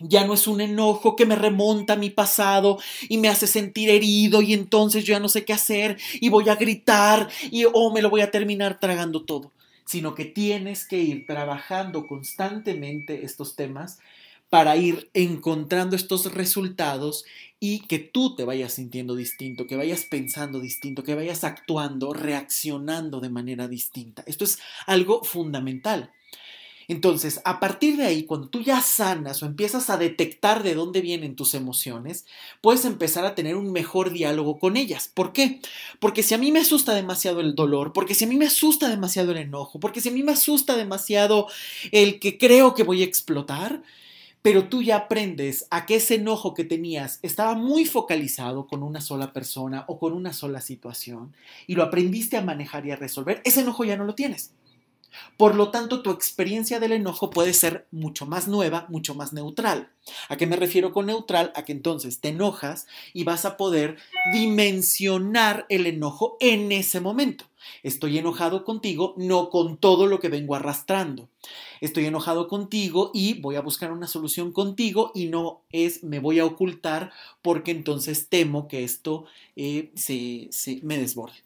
Ya 0.00 0.26
no 0.26 0.34
es 0.34 0.46
un 0.46 0.60
enojo 0.60 1.16
que 1.16 1.26
me 1.26 1.36
remonta 1.36 1.94
a 1.94 1.96
mi 1.96 2.10
pasado 2.10 2.78
y 3.08 3.18
me 3.18 3.28
hace 3.28 3.46
sentir 3.46 3.90
herido 3.90 4.42
y 4.42 4.52
entonces 4.52 5.04
yo 5.04 5.12
ya 5.12 5.20
no 5.20 5.28
sé 5.28 5.44
qué 5.44 5.52
hacer 5.52 5.98
y 6.14 6.28
voy 6.28 6.48
a 6.48 6.56
gritar 6.56 7.28
y 7.50 7.64
oh, 7.72 7.92
me 7.92 8.02
lo 8.02 8.10
voy 8.10 8.20
a 8.20 8.30
terminar 8.30 8.80
tragando 8.80 9.22
todo, 9.22 9.52
sino 9.84 10.14
que 10.14 10.24
tienes 10.24 10.86
que 10.86 10.98
ir 10.98 11.26
trabajando 11.26 12.06
constantemente 12.06 13.24
estos 13.24 13.56
temas 13.56 13.98
para 14.50 14.76
ir 14.76 15.10
encontrando 15.14 15.96
estos 15.96 16.32
resultados 16.32 17.24
y 17.58 17.80
que 17.80 17.98
tú 17.98 18.36
te 18.36 18.44
vayas 18.44 18.74
sintiendo 18.74 19.16
distinto, 19.16 19.66
que 19.66 19.76
vayas 19.76 20.04
pensando 20.04 20.60
distinto, 20.60 21.02
que 21.02 21.14
vayas 21.14 21.44
actuando, 21.44 22.12
reaccionando 22.12 23.20
de 23.20 23.30
manera 23.30 23.68
distinta. 23.68 24.22
Esto 24.26 24.44
es 24.44 24.58
algo 24.86 25.24
fundamental. 25.24 26.12
Entonces, 26.88 27.40
a 27.44 27.60
partir 27.60 27.96
de 27.96 28.04
ahí, 28.04 28.24
cuando 28.24 28.48
tú 28.48 28.60
ya 28.60 28.80
sanas 28.80 29.42
o 29.42 29.46
empiezas 29.46 29.90
a 29.90 29.96
detectar 29.96 30.62
de 30.62 30.74
dónde 30.74 31.00
vienen 31.00 31.36
tus 31.36 31.54
emociones, 31.54 32.26
puedes 32.60 32.84
empezar 32.84 33.24
a 33.24 33.34
tener 33.34 33.56
un 33.56 33.72
mejor 33.72 34.10
diálogo 34.10 34.58
con 34.58 34.76
ellas. 34.76 35.10
¿Por 35.12 35.32
qué? 35.32 35.60
Porque 36.00 36.22
si 36.22 36.34
a 36.34 36.38
mí 36.38 36.52
me 36.52 36.60
asusta 36.60 36.94
demasiado 36.94 37.40
el 37.40 37.54
dolor, 37.54 37.92
porque 37.92 38.14
si 38.14 38.24
a 38.24 38.28
mí 38.28 38.36
me 38.36 38.46
asusta 38.46 38.88
demasiado 38.88 39.32
el 39.32 39.38
enojo, 39.38 39.80
porque 39.80 40.00
si 40.00 40.08
a 40.08 40.12
mí 40.12 40.22
me 40.22 40.32
asusta 40.32 40.76
demasiado 40.76 41.48
el 41.92 42.20
que 42.20 42.38
creo 42.38 42.74
que 42.74 42.82
voy 42.82 43.02
a 43.02 43.06
explotar, 43.06 43.82
pero 44.44 44.68
tú 44.68 44.82
ya 44.82 44.96
aprendes 44.96 45.66
a 45.70 45.86
que 45.86 45.94
ese 45.94 46.16
enojo 46.16 46.52
que 46.52 46.64
tenías 46.64 47.18
estaba 47.22 47.54
muy 47.54 47.86
focalizado 47.86 48.66
con 48.66 48.82
una 48.82 49.00
sola 49.00 49.32
persona 49.32 49.86
o 49.88 49.98
con 49.98 50.12
una 50.12 50.34
sola 50.34 50.60
situación 50.60 51.34
y 51.66 51.76
lo 51.76 51.82
aprendiste 51.82 52.36
a 52.36 52.42
manejar 52.42 52.84
y 52.84 52.90
a 52.90 52.96
resolver, 52.96 53.40
ese 53.46 53.62
enojo 53.62 53.86
ya 53.86 53.96
no 53.96 54.04
lo 54.04 54.14
tienes. 54.14 54.52
Por 55.36 55.54
lo 55.54 55.70
tanto, 55.70 56.02
tu 56.02 56.10
experiencia 56.10 56.80
del 56.80 56.92
enojo 56.92 57.30
puede 57.30 57.54
ser 57.54 57.86
mucho 57.90 58.26
más 58.26 58.48
nueva, 58.48 58.86
mucho 58.88 59.14
más 59.14 59.32
neutral. 59.32 59.90
¿A 60.28 60.36
qué 60.36 60.46
me 60.46 60.56
refiero 60.56 60.92
con 60.92 61.06
neutral? 61.06 61.52
A 61.54 61.64
que 61.64 61.72
entonces 61.72 62.20
te 62.20 62.28
enojas 62.28 62.86
y 63.12 63.24
vas 63.24 63.44
a 63.44 63.56
poder 63.56 63.96
dimensionar 64.32 65.66
el 65.68 65.86
enojo 65.86 66.36
en 66.40 66.72
ese 66.72 67.00
momento. 67.00 67.46
Estoy 67.82 68.18
enojado 68.18 68.64
contigo, 68.64 69.14
no 69.16 69.50
con 69.50 69.78
todo 69.78 70.06
lo 70.06 70.20
que 70.20 70.28
vengo 70.28 70.54
arrastrando. 70.54 71.28
Estoy 71.80 72.06
enojado 72.06 72.48
contigo 72.48 73.10
y 73.14 73.40
voy 73.40 73.56
a 73.56 73.62
buscar 73.62 73.92
una 73.92 74.06
solución 74.06 74.52
contigo 74.52 75.12
y 75.14 75.26
no 75.26 75.62
es 75.72 76.02
me 76.02 76.18
voy 76.18 76.38
a 76.38 76.46
ocultar 76.46 77.12
porque 77.42 77.70
entonces 77.70 78.28
temo 78.28 78.68
que 78.68 78.84
esto 78.84 79.24
eh, 79.56 79.90
se, 79.94 80.48
se 80.50 80.80
me 80.82 80.98
desborde. 80.98 81.36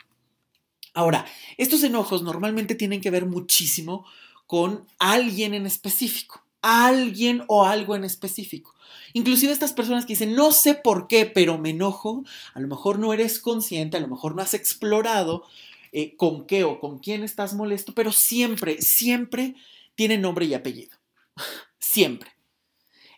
Ahora, 0.94 1.26
estos 1.56 1.82
enojos 1.82 2.22
normalmente 2.22 2.74
tienen 2.74 3.00
que 3.00 3.10
ver 3.10 3.26
muchísimo 3.26 4.04
con 4.46 4.86
alguien 4.98 5.54
en 5.54 5.66
específico, 5.66 6.42
alguien 6.62 7.44
o 7.48 7.64
algo 7.64 7.94
en 7.94 8.04
específico. 8.04 8.74
Inclusive 9.12 9.52
estas 9.52 9.72
personas 9.72 10.06
que 10.06 10.14
dicen, 10.14 10.34
no 10.34 10.52
sé 10.52 10.74
por 10.74 11.06
qué, 11.06 11.26
pero 11.26 11.58
me 11.58 11.70
enojo, 11.70 12.24
a 12.54 12.60
lo 12.60 12.68
mejor 12.68 12.98
no 12.98 13.12
eres 13.12 13.38
consciente, 13.38 13.96
a 13.96 14.00
lo 14.00 14.08
mejor 14.08 14.34
no 14.34 14.42
has 14.42 14.54
explorado 14.54 15.44
eh, 15.92 16.16
con 16.16 16.46
qué 16.46 16.64
o 16.64 16.80
con 16.80 16.98
quién 16.98 17.24
estás 17.24 17.54
molesto, 17.54 17.94
pero 17.94 18.12
siempre, 18.12 18.80
siempre 18.82 19.54
tiene 19.94 20.18
nombre 20.18 20.46
y 20.46 20.54
apellido. 20.54 20.96
siempre. 21.78 22.32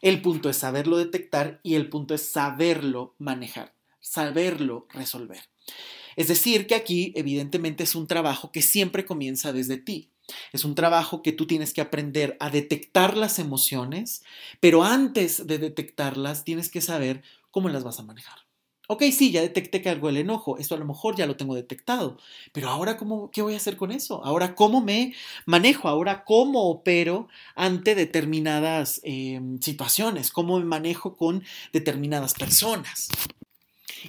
El 0.01 0.23
punto 0.23 0.49
es 0.49 0.57
saberlo 0.57 0.97
detectar 0.97 1.61
y 1.62 1.75
el 1.75 1.91
punto 1.91 2.14
es 2.14 2.23
saberlo 2.23 3.14
manejar, 3.18 3.75
saberlo 4.01 4.87
resolver. 4.91 5.43
Es 6.21 6.29
decir, 6.29 6.66
que 6.66 6.75
aquí 6.75 7.14
evidentemente 7.16 7.83
es 7.83 7.95
un 7.95 8.07
trabajo 8.07 8.53
que 8.53 8.61
siempre 8.61 9.07
comienza 9.07 9.55
desde 9.55 9.79
ti. 9.79 10.11
Es 10.53 10.66
un 10.66 10.75
trabajo 10.75 11.23
que 11.23 11.33
tú 11.33 11.47
tienes 11.47 11.73
que 11.73 11.81
aprender 11.81 12.37
a 12.41 12.51
detectar 12.51 13.16
las 13.16 13.39
emociones, 13.39 14.23
pero 14.61 14.85
antes 14.85 15.47
de 15.47 15.57
detectarlas 15.57 16.45
tienes 16.45 16.68
que 16.68 16.83
saber 16.83 17.23
cómo 17.51 17.71
las 17.71 17.85
vas 17.85 18.01
a 18.01 18.03
manejar. 18.03 18.37
Ok, 18.87 19.05
sí, 19.12 19.31
ya 19.31 19.41
detecté 19.41 19.81
que 19.81 19.89
algo 19.89 20.11
el 20.11 20.18
enojo, 20.18 20.59
esto 20.59 20.75
a 20.75 20.79
lo 20.79 20.85
mejor 20.85 21.16
ya 21.16 21.25
lo 21.27 21.37
tengo 21.37 21.55
detectado, 21.55 22.18
pero 22.53 22.68
ahora 22.68 22.99
cómo, 22.99 23.31
¿qué 23.31 23.41
voy 23.41 23.55
a 23.55 23.57
hacer 23.57 23.79
con 23.79 23.91
eso? 23.91 24.23
Ahora 24.23 24.55
cómo 24.55 24.83
me 24.83 25.14
manejo, 25.47 25.89
ahora 25.89 26.25
cómo 26.27 26.68
opero 26.68 27.29
ante 27.55 27.95
determinadas 27.95 29.01
em, 29.05 29.59
situaciones, 29.59 30.31
cómo 30.31 30.59
me 30.59 30.66
manejo 30.66 31.16
con 31.16 31.43
determinadas 31.73 32.35
personas. 32.35 33.09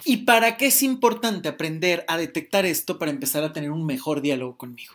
¿Y 0.05 0.17
para 0.17 0.57
qué 0.57 0.67
es 0.67 0.83
importante 0.83 1.49
aprender 1.49 2.05
a 2.07 2.17
detectar 2.17 2.65
esto 2.65 2.97
para 2.97 3.11
empezar 3.11 3.43
a 3.43 3.53
tener 3.53 3.71
un 3.71 3.85
mejor 3.85 4.21
diálogo 4.21 4.57
conmigo? 4.57 4.93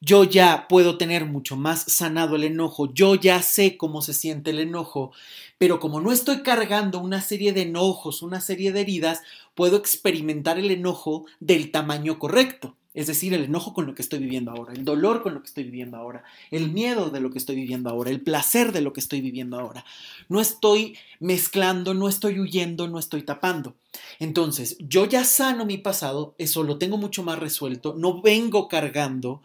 Yo 0.00 0.24
ya 0.24 0.66
puedo 0.68 0.98
tener 0.98 1.24
mucho 1.24 1.56
más 1.56 1.84
sanado 1.90 2.36
el 2.36 2.44
enojo, 2.44 2.92
yo 2.92 3.14
ya 3.14 3.40
sé 3.40 3.78
cómo 3.78 4.02
se 4.02 4.12
siente 4.12 4.50
el 4.50 4.58
enojo, 4.58 5.12
pero 5.56 5.80
como 5.80 6.00
no 6.00 6.12
estoy 6.12 6.42
cargando 6.42 6.98
una 6.98 7.22
serie 7.22 7.52
de 7.54 7.62
enojos, 7.62 8.20
una 8.20 8.40
serie 8.40 8.70
de 8.72 8.82
heridas, 8.82 9.22
puedo 9.54 9.76
experimentar 9.76 10.58
el 10.58 10.70
enojo 10.70 11.24
del 11.40 11.70
tamaño 11.70 12.18
correcto. 12.18 12.76
Es 12.94 13.08
decir, 13.08 13.34
el 13.34 13.44
enojo 13.44 13.74
con 13.74 13.86
lo 13.86 13.94
que 13.94 14.02
estoy 14.02 14.20
viviendo 14.20 14.52
ahora, 14.52 14.72
el 14.72 14.84
dolor 14.84 15.22
con 15.22 15.34
lo 15.34 15.40
que 15.42 15.48
estoy 15.48 15.64
viviendo 15.64 15.96
ahora, 15.96 16.22
el 16.52 16.70
miedo 16.70 17.10
de 17.10 17.20
lo 17.20 17.30
que 17.30 17.38
estoy 17.38 17.56
viviendo 17.56 17.90
ahora, 17.90 18.10
el 18.10 18.20
placer 18.20 18.70
de 18.70 18.80
lo 18.80 18.92
que 18.92 19.00
estoy 19.00 19.20
viviendo 19.20 19.58
ahora. 19.58 19.84
No 20.28 20.40
estoy 20.40 20.96
mezclando, 21.18 21.92
no 21.92 22.08
estoy 22.08 22.38
huyendo, 22.38 22.86
no 22.86 23.00
estoy 23.00 23.22
tapando. 23.22 23.74
Entonces, 24.20 24.76
yo 24.78 25.06
ya 25.06 25.24
sano 25.24 25.66
mi 25.66 25.76
pasado, 25.76 26.36
eso 26.38 26.62
lo 26.62 26.78
tengo 26.78 26.96
mucho 26.96 27.24
más 27.24 27.38
resuelto, 27.38 27.94
no 27.98 28.22
vengo 28.22 28.68
cargando 28.68 29.42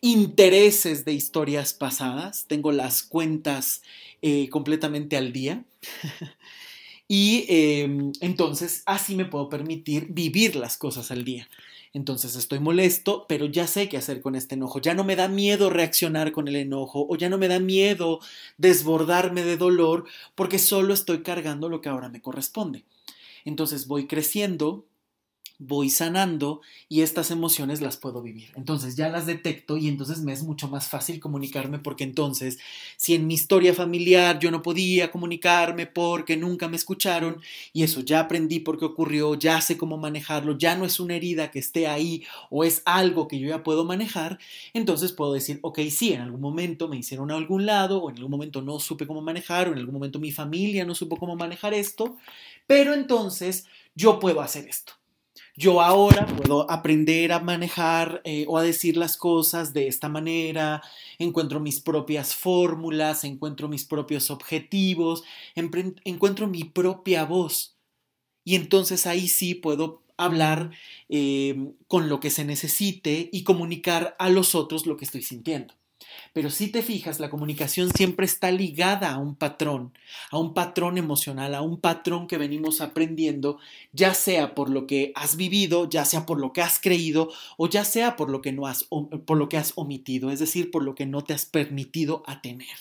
intereses 0.00 1.04
de 1.04 1.12
historias 1.12 1.74
pasadas, 1.74 2.46
tengo 2.48 2.72
las 2.72 3.02
cuentas 3.02 3.82
eh, 4.22 4.48
completamente 4.48 5.16
al 5.16 5.32
día. 5.32 5.64
y 7.08 7.44
em, 7.48 8.12
entonces 8.20 8.82
así 8.86 9.14
me 9.14 9.24
puedo 9.24 9.48
permitir 9.48 10.06
vivir 10.10 10.56
las 10.56 10.76
cosas 10.76 11.10
al 11.10 11.24
día. 11.24 11.48
Entonces 11.92 12.36
estoy 12.36 12.60
molesto, 12.60 13.26
pero 13.28 13.46
ya 13.46 13.66
sé 13.66 13.88
qué 13.88 13.96
hacer 13.96 14.20
con 14.20 14.36
este 14.36 14.54
enojo. 14.54 14.80
Ya 14.80 14.94
no 14.94 15.02
me 15.02 15.16
da 15.16 15.26
miedo 15.26 15.70
reaccionar 15.70 16.30
con 16.30 16.46
el 16.46 16.56
enojo 16.56 17.06
o 17.08 17.16
ya 17.16 17.28
no 17.28 17.36
me 17.36 17.48
da 17.48 17.58
miedo 17.58 18.20
desbordarme 18.58 19.42
de 19.42 19.56
dolor 19.56 20.04
porque 20.36 20.58
solo 20.60 20.94
estoy 20.94 21.22
cargando 21.22 21.68
lo 21.68 21.80
que 21.80 21.88
ahora 21.88 22.08
me 22.08 22.22
corresponde. 22.22 22.84
Entonces 23.44 23.88
voy 23.88 24.06
creciendo, 24.06 24.84
voy 25.60 25.90
sanando 25.90 26.62
y 26.88 27.02
estas 27.02 27.30
emociones 27.30 27.82
las 27.82 27.98
puedo 27.98 28.22
vivir. 28.22 28.50
Entonces 28.56 28.96
ya 28.96 29.10
las 29.10 29.26
detecto 29.26 29.76
y 29.76 29.88
entonces 29.88 30.20
me 30.20 30.32
es 30.32 30.42
mucho 30.42 30.68
más 30.68 30.88
fácil 30.88 31.20
comunicarme 31.20 31.78
porque 31.78 32.02
entonces 32.02 32.58
si 32.96 33.14
en 33.14 33.26
mi 33.26 33.34
historia 33.34 33.74
familiar 33.74 34.38
yo 34.38 34.50
no 34.50 34.62
podía 34.62 35.10
comunicarme 35.10 35.86
porque 35.86 36.38
nunca 36.38 36.66
me 36.66 36.76
escucharon 36.76 37.42
y 37.74 37.82
eso 37.82 38.00
ya 38.00 38.20
aprendí 38.20 38.60
porque 38.60 38.86
ocurrió, 38.86 39.34
ya 39.34 39.60
sé 39.60 39.76
cómo 39.76 39.98
manejarlo, 39.98 40.56
ya 40.56 40.76
no 40.76 40.86
es 40.86 40.98
una 40.98 41.14
herida 41.14 41.50
que 41.50 41.58
esté 41.58 41.86
ahí 41.86 42.24
o 42.48 42.64
es 42.64 42.80
algo 42.86 43.28
que 43.28 43.38
yo 43.38 43.48
ya 43.48 43.62
puedo 43.62 43.84
manejar, 43.84 44.38
entonces 44.72 45.12
puedo 45.12 45.34
decir, 45.34 45.58
ok, 45.62 45.80
sí, 45.90 46.14
en 46.14 46.22
algún 46.22 46.40
momento 46.40 46.88
me 46.88 46.96
hicieron 46.96 47.30
a 47.30 47.36
algún 47.36 47.66
lado 47.66 48.02
o 48.02 48.08
en 48.08 48.16
algún 48.16 48.30
momento 48.30 48.62
no 48.62 48.80
supe 48.80 49.06
cómo 49.06 49.20
manejar 49.20 49.68
o 49.68 49.72
en 49.72 49.78
algún 49.78 49.94
momento 49.94 50.18
mi 50.18 50.32
familia 50.32 50.86
no 50.86 50.94
supo 50.94 51.18
cómo 51.18 51.36
manejar 51.36 51.74
esto, 51.74 52.16
pero 52.66 52.94
entonces 52.94 53.66
yo 53.94 54.18
puedo 54.18 54.40
hacer 54.40 54.66
esto 54.66 54.99
yo 55.60 55.82
ahora 55.82 56.26
puedo 56.26 56.70
aprender 56.70 57.32
a 57.32 57.40
manejar 57.40 58.22
eh, 58.24 58.46
o 58.48 58.56
a 58.56 58.62
decir 58.62 58.96
las 58.96 59.18
cosas 59.18 59.74
de 59.74 59.88
esta 59.88 60.08
manera, 60.08 60.82
encuentro 61.18 61.60
mis 61.60 61.80
propias 61.80 62.34
fórmulas, 62.34 63.24
encuentro 63.24 63.68
mis 63.68 63.84
propios 63.84 64.30
objetivos, 64.30 65.22
encuentro 65.54 66.46
mi 66.46 66.64
propia 66.64 67.26
voz. 67.26 67.76
Y 68.42 68.54
entonces 68.54 69.06
ahí 69.06 69.28
sí 69.28 69.54
puedo 69.54 70.02
hablar 70.16 70.70
eh, 71.10 71.74
con 71.88 72.08
lo 72.08 72.20
que 72.20 72.30
se 72.30 72.46
necesite 72.46 73.28
y 73.30 73.44
comunicar 73.44 74.16
a 74.18 74.30
los 74.30 74.54
otros 74.54 74.86
lo 74.86 74.96
que 74.96 75.04
estoy 75.04 75.22
sintiendo. 75.22 75.74
Pero 76.32 76.50
si 76.50 76.68
te 76.68 76.82
fijas, 76.82 77.18
la 77.18 77.28
comunicación 77.28 77.90
siempre 77.92 78.24
está 78.24 78.52
ligada 78.52 79.10
a 79.10 79.18
un 79.18 79.34
patrón, 79.34 79.92
a 80.30 80.38
un 80.38 80.54
patrón 80.54 80.96
emocional, 80.96 81.54
a 81.54 81.62
un 81.62 81.80
patrón 81.80 82.28
que 82.28 82.38
venimos 82.38 82.80
aprendiendo, 82.80 83.58
ya 83.92 84.14
sea 84.14 84.54
por 84.54 84.70
lo 84.70 84.86
que 84.86 85.12
has 85.16 85.36
vivido, 85.36 85.88
ya 85.88 86.04
sea 86.04 86.26
por 86.26 86.38
lo 86.38 86.52
que 86.52 86.62
has 86.62 86.78
creído 86.78 87.32
o 87.56 87.68
ya 87.68 87.84
sea 87.84 88.14
por 88.14 88.30
lo 88.30 88.42
que 88.42 88.52
no 88.52 88.66
has 88.66 88.84
por 88.84 89.36
lo 89.36 89.48
que 89.48 89.56
has 89.56 89.72
omitido, 89.74 90.30
es 90.30 90.38
decir, 90.38 90.70
por 90.70 90.84
lo 90.84 90.94
que 90.94 91.06
no 91.06 91.22
te 91.22 91.34
has 91.34 91.46
permitido 91.46 92.22
a 92.26 92.40
tener. 92.40 92.76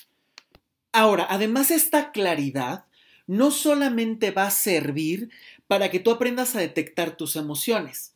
Ahora, 0.92 1.26
además 1.30 1.72
esta 1.72 2.12
claridad 2.12 2.86
no 3.26 3.52
solamente 3.52 4.32
va 4.32 4.48
a 4.48 4.52
servir 4.52 5.30
para 5.68 5.90
que 5.90 6.00
tú 6.00 6.12
aprendas 6.12 6.56
a 6.56 6.60
detectar 6.60 7.16
tus 7.16 7.36
emociones. 7.36 8.14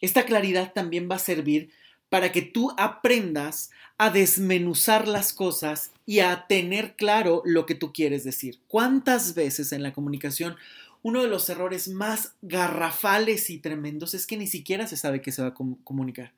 Esta 0.00 0.24
claridad 0.24 0.72
también 0.72 1.08
va 1.10 1.16
a 1.16 1.18
servir 1.18 1.70
para 2.14 2.30
que 2.30 2.42
tú 2.42 2.72
aprendas 2.76 3.72
a 3.98 4.08
desmenuzar 4.08 5.08
las 5.08 5.32
cosas 5.32 5.90
y 6.06 6.20
a 6.20 6.46
tener 6.46 6.94
claro 6.94 7.42
lo 7.44 7.66
que 7.66 7.74
tú 7.74 7.92
quieres 7.92 8.22
decir. 8.22 8.60
¿Cuántas 8.68 9.34
veces 9.34 9.72
en 9.72 9.82
la 9.82 9.92
comunicación 9.92 10.54
uno 11.02 11.22
de 11.22 11.28
los 11.28 11.50
errores 11.50 11.88
más 11.88 12.34
garrafales 12.40 13.50
y 13.50 13.58
tremendos 13.58 14.14
es 14.14 14.28
que 14.28 14.36
ni 14.36 14.46
siquiera 14.46 14.86
se 14.86 14.96
sabe 14.96 15.22
qué 15.22 15.32
se 15.32 15.42
va 15.42 15.48
a 15.48 15.54
comunicar? 15.82 16.32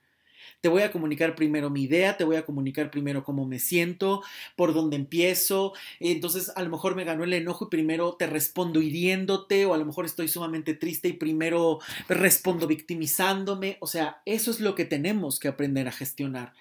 Te 0.61 0.68
voy 0.68 0.82
a 0.82 0.92
comunicar 0.92 1.34
primero 1.34 1.70
mi 1.70 1.84
idea, 1.84 2.16
te 2.16 2.24
voy 2.24 2.36
a 2.36 2.44
comunicar 2.44 2.90
primero 2.90 3.24
cómo 3.24 3.47
me 3.47 3.59
siento, 3.59 4.22
por 4.57 4.74
dónde 4.74 4.97
empiezo. 4.97 5.72
Entonces, 6.01 6.53
a 6.55 6.62
lo 6.62 6.70
mejor 6.70 6.94
me 6.94 7.05
ganó 7.05 7.24
el 7.24 7.32
enojo 7.32 7.66
y 7.66 7.70
primero 7.70 8.14
te 8.14 8.26
respondo 8.26 8.80
hiriéndote, 8.80 9.66
o 9.66 9.74
a 9.74 9.78
lo 9.78 9.84
mejor 9.84 10.05
estoy 10.05 10.28
sumamente 10.28 10.74
triste 10.74 11.09
y 11.09 11.12
primero 11.14 11.78
respondo 12.09 12.66
victimizándome. 12.66 13.78
O 13.80 13.86
sea, 13.86 14.22
eso 14.24 14.51
es 14.51 14.61
lo 14.61 14.74
que 14.74 14.84
tenemos 14.84 15.38
que 15.38 15.49
aprender 15.49 15.88
a 15.88 15.92
gestionar 15.92 16.53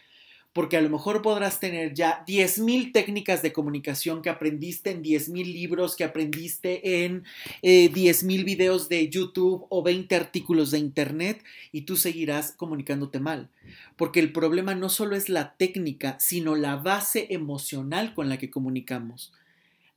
porque 0.56 0.78
a 0.78 0.82
lo 0.82 0.90
mejor 0.90 1.22
podrás 1.22 1.60
tener 1.60 1.94
ya 1.94 2.24
10.000 2.26 2.94
técnicas 2.94 3.42
de 3.42 3.52
comunicación 3.52 4.22
que 4.22 4.30
aprendiste 4.30 4.92
en 4.92 5.04
10.000 5.04 5.52
libros, 5.52 5.98
que 5.98 6.06
aprendiste 6.06 7.04
en 7.04 7.26
eh, 7.62 7.92
10.000 7.92 8.46
videos 8.46 8.88
de 8.88 9.10
YouTube 9.10 9.66
o 9.68 9.84
20 9.84 10.16
artículos 10.16 10.72
de 10.72 10.80
Internet 10.80 11.44
y 11.74 11.82
tú 11.82 11.98
seguirás 11.98 12.54
comunicándote 12.54 13.20
mal. 13.20 13.50
Porque 13.98 14.22
el 14.22 14.32
problema 14.32 14.76
no 14.76 14.88
solo 14.88 15.18
es 15.18 15.28
la 15.28 15.58
técnica, 15.58 16.16
sino 16.22 16.56
la 16.56 16.78
base 16.78 17.28
emocional 17.32 18.14
con 18.14 18.30
la 18.30 18.38
que 18.38 18.50
comunicamos 18.50 19.34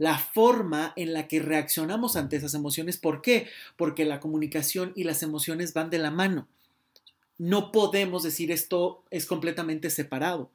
la 0.01 0.17
forma 0.17 0.93
en 0.95 1.13
la 1.13 1.27
que 1.27 1.41
reaccionamos 1.41 2.15
ante 2.15 2.37
esas 2.37 2.55
emociones. 2.55 2.99
¿Por 2.99 3.21
qué? 3.21 3.49
Porque 3.77 4.05
la 4.05 4.21
comunicación 4.21 4.93
y 4.95 5.03
las 5.03 5.25
emociones 5.25 5.75
van 5.75 5.91
de 5.91 5.99
la 5.99 6.13
mano. 6.13 6.47
No 7.39 7.72
podemos 7.72 8.24
decir 8.24 8.51
esto 8.51 9.05
es 9.11 9.26
completamente 9.26 9.91
separado. 9.91 10.51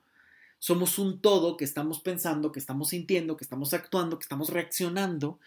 Somos 0.59 0.99
un 0.99 1.19
todo 1.19 1.57
que 1.57 1.65
estamos 1.65 1.99
pensando, 1.99 2.51
que 2.51 2.59
estamos 2.59 2.89
sintiendo, 2.89 3.35
que 3.35 3.43
estamos 3.43 3.73
actuando, 3.73 4.19
que 4.19 4.23
estamos 4.23 4.49
reaccionando 4.49 5.39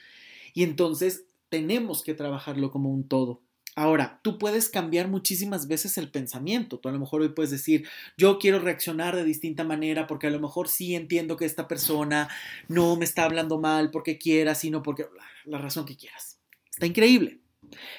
y 0.54 0.62
entonces 0.62 1.24
tenemos 1.48 2.02
que 2.02 2.14
trabajarlo 2.14 2.70
como 2.70 2.90
un 2.90 3.06
todo. 3.06 3.40
Ahora, 3.78 4.20
tú 4.22 4.38
puedes 4.38 4.70
cambiar 4.70 5.08
muchísimas 5.08 5.68
veces 5.68 5.98
el 5.98 6.10
pensamiento. 6.10 6.78
Tú 6.78 6.88
a 6.88 6.92
lo 6.92 6.98
mejor 6.98 7.20
hoy 7.20 7.28
puedes 7.28 7.50
decir, 7.50 7.86
yo 8.16 8.38
quiero 8.38 8.58
reaccionar 8.58 9.14
de 9.14 9.22
distinta 9.22 9.64
manera 9.64 10.06
porque 10.06 10.28
a 10.28 10.30
lo 10.30 10.40
mejor 10.40 10.68
sí 10.68 10.94
entiendo 10.94 11.36
que 11.36 11.44
esta 11.44 11.68
persona 11.68 12.30
no 12.68 12.96
me 12.96 13.04
está 13.04 13.24
hablando 13.24 13.58
mal 13.58 13.90
porque 13.90 14.16
quiera, 14.16 14.54
sino 14.54 14.82
porque 14.82 15.06
la 15.44 15.58
razón 15.58 15.84
que 15.84 15.96
quieras. 15.96 16.38
Está 16.70 16.86
increíble. 16.86 17.40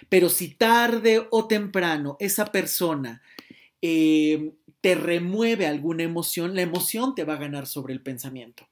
Pero 0.10 0.30
si 0.30 0.50
tarde 0.50 1.28
o 1.30 1.48
temprano 1.48 2.18
esa 2.20 2.46
persona 2.52 3.22
eh, 3.82 4.52
te 4.82 4.96
remueve 4.96 5.66
alguna 5.68 6.04
emoción, 6.04 6.56
la 6.56 6.62
emoción 6.62 7.16
te 7.16 7.24
va 7.24 7.34
a 7.34 7.40
ganar 7.40 7.68
sobre 7.68 7.94
el 7.94 8.02
pensamiento. 8.02 8.68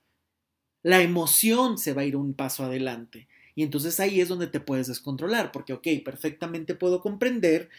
La 0.84 1.02
emoción 1.02 1.78
se 1.78 1.94
va 1.94 2.04
a 2.04 2.06
ir 2.06 2.16
un 2.16 2.34
paso 2.34 2.64
adelante. 2.64 3.28
Y 3.56 3.64
entonces 3.64 4.00
ahí 4.00 4.20
es 4.20 4.28
donde 4.28 4.48
te 4.48 4.60
puedes 4.60 4.88
descontrolar, 4.88 5.52
porque, 5.52 5.74
ok, 5.74 5.88
perfectamente 6.04 6.76
puedo 6.76 7.02
comprender 7.02 7.70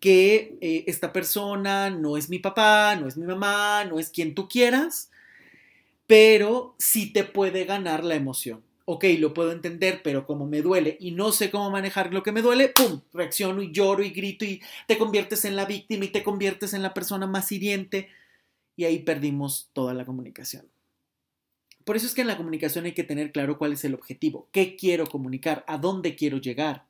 que 0.00 0.56
eh, 0.60 0.84
esta 0.86 1.12
persona 1.12 1.90
no 1.90 2.16
es 2.16 2.28
mi 2.30 2.38
papá, 2.38 2.96
no 2.96 3.06
es 3.06 3.16
mi 3.16 3.26
mamá, 3.26 3.84
no 3.84 3.98
es 3.98 4.10
quien 4.10 4.34
tú 4.34 4.48
quieras, 4.48 5.10
pero 6.06 6.74
sí 6.78 7.12
te 7.12 7.24
puede 7.24 7.64
ganar 7.64 8.02
la 8.04 8.14
emoción 8.14 8.62
ok, 8.86 9.04
lo 9.18 9.34
puedo 9.34 9.52
entender, 9.52 10.00
pero 10.02 10.24
como 10.24 10.46
me 10.46 10.62
duele 10.62 10.96
y 11.00 11.10
no 11.10 11.32
sé 11.32 11.50
cómo 11.50 11.70
manejar 11.70 12.14
lo 12.14 12.22
que 12.22 12.32
me 12.32 12.40
duele, 12.40 12.68
¡pum! 12.68 13.02
Reacciono 13.12 13.60
y 13.60 13.72
lloro 13.72 14.02
y 14.02 14.10
grito 14.10 14.44
y 14.44 14.62
te 14.86 14.96
conviertes 14.96 15.44
en 15.44 15.56
la 15.56 15.66
víctima 15.66 16.04
y 16.04 16.08
te 16.08 16.22
conviertes 16.22 16.72
en 16.72 16.82
la 16.82 16.94
persona 16.94 17.26
más 17.26 17.50
hiriente 17.50 18.08
y 18.76 18.84
ahí 18.84 19.00
perdimos 19.00 19.70
toda 19.72 19.92
la 19.92 20.04
comunicación. 20.04 20.66
Por 21.84 21.96
eso 21.96 22.06
es 22.06 22.14
que 22.14 22.20
en 22.20 22.28
la 22.28 22.36
comunicación 22.36 22.84
hay 22.84 22.92
que 22.92 23.04
tener 23.04 23.32
claro 23.32 23.58
cuál 23.58 23.72
es 23.72 23.84
el 23.84 23.94
objetivo, 23.94 24.48
qué 24.52 24.76
quiero 24.76 25.06
comunicar, 25.06 25.64
a 25.66 25.78
dónde 25.78 26.14
quiero 26.14 26.38
llegar. 26.38 26.84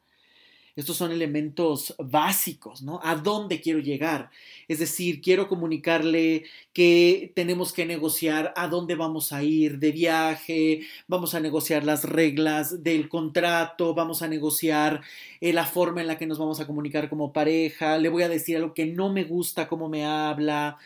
Estos 0.77 0.99
son 0.99 1.11
elementos 1.11 1.95
básicos, 1.99 2.83
¿no? 2.83 3.01
¿A 3.03 3.14
dónde 3.14 3.62
quiero 3.62 3.79
llegar? 3.79 4.31
Es 4.68 4.79
decir, 4.79 5.22
quiero 5.22 5.49
comunicarle 5.49 6.45
que 6.74 7.33
tenemos 7.35 7.72
que 7.72 7.87
negociar 7.87 8.53
a 8.57 8.68
dónde 8.68 8.95
vamos 8.95 9.33
a 9.33 9.43
ir 9.43 9.79
de 9.79 9.91
viaje, 9.91 10.83
vamos 11.09 11.35
a 11.35 11.41
negociar 11.41 11.83
las 11.85 12.05
reglas 12.05 12.83
del 12.83 13.09
contrato, 13.09 13.95
vamos 13.95 14.20
a 14.20 14.29
negociar 14.29 15.01
eh, 15.41 15.55
la 15.55 15.64
forma 15.64 16.03
en 16.03 16.09
la 16.09 16.18
que 16.18 16.27
nos 16.27 16.39
vamos 16.39 16.61
a 16.61 16.66
comunicar 16.66 17.09
como 17.09 17.33
pareja, 17.33 17.97
le 17.97 18.11
voy 18.11 18.24
a 18.24 18.29
decir 18.29 18.57
algo 18.57 18.74
que 18.74 18.85
no 18.85 19.11
me 19.11 19.24
gusta, 19.24 19.68
cómo 19.68 19.89
me 19.89 20.05
habla. 20.05 20.77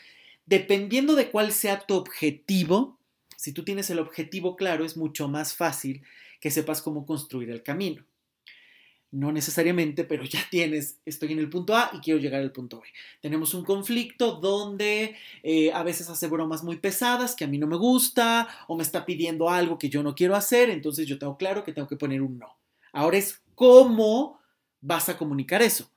Dependiendo 0.47 1.17
de 1.17 1.31
cuál 1.33 1.51
sea 1.51 1.81
tu 1.81 1.95
objetivo, 1.97 2.97
si 3.37 3.53
tú 3.53 3.65
tienes 3.65 3.91
el 3.91 3.99
objetivo 3.99 4.55
claro, 4.55 4.85
es 4.85 4.97
mucho 4.97 5.27
más 5.27 5.57
fácil 5.57 6.03
que 6.41 6.53
sepas 6.53 6.81
cómo 6.81 7.07
construir 7.07 7.51
el 7.51 7.65
camino. 7.65 8.05
No 9.13 9.33
necesariamente, 9.33 10.05
pero 10.05 10.25
ya 10.25 10.41
tienes, 10.51 11.01
estoy 11.05 11.33
en 11.33 11.41
el 11.41 11.51
punto 11.51 11.77
A 11.77 11.91
y 11.93 11.99
quiero 11.99 12.21
llegar 12.21 12.41
al 12.41 12.53
punto 12.53 12.81
B. 12.81 12.87
Tenemos 13.21 13.55
un 13.55 13.65
conflicto 13.65 14.37
donde 14.37 15.17
eh, 15.43 15.73
a 15.73 15.83
veces 15.83 16.09
hace 16.09 16.29
bromas 16.29 16.63
muy 16.63 16.77
pesadas 16.77 17.35
que 17.35 17.45
a 17.45 17.49
mí 17.49 17.59
no 17.59 17.67
me 17.67 17.77
gusta 17.77 18.49
o 18.69 18.77
me 18.77 18.83
está 18.83 19.05
pidiendo 19.05 19.51
algo 19.51 19.79
que 19.79 19.89
yo 19.89 20.03
no 20.03 20.15
quiero 20.15 20.37
hacer, 20.37 20.71
entonces 20.71 21.07
yo 21.09 21.19
tengo 21.19 21.37
claro 21.37 21.65
que 21.65 21.73
tengo 21.73 21.89
que 21.89 21.97
poner 21.97 22.23
un 22.23 22.39
no. 22.39 22.57
Ahora 22.93 23.19
es 23.19 23.43
cómo 23.55 24.41
vas 24.81 25.09
a 25.09 25.19
comunicar 25.19 25.63
eso. 25.63 25.91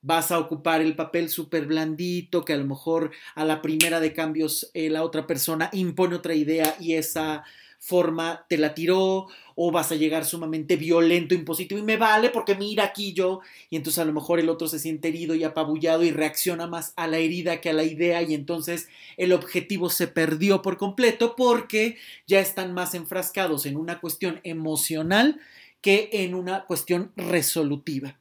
Vas 0.00 0.30
a 0.30 0.38
ocupar 0.38 0.80
el 0.80 0.94
papel 0.94 1.28
súper 1.28 1.66
blandito 1.66 2.44
que 2.44 2.52
a 2.52 2.56
lo 2.56 2.64
mejor 2.64 3.10
a 3.34 3.44
la 3.44 3.62
primera 3.62 3.98
de 3.98 4.12
cambios 4.12 4.70
eh, 4.74 4.90
la 4.90 5.02
otra 5.02 5.26
persona 5.26 5.70
impone 5.72 6.14
otra 6.14 6.34
idea 6.34 6.76
y 6.78 6.94
esa 6.94 7.44
forma 7.78 8.44
te 8.48 8.58
la 8.58 8.74
tiró 8.74 9.28
o 9.54 9.70
vas 9.70 9.92
a 9.92 9.94
llegar 9.94 10.24
sumamente 10.24 10.76
violento, 10.76 11.34
impositivo 11.34 11.80
y 11.80 11.84
me 11.84 11.96
vale 11.96 12.30
porque 12.30 12.54
mira 12.54 12.84
aquí 12.84 13.12
yo 13.12 13.40
y 13.70 13.76
entonces 13.76 14.00
a 14.00 14.04
lo 14.04 14.12
mejor 14.12 14.40
el 14.40 14.48
otro 14.48 14.68
se 14.68 14.78
siente 14.78 15.08
herido 15.08 15.34
y 15.34 15.44
apabullado 15.44 16.02
y 16.02 16.10
reacciona 16.10 16.66
más 16.66 16.92
a 16.96 17.06
la 17.06 17.18
herida 17.18 17.60
que 17.60 17.70
a 17.70 17.72
la 17.72 17.84
idea 17.84 18.22
y 18.22 18.34
entonces 18.34 18.88
el 19.16 19.32
objetivo 19.32 19.90
se 19.90 20.08
perdió 20.08 20.60
por 20.60 20.76
completo 20.76 21.34
porque 21.36 21.96
ya 22.26 22.40
están 22.40 22.74
más 22.74 22.94
enfrascados 22.94 23.64
en 23.66 23.76
una 23.76 24.00
cuestión 24.00 24.40
emocional 24.42 25.40
que 25.80 26.10
en 26.12 26.34
una 26.34 26.64
cuestión 26.66 27.12
resolutiva 27.16 28.18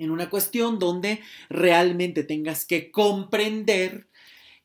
en 0.00 0.10
una 0.10 0.30
cuestión 0.30 0.78
donde 0.78 1.20
realmente 1.50 2.24
tengas 2.24 2.64
que 2.64 2.90
comprender 2.90 4.06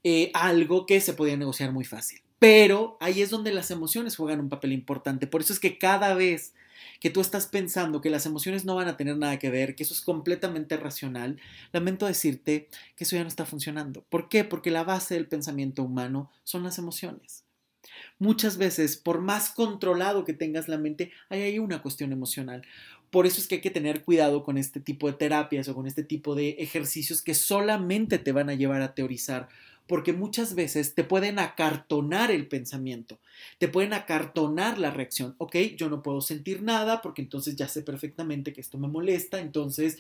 eh, 0.03 0.31
algo 0.33 0.85
que 0.85 1.01
se 1.01 1.13
podía 1.13 1.35
negociar 1.35 1.73
muy 1.73 1.83
fácil. 1.83 2.24
Pero 2.39 2.97
ahí 2.99 3.21
es 3.21 3.29
donde 3.29 3.53
las 3.53 3.71
emociones 3.71 4.15
juegan 4.15 4.39
un 4.39 4.49
papel 4.49 4.73
importante. 4.73 5.27
Por 5.27 5.41
eso 5.41 5.53
es 5.53 5.59
que 5.59 5.77
cada 5.77 6.13
vez 6.13 6.53
que 6.99 7.09
tú 7.09 7.21
estás 7.21 7.47
pensando 7.47 8.01
que 8.01 8.09
las 8.09 8.25
emociones 8.25 8.65
no 8.65 8.75
van 8.75 8.87
a 8.87 8.97
tener 8.97 9.17
nada 9.17 9.39
que 9.39 9.49
ver, 9.49 9.75
que 9.75 9.83
eso 9.83 9.93
es 9.93 10.01
completamente 10.01 10.77
racional, 10.77 11.39
lamento 11.71 12.05
decirte 12.05 12.67
que 12.95 13.03
eso 13.03 13.15
ya 13.15 13.23
no 13.23 13.27
está 13.27 13.45
funcionando. 13.45 14.03
¿Por 14.09 14.29
qué? 14.29 14.43
Porque 14.43 14.71
la 14.71 14.83
base 14.83 15.15
del 15.15 15.27
pensamiento 15.27 15.83
humano 15.83 16.31
son 16.43 16.63
las 16.63 16.77
emociones. 16.77 17.43
Muchas 18.17 18.57
veces, 18.57 18.97
por 18.97 19.21
más 19.21 19.49
controlado 19.49 20.25
que 20.25 20.33
tengas 20.33 20.67
la 20.67 20.77
mente, 20.77 21.11
hay 21.29 21.41
ahí 21.41 21.59
una 21.59 21.81
cuestión 21.81 22.11
emocional. 22.11 22.63
Por 23.11 23.25
eso 23.25 23.39
es 23.39 23.47
que 23.47 23.55
hay 23.55 23.61
que 23.61 23.71
tener 23.71 24.03
cuidado 24.03 24.43
con 24.43 24.57
este 24.57 24.79
tipo 24.79 25.07
de 25.07 25.13
terapias 25.17 25.67
o 25.69 25.75
con 25.75 25.87
este 25.87 26.03
tipo 26.03 26.35
de 26.35 26.49
ejercicios 26.59 27.21
que 27.21 27.33
solamente 27.33 28.17
te 28.17 28.31
van 28.31 28.49
a 28.49 28.55
llevar 28.55 28.81
a 28.81 28.93
teorizar 28.93 29.47
porque 29.87 30.13
muchas 30.13 30.55
veces 30.55 30.95
te 30.95 31.03
pueden 31.03 31.39
acartonar 31.39 32.31
el 32.31 32.47
pensamiento, 32.47 33.19
te 33.59 33.67
pueden 33.67 33.93
acartonar 33.93 34.79
la 34.79 34.91
reacción. 34.91 35.35
Ok, 35.37 35.55
yo 35.77 35.89
no 35.89 36.01
puedo 36.01 36.21
sentir 36.21 36.63
nada 36.63 37.01
porque 37.01 37.21
entonces 37.21 37.55
ya 37.55 37.67
sé 37.67 37.81
perfectamente 37.81 38.53
que 38.53 38.61
esto 38.61 38.77
me 38.77 38.87
molesta, 38.87 39.39
entonces, 39.39 39.97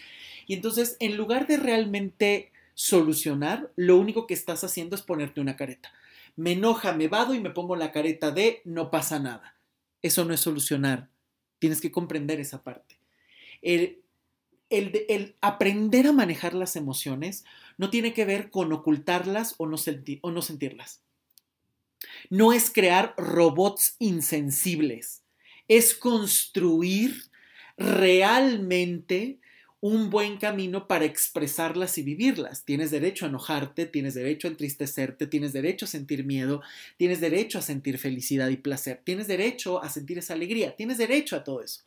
y 0.47 0.53
entonces 0.53 0.97
en 0.99 1.17
lugar 1.17 1.47
de 1.47 1.57
realmente 1.57 2.51
solucionar, 2.73 3.71
lo 3.75 3.97
único 3.97 4.27
que 4.27 4.33
estás 4.33 4.63
haciendo 4.63 4.95
es 4.95 5.01
ponerte 5.01 5.41
una 5.41 5.55
careta. 5.55 5.91
Me 6.35 6.51
enoja, 6.51 6.93
me 6.93 7.07
vado 7.07 7.33
y 7.33 7.39
me 7.39 7.49
pongo 7.49 7.75
la 7.75 7.91
careta 7.91 8.31
de 8.31 8.61
no 8.65 8.91
pasa 8.91 9.19
nada. 9.19 9.55
Eso 10.01 10.25
no 10.25 10.33
es 10.33 10.41
solucionar. 10.41 11.09
Tienes 11.59 11.79
que 11.79 11.91
comprender 11.91 12.39
esa 12.39 12.61
parte. 12.63 12.97
El, 13.61 14.01
el, 14.69 15.35
aprender 15.41 16.07
a 16.07 16.13
manejar 16.13 16.53
las 16.53 16.75
emociones 16.75 17.45
no 17.77 17.89
tiene 17.89 18.13
que 18.13 18.25
ver 18.25 18.49
con 18.49 18.71
ocultarlas 18.73 19.55
o 19.57 19.67
no, 19.67 19.77
o 20.21 20.31
no 20.31 20.41
sentirlas. 20.41 21.01
No 22.29 22.53
es 22.53 22.69
crear 22.69 23.13
robots 23.17 23.95
insensibles, 23.99 25.23
es 25.67 25.95
construir 25.95 27.23
realmente 27.77 29.39
un 29.81 30.09
buen 30.09 30.37
camino 30.37 30.87
para 30.87 31.05
expresarlas 31.05 31.97
y 31.99 32.03
vivirlas. 32.03 32.65
Tienes 32.65 32.89
derecho 32.89 33.25
a 33.25 33.29
enojarte, 33.29 33.85
tienes 33.85 34.15
derecho 34.15 34.47
a 34.47 34.51
entristecerte, 34.51 35.27
tienes 35.27 35.53
derecho 35.53 35.85
a 35.85 35.87
sentir 35.87 36.25
miedo, 36.25 36.61
tienes 36.97 37.21
derecho 37.21 37.59
a 37.59 37.61
sentir 37.61 37.99
felicidad 37.99 38.49
y 38.49 38.57
placer, 38.57 39.01
tienes 39.03 39.27
derecho 39.27 39.83
a 39.83 39.89
sentir 39.89 40.17
esa 40.17 40.33
alegría, 40.33 40.75
tienes 40.75 40.97
derecho 40.97 41.35
a 41.35 41.43
todo 41.43 41.61
eso. 41.61 41.83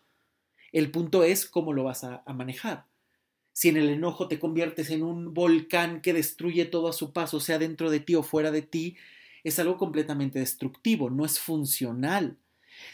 El 0.72 0.90
punto 0.90 1.24
es 1.24 1.46
cómo 1.46 1.72
lo 1.72 1.84
vas 1.84 2.04
a, 2.04 2.22
manejar. 2.34 2.86
Si 3.52 3.68
en 3.68 3.76
el 3.76 3.88
enojo 3.88 4.28
te 4.28 4.38
conviertes 4.38 4.90
en 4.90 5.02
un 5.02 5.34
volcán 5.34 6.00
que 6.00 6.12
destruye 6.12 6.64
todo 6.64 6.88
a 6.88 6.92
su 6.92 7.12
paso, 7.12 7.40
sea 7.40 7.58
dentro 7.58 7.90
de 7.90 8.00
ti 8.00 8.14
o 8.14 8.22
fuera 8.22 8.50
de 8.50 8.62
ti, 8.62 8.96
es 9.44 9.58
algo 9.58 9.76
completamente 9.76 10.38
destructivo, 10.38 11.10
no 11.10 11.24
es 11.24 11.40
funcional. 11.40 12.36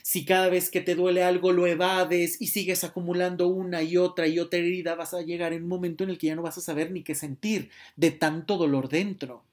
Si 0.03 0.25
cada 0.25 0.49
vez 0.49 0.71
que 0.71 0.81
te 0.81 0.95
duele 0.95 1.23
algo 1.23 1.53
lo 1.53 1.67
evades 1.67 2.41
y 2.41 2.47
sigues 2.47 2.85
acumulando 2.85 3.49
una 3.49 3.83
y 3.83 3.99
otra 3.99 4.27
y 4.27 4.39
otra 4.39 4.59
herida, 4.59 4.95
vas 4.95 5.13
a 5.13 5.23
llegar 5.23 5.53
en 5.53 5.65
un 5.65 5.69
momento 5.69 6.05
en 6.05 6.11
el 6.11 6.19
que 6.19 6.29
ya 6.29 6.37
no 6.37 6.43
vas 6.43 6.57
a 6.57 6.63
saber 6.63 6.91
ni 6.91 7.03
qué 7.03 7.15
sentir 7.15 7.71
de 7.97 8.11
tanto 8.11 8.57
dolor 8.57 8.89
dentro 8.89 9.45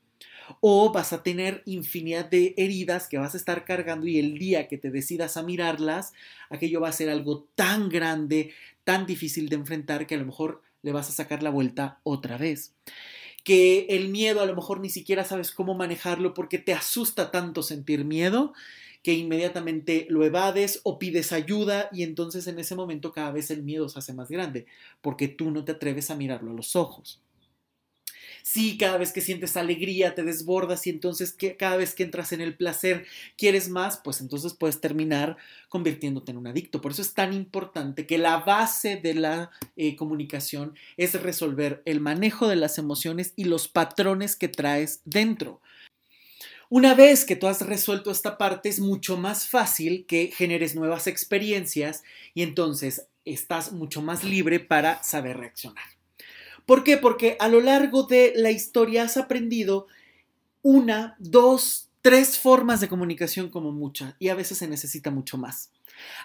o 0.59 0.91
vas 0.91 1.13
a 1.13 1.23
tener 1.23 1.63
infinidad 1.65 2.25
de 2.25 2.53
heridas 2.57 3.07
que 3.07 3.17
vas 3.17 3.33
a 3.33 3.37
estar 3.37 3.65
cargando 3.65 4.07
y 4.07 4.19
el 4.19 4.37
día 4.37 4.67
que 4.67 4.77
te 4.77 4.91
decidas 4.91 5.37
a 5.37 5.43
mirarlas, 5.43 6.13
aquello 6.49 6.81
va 6.81 6.89
a 6.89 6.93
ser 6.93 7.09
algo 7.09 7.47
tan 7.55 7.89
grande, 7.89 8.53
tan 8.83 9.05
difícil 9.05 9.49
de 9.49 9.55
enfrentar 9.55 10.07
que 10.07 10.15
a 10.15 10.17
lo 10.17 10.25
mejor 10.25 10.61
le 10.83 10.91
vas 10.91 11.09
a 11.09 11.13
sacar 11.13 11.43
la 11.43 11.49
vuelta 11.49 11.99
otra 12.03 12.37
vez. 12.37 12.73
que 13.43 13.87
el 13.89 14.09
miedo 14.09 14.41
a 14.41 14.45
lo 14.45 14.55
mejor 14.55 14.79
ni 14.81 14.89
siquiera 14.89 15.23
sabes 15.25 15.51
cómo 15.51 15.73
manejarlo 15.73 16.33
porque 16.33 16.59
te 16.59 16.73
asusta 16.73 17.31
tanto 17.31 17.63
sentir 17.63 18.05
miedo 18.05 18.53
que 19.03 19.13
inmediatamente 19.13 20.05
lo 20.09 20.23
evades 20.25 20.81
o 20.83 20.99
pides 20.99 21.31
ayuda 21.31 21.89
y 21.91 22.03
entonces 22.03 22.47
en 22.47 22.59
ese 22.59 22.75
momento 22.75 23.11
cada 23.11 23.31
vez 23.31 23.49
el 23.51 23.63
miedo 23.63 23.89
se 23.89 23.99
hace 23.99 24.13
más 24.13 24.29
grande 24.29 24.67
porque 25.01 25.27
tú 25.27 25.51
no 25.51 25.65
te 25.65 25.71
atreves 25.73 26.11
a 26.11 26.15
mirarlo 26.15 26.51
a 26.51 26.53
los 26.53 26.75
ojos. 26.75 27.21
Sí, 28.43 28.77
cada 28.77 28.97
vez 28.97 29.11
que 29.11 29.21
sientes 29.21 29.57
alegría 29.57 30.15
te 30.15 30.23
desbordas 30.23 30.87
y 30.87 30.89
entonces 30.89 31.33
que 31.33 31.57
cada 31.57 31.77
vez 31.77 31.93
que 31.93 32.03
entras 32.03 32.31
en 32.31 32.41
el 32.41 32.55
placer 32.55 33.05
quieres 33.37 33.69
más, 33.69 33.97
pues 33.97 34.21
entonces 34.21 34.53
puedes 34.53 34.81
terminar 34.81 35.37
convirtiéndote 35.69 36.31
en 36.31 36.37
un 36.37 36.47
adicto. 36.47 36.81
Por 36.81 36.91
eso 36.91 37.01
es 37.01 37.13
tan 37.13 37.33
importante 37.33 38.05
que 38.05 38.17
la 38.17 38.37
base 38.37 38.97
de 38.97 39.13
la 39.13 39.51
eh, 39.75 39.95
comunicación 39.95 40.75
es 40.97 41.21
resolver 41.21 41.81
el 41.85 41.99
manejo 41.99 42.47
de 42.47 42.55
las 42.55 42.77
emociones 42.77 43.33
y 43.35 43.45
los 43.45 43.67
patrones 43.67 44.35
que 44.35 44.47
traes 44.47 45.01
dentro. 45.05 45.61
Una 46.69 46.93
vez 46.93 47.25
que 47.25 47.35
tú 47.35 47.47
has 47.47 47.61
resuelto 47.61 48.11
esta 48.11 48.37
parte, 48.37 48.69
es 48.69 48.79
mucho 48.79 49.17
más 49.17 49.47
fácil 49.49 50.05
que 50.07 50.31
generes 50.33 50.73
nuevas 50.73 51.05
experiencias 51.05 52.01
y 52.33 52.43
entonces 52.43 53.07
estás 53.25 53.73
mucho 53.73 54.01
más 54.01 54.23
libre 54.23 54.61
para 54.61 55.03
saber 55.03 55.37
reaccionar. 55.37 56.00
¿Por 56.71 56.85
qué? 56.85 56.95
Porque 56.95 57.35
a 57.41 57.49
lo 57.49 57.59
largo 57.59 58.03
de 58.03 58.31
la 58.33 58.49
historia 58.49 59.03
has 59.03 59.17
aprendido 59.17 59.87
una, 60.61 61.17
dos, 61.19 61.89
tres 62.01 62.39
formas 62.39 62.79
de 62.79 62.87
comunicación 62.87 63.49
como 63.49 63.73
mucha 63.73 64.15
y 64.19 64.29
a 64.29 64.35
veces 64.35 64.59
se 64.59 64.69
necesita 64.69 65.11
mucho 65.11 65.37
más. 65.37 65.69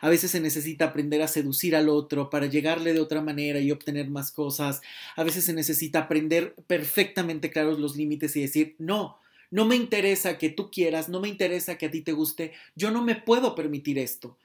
A 0.01 0.09
veces 0.09 0.30
se 0.30 0.38
necesita 0.38 0.84
aprender 0.84 1.20
a 1.20 1.26
seducir 1.26 1.74
al 1.74 1.88
otro 1.88 2.30
para 2.30 2.47
llegarle 2.47 2.92
de 2.92 3.01
otra 3.01 3.20
manera 3.22 3.59
y 3.59 3.72
obtener 3.72 4.09
más 4.09 4.30
cosas. 4.30 4.82
A 5.16 5.24
veces 5.24 5.44
se 5.44 5.53
necesita 5.53 5.99
aprender 5.99 6.55
perfectamente 6.68 7.51
claros 7.51 7.80
los 7.80 7.97
límites 7.97 8.36
y 8.36 8.42
decir, 8.42 8.76
no, 8.78 9.18
no 9.51 9.64
me 9.64 9.74
interesa 9.74 10.38
que 10.38 10.49
tú 10.49 10.70
quieras, 10.70 11.09
no 11.09 11.18
me 11.18 11.26
interesa 11.26 11.76
que 11.76 11.86
a 11.86 11.90
ti 11.90 12.03
te 12.03 12.12
guste, 12.12 12.53
yo 12.76 12.92
no 12.92 13.03
me 13.03 13.16
puedo 13.16 13.57
permitir 13.57 13.99
esto. 13.99 14.38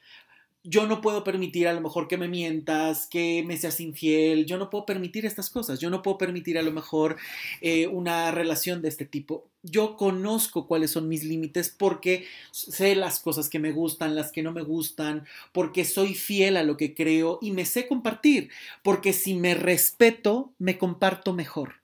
Yo 0.63 0.85
no 0.85 1.01
puedo 1.01 1.23
permitir 1.23 1.67
a 1.67 1.73
lo 1.73 1.81
mejor 1.81 2.07
que 2.07 2.17
me 2.17 2.27
mientas, 2.27 3.07
que 3.07 3.43
me 3.47 3.57
seas 3.57 3.79
infiel, 3.79 4.45
yo 4.45 4.59
no 4.59 4.69
puedo 4.69 4.85
permitir 4.85 5.25
estas 5.25 5.49
cosas, 5.49 5.79
yo 5.79 5.89
no 5.89 6.03
puedo 6.03 6.19
permitir 6.19 6.59
a 6.59 6.61
lo 6.61 6.71
mejor 6.71 7.17
eh, 7.61 7.87
una 7.87 8.29
relación 8.29 8.83
de 8.83 8.89
este 8.89 9.05
tipo. 9.05 9.47
Yo 9.63 9.97
conozco 9.97 10.67
cuáles 10.67 10.91
son 10.91 11.07
mis 11.07 11.23
límites 11.23 11.73
porque 11.75 12.27
sé 12.51 12.95
las 12.95 13.19
cosas 13.19 13.49
que 13.49 13.57
me 13.57 13.71
gustan, 13.71 14.15
las 14.15 14.31
que 14.31 14.43
no 14.43 14.51
me 14.51 14.61
gustan, 14.61 15.25
porque 15.51 15.83
soy 15.83 16.13
fiel 16.13 16.57
a 16.57 16.63
lo 16.63 16.77
que 16.77 16.93
creo 16.93 17.39
y 17.41 17.51
me 17.51 17.65
sé 17.65 17.87
compartir, 17.87 18.51
porque 18.83 19.13
si 19.13 19.33
me 19.33 19.55
respeto, 19.55 20.53
me 20.59 20.77
comparto 20.77 21.33
mejor. 21.33 21.81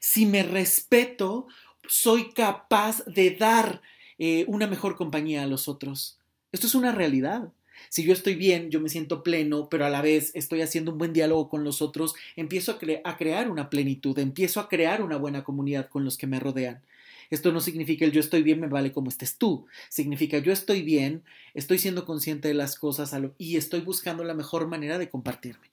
Si 0.00 0.26
me 0.26 0.42
respeto, 0.42 1.46
soy 1.86 2.30
capaz 2.32 3.04
de 3.04 3.30
dar 3.30 3.82
eh, 4.18 4.44
una 4.48 4.66
mejor 4.66 4.96
compañía 4.96 5.42
a 5.44 5.46
los 5.46 5.68
otros. 5.68 6.18
Esto 6.52 6.66
es 6.66 6.74
una 6.74 6.92
realidad. 6.92 7.52
Si 7.88 8.04
yo 8.04 8.12
estoy 8.12 8.34
bien, 8.34 8.70
yo 8.70 8.80
me 8.80 8.88
siento 8.88 9.22
pleno, 9.22 9.68
pero 9.68 9.86
a 9.86 9.90
la 9.90 10.02
vez 10.02 10.30
estoy 10.34 10.62
haciendo 10.62 10.92
un 10.92 10.98
buen 10.98 11.12
diálogo 11.12 11.48
con 11.48 11.64
los 11.64 11.82
otros, 11.82 12.14
empiezo 12.36 12.72
a, 13.04 13.16
crear 13.16 13.50
una 13.50 13.70
plenitud, 13.70 14.18
empiezo 14.18 14.60
a 14.60 14.68
crear 14.68 15.02
una 15.02 15.16
buena 15.16 15.44
comunidad 15.44 15.88
con 15.88 16.04
los 16.04 16.16
que 16.16 16.26
me 16.26 16.40
rodean. 16.40 16.82
Esto 17.30 17.52
no 17.52 17.60
significa 17.60 18.04
el 18.04 18.12
yo 18.12 18.20
estoy 18.20 18.42
bien, 18.42 18.60
me 18.60 18.66
vale 18.66 18.92
como 18.92 19.08
estés 19.08 19.38
tú. 19.38 19.66
Significa 19.88 20.38
yo 20.38 20.52
estoy 20.52 20.82
bien, 20.82 21.22
estoy 21.54 21.78
siendo 21.78 22.04
consciente 22.04 22.48
de 22.48 22.54
las 22.54 22.76
cosas 22.76 23.14
y 23.38 23.56
estoy 23.56 23.80
buscando 23.80 24.24
la 24.24 24.34
mejor 24.34 24.66
manera 24.66 24.98
de 24.98 25.08
compartirme. 25.08 25.70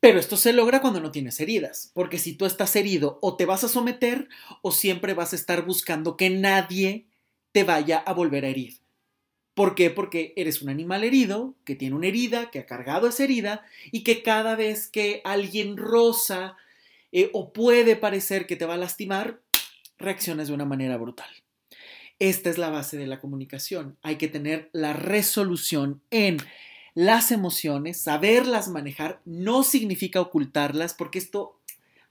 Pero 0.00 0.18
esto 0.18 0.36
se 0.36 0.52
logra 0.52 0.80
cuando 0.80 1.00
no 1.00 1.10
tienes 1.10 1.40
heridas, 1.40 1.90
porque 1.92 2.18
si 2.18 2.32
tú 2.32 2.46
estás 2.46 2.74
herido 2.76 3.18
o 3.20 3.36
te 3.36 3.46
vas 3.46 3.64
a 3.64 3.68
someter 3.68 4.28
o 4.62 4.70
siempre 4.70 5.12
vas 5.12 5.32
a 5.32 5.36
estar 5.36 5.64
buscando 5.66 6.16
que 6.16 6.30
nadie 6.30 7.06
te 7.52 7.64
vaya 7.64 7.98
a 7.98 8.12
volver 8.12 8.44
a 8.44 8.48
herir. 8.48 8.78
¿Por 9.58 9.74
qué? 9.74 9.90
Porque 9.90 10.34
eres 10.36 10.62
un 10.62 10.68
animal 10.68 11.02
herido, 11.02 11.56
que 11.64 11.74
tiene 11.74 11.96
una 11.96 12.06
herida, 12.06 12.48
que 12.48 12.60
ha 12.60 12.66
cargado 12.66 13.08
esa 13.08 13.24
herida 13.24 13.66
y 13.90 14.04
que 14.04 14.22
cada 14.22 14.54
vez 14.54 14.86
que 14.86 15.20
alguien 15.24 15.76
roza 15.76 16.56
eh, 17.10 17.28
o 17.32 17.52
puede 17.52 17.96
parecer 17.96 18.46
que 18.46 18.54
te 18.54 18.66
va 18.66 18.74
a 18.74 18.76
lastimar, 18.76 19.40
reaccionas 19.98 20.46
de 20.46 20.54
una 20.54 20.64
manera 20.64 20.96
brutal. 20.96 21.26
Esta 22.20 22.50
es 22.50 22.56
la 22.56 22.70
base 22.70 22.98
de 22.98 23.08
la 23.08 23.18
comunicación. 23.18 23.96
Hay 24.02 24.14
que 24.14 24.28
tener 24.28 24.70
la 24.72 24.92
resolución 24.92 26.02
en 26.12 26.36
las 26.94 27.32
emociones, 27.32 28.00
saberlas 28.00 28.68
manejar, 28.68 29.20
no 29.24 29.64
significa 29.64 30.20
ocultarlas, 30.20 30.94
porque 30.94 31.18
esto 31.18 31.57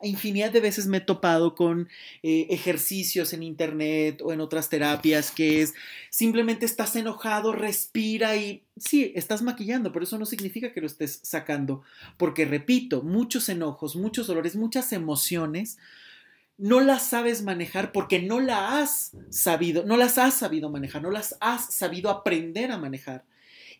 infinidad 0.01 0.51
de 0.51 0.59
veces 0.59 0.87
me 0.87 0.97
he 0.97 1.01
topado 1.01 1.55
con 1.55 1.89
eh, 2.21 2.47
ejercicios 2.49 3.33
en 3.33 3.43
internet 3.43 4.21
o 4.23 4.31
en 4.31 4.41
otras 4.41 4.69
terapias 4.69 5.31
que 5.31 5.61
es 5.61 5.73
simplemente 6.09 6.65
estás 6.65 6.95
enojado, 6.95 7.51
respira 7.51 8.35
y 8.35 8.63
sí, 8.77 9.11
estás 9.15 9.41
maquillando, 9.41 9.91
pero 9.91 10.03
eso 10.03 10.19
no 10.19 10.25
significa 10.25 10.71
que 10.71 10.81
lo 10.81 10.87
estés 10.87 11.19
sacando, 11.23 11.83
porque 12.17 12.45
repito, 12.45 13.01
muchos 13.01 13.49
enojos, 13.49 13.95
muchos 13.95 14.27
dolores, 14.27 14.55
muchas 14.55 14.93
emociones 14.93 15.77
no 16.57 16.79
las 16.79 17.07
sabes 17.07 17.43
manejar 17.43 17.91
porque 17.91 18.19
no 18.19 18.39
las 18.39 18.81
has 18.81 19.11
sabido, 19.29 19.85
no 19.85 19.95
las 19.95 20.17
has 20.17 20.33
sabido 20.33 20.69
manejar, 20.69 21.01
no 21.01 21.11
las 21.11 21.37
has 21.39 21.73
sabido 21.73 22.09
aprender 22.09 22.71
a 22.71 22.77
manejar 22.77 23.23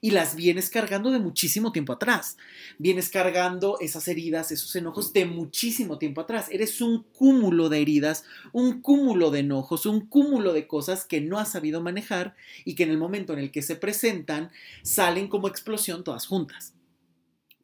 y 0.02 0.12
las 0.12 0.36
vienes 0.36 0.70
cargando 0.70 1.12
de 1.12 1.20
muchísimo 1.20 1.72
tiempo 1.72 1.93
atrás. 1.93 2.38
Vienes 2.78 3.10
cargando 3.10 3.78
esas 3.80 4.08
heridas, 4.08 4.52
esos 4.52 4.76
enojos 4.76 5.14
de 5.14 5.26
muchísimo 5.26 5.98
tiempo 5.98 6.22
atrás. 6.22 6.48
Eres 6.52 6.82
un 6.82 7.04
cúmulo 7.04 7.70
de 7.70 7.82
heridas, 7.82 8.24
un 8.54 8.82
cúmulo 8.82 9.32
de 9.32 9.39
enojos, 9.39 9.86
un 9.86 10.02
cúmulo 10.08 10.54
de 10.54 10.68
cosas 10.68 11.06
que 11.06 11.22
no 11.22 11.39
has 11.39 11.52
sabido 11.52 11.82
manejar 11.82 12.36
y 12.66 12.76
que 12.76 12.84
en 12.84 12.91
el 12.91 12.98
momento 12.98 13.34
en 13.34 13.39
el 13.39 13.52
que 13.52 13.62
se 13.62 13.76
presentan 13.76 14.52
salen 14.84 15.28
como 15.28 15.48
explosión 15.48 16.04
todas 16.04 16.28
juntas. 16.28 16.76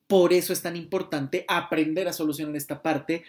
Por 0.08 0.34
eso 0.34 0.54
es 0.54 0.62
tan 0.62 0.76
importante 0.76 1.46
aprender 1.48 2.08
a 2.08 2.14
solucionar 2.14 2.56
esta 2.56 2.82
parte, 2.82 3.24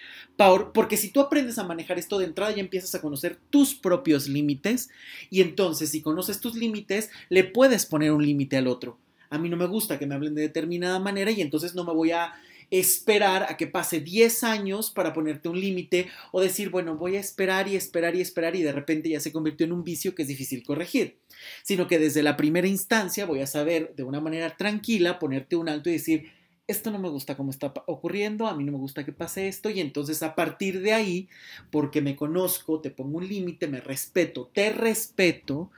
porque 0.75 0.97
si 0.97 1.11
tú 1.11 1.21
aprendes 1.21 1.59
a 1.59 1.65
manejar 1.65 1.99
esto 1.99 2.19
de 2.19 2.27
entrada 2.27 2.53
ya 2.53 2.61
empiezas 2.61 2.95
a 2.95 3.01
conocer 3.01 3.39
tus 3.51 3.75
propios 3.75 4.29
límites 4.29 4.91
y 5.31 5.41
entonces 5.41 5.91
si 5.91 6.03
conoces 6.03 6.41
tus 6.41 6.57
límites 6.57 7.11
le 7.29 7.45
puedes 7.45 7.87
poner 7.87 8.13
un 8.13 8.25
límite 8.25 8.57
al 8.57 8.67
otro. 8.67 8.99
A 9.31 9.39
mí 9.39 9.49
no 9.49 9.57
me 9.57 9.67
gusta 9.67 9.99
que 9.99 10.07
me 10.07 10.15
hablen 10.15 10.35
de 10.35 10.43
determinada 10.43 10.99
manera 10.99 11.31
y 11.31 11.41
entonces 11.41 11.75
no 11.75 11.85
me 11.85 11.93
voy 11.93 12.11
a 12.11 12.35
esperar 12.71 13.45
a 13.49 13.57
que 13.57 13.67
pase 13.67 14.01
10 14.01 14.45
años 14.45 14.91
para 14.91 15.13
ponerte 15.13 15.49
un 15.49 15.61
límite 15.61 16.09
o 16.33 16.41
decir, 16.41 16.71
bueno, 16.71 16.97
voy 16.97 17.17
a 17.17 17.21
esperar 17.21 17.69
y 17.69 17.77
esperar 17.77 18.17
y 18.17 18.21
esperar 18.21 18.57
y 18.57 18.63
de 18.63 18.73
repente 18.73 19.09
ya 19.09 19.21
se 19.21 19.33
convirtió 19.33 19.67
en 19.67 19.73
un 19.73 19.85
vicio 19.85 20.15
que 20.15 20.23
es 20.23 20.29
difícil 20.29 20.65
corregir, 20.65 21.19
sino 21.63 21.87
que 21.87 21.99
desde 21.99 22.23
la 22.23 22.37
primera 22.37 22.67
instancia 22.67 23.27
voy 23.27 23.41
a 23.41 23.47
saber 23.47 23.95
de 23.95 24.03
una 24.03 24.21
manera 24.21 24.57
tranquila 24.57 25.19
ponerte 25.19 25.57
un 25.57 25.69
alto 25.69 25.89
y 25.89 25.95
decir, 25.95 26.33
esto 26.67 26.91
no 26.91 26.99
me 26.99 27.09
gusta 27.09 27.37
cómo 27.37 27.51
está 27.51 27.73
ocurriendo, 27.87 28.47
a 28.47 28.57
mí 28.57 28.65
no 28.65 28.73
me 28.73 28.79
gusta 28.79 29.05
que 29.05 29.13
pase 29.13 29.49
esto 29.49 29.71
y 29.71 29.81
entonces 29.81 30.23
a 30.23 30.35
partir 30.35 30.81
de 30.81 30.93
ahí, 30.93 31.29
porque 31.71 32.01
me 32.01 32.17
conozco, 32.17 32.81
te 32.81 32.91
pongo 32.91 33.19
un 33.19 33.29
límite, 33.29 33.67
me 33.67 33.81
respeto, 33.81 34.51
te 34.53 34.71
respeto 34.71 35.71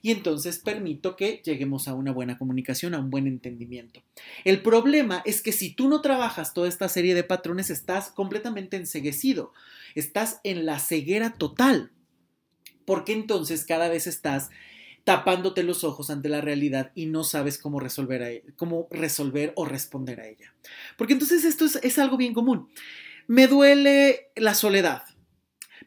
y 0.00 0.10
entonces 0.10 0.58
permito 0.58 1.16
que 1.16 1.40
lleguemos 1.44 1.86
a 1.86 1.94
una 1.94 2.12
buena 2.12 2.36
comunicación, 2.36 2.94
a 2.94 2.98
un 2.98 3.10
buen 3.10 3.26
entendimiento. 3.26 4.02
El 4.44 4.62
problema 4.62 5.22
es 5.24 5.42
que 5.42 5.52
si 5.52 5.70
tú 5.70 5.88
no 5.88 6.00
trabajas 6.00 6.54
toda 6.54 6.68
esta 6.68 6.88
serie 6.88 7.14
de 7.14 7.24
patrones, 7.24 7.70
estás 7.70 8.10
completamente 8.10 8.76
enseguecido, 8.76 9.52
estás 9.94 10.40
en 10.42 10.66
la 10.66 10.80
ceguera 10.80 11.34
total, 11.34 11.92
porque 12.84 13.12
entonces 13.12 13.64
cada 13.64 13.88
vez 13.88 14.08
estás 14.08 14.50
tapándote 15.04 15.62
los 15.62 15.84
ojos 15.84 16.10
ante 16.10 16.28
la 16.28 16.40
realidad 16.40 16.92
y 16.94 17.06
no 17.06 17.24
sabes 17.24 17.58
cómo 17.58 17.80
resolver, 17.80 18.22
e, 18.22 18.44
cómo 18.56 18.88
resolver 18.90 19.52
o 19.56 19.64
responder 19.64 20.20
a 20.20 20.28
ella. 20.28 20.54
Porque 20.96 21.14
entonces 21.14 21.44
esto 21.44 21.64
es, 21.64 21.76
es 21.82 21.98
algo 21.98 22.16
bien 22.16 22.34
común. 22.34 22.68
Me 23.26 23.46
duele 23.46 24.30
la 24.36 24.54
soledad. 24.54 25.02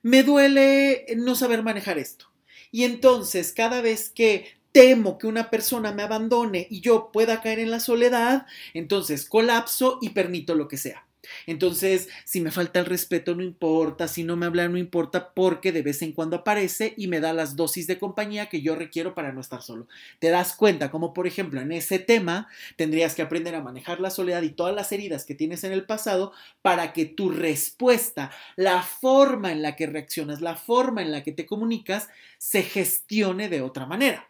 Me 0.01 0.23
duele 0.23 1.05
no 1.17 1.35
saber 1.35 1.63
manejar 1.63 1.97
esto. 1.97 2.31
Y 2.71 2.83
entonces 2.83 3.53
cada 3.53 3.81
vez 3.81 4.09
que 4.09 4.47
temo 4.71 5.17
que 5.17 5.27
una 5.27 5.49
persona 5.49 5.93
me 5.93 6.03
abandone 6.03 6.67
y 6.69 6.81
yo 6.81 7.09
pueda 7.13 7.41
caer 7.41 7.59
en 7.59 7.71
la 7.71 7.79
soledad, 7.79 8.45
entonces 8.73 9.29
colapso 9.29 9.99
y 10.01 10.09
permito 10.09 10.53
lo 10.53 10.67
que 10.67 10.75
sea. 10.75 11.07
Entonces, 11.45 12.09
si 12.25 12.41
me 12.41 12.51
falta 12.51 12.79
el 12.79 12.85
respeto, 12.85 13.35
no 13.35 13.43
importa, 13.43 14.07
si 14.07 14.23
no 14.23 14.35
me 14.35 14.45
habla, 14.45 14.67
no 14.67 14.77
importa, 14.77 15.33
porque 15.33 15.71
de 15.71 15.81
vez 15.81 16.01
en 16.01 16.11
cuando 16.11 16.37
aparece 16.37 16.93
y 16.97 17.07
me 17.07 17.19
da 17.19 17.33
las 17.33 17.55
dosis 17.55 17.87
de 17.87 17.97
compañía 17.97 18.47
que 18.49 18.61
yo 18.61 18.75
requiero 18.75 19.15
para 19.15 19.31
no 19.31 19.41
estar 19.41 19.61
solo. 19.61 19.87
Te 20.19 20.29
das 20.29 20.55
cuenta, 20.55 20.91
como 20.91 21.13
por 21.13 21.27
ejemplo 21.27 21.61
en 21.61 21.71
ese 21.71 21.99
tema, 21.99 22.47
tendrías 22.75 23.15
que 23.15 23.21
aprender 23.21 23.55
a 23.55 23.63
manejar 23.63 23.99
la 23.99 24.09
soledad 24.09 24.41
y 24.43 24.49
todas 24.49 24.75
las 24.75 24.91
heridas 24.91 25.25
que 25.25 25.35
tienes 25.35 25.63
en 25.63 25.71
el 25.71 25.85
pasado 25.85 26.33
para 26.61 26.93
que 26.93 27.05
tu 27.05 27.29
respuesta, 27.29 28.31
la 28.55 28.81
forma 28.81 29.51
en 29.51 29.61
la 29.61 29.75
que 29.75 29.87
reaccionas, 29.87 30.41
la 30.41 30.55
forma 30.55 31.01
en 31.01 31.11
la 31.11 31.23
que 31.23 31.31
te 31.31 31.45
comunicas, 31.45 32.09
se 32.37 32.63
gestione 32.63 33.49
de 33.49 33.61
otra 33.61 33.85
manera. 33.85 34.29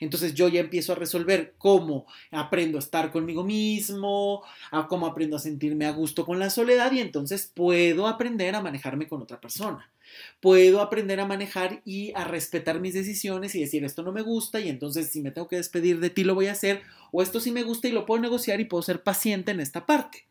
Entonces 0.00 0.34
yo 0.34 0.48
ya 0.48 0.60
empiezo 0.60 0.92
a 0.92 0.96
resolver 0.96 1.54
cómo 1.58 2.06
aprendo 2.30 2.78
a 2.78 2.80
estar 2.80 3.10
conmigo 3.10 3.44
mismo, 3.44 4.42
a 4.70 4.86
cómo 4.88 5.06
aprendo 5.06 5.36
a 5.36 5.40
sentirme 5.40 5.86
a 5.86 5.92
gusto 5.92 6.24
con 6.24 6.38
la 6.38 6.50
soledad 6.50 6.92
y 6.92 7.00
entonces 7.00 7.50
puedo 7.54 8.06
aprender 8.06 8.54
a 8.54 8.62
manejarme 8.62 9.08
con 9.08 9.22
otra 9.22 9.40
persona. 9.40 9.92
Puedo 10.40 10.80
aprender 10.80 11.20
a 11.20 11.26
manejar 11.26 11.82
y 11.84 12.12
a 12.14 12.24
respetar 12.24 12.80
mis 12.80 12.94
decisiones 12.94 13.54
y 13.54 13.60
decir 13.60 13.84
esto 13.84 14.02
no 14.02 14.12
me 14.12 14.22
gusta 14.22 14.60
y 14.60 14.68
entonces 14.68 15.10
si 15.10 15.20
me 15.20 15.30
tengo 15.30 15.48
que 15.48 15.56
despedir 15.56 16.00
de 16.00 16.10
ti 16.10 16.24
lo 16.24 16.34
voy 16.34 16.46
a 16.46 16.52
hacer 16.52 16.82
o 17.12 17.22
esto 17.22 17.40
sí 17.40 17.52
me 17.52 17.62
gusta 17.62 17.88
y 17.88 17.92
lo 17.92 18.06
puedo 18.06 18.20
negociar 18.20 18.60
y 18.60 18.64
puedo 18.64 18.82
ser 18.82 19.02
paciente 19.02 19.52
en 19.52 19.60
esta 19.60 19.86
parte. 19.86 20.26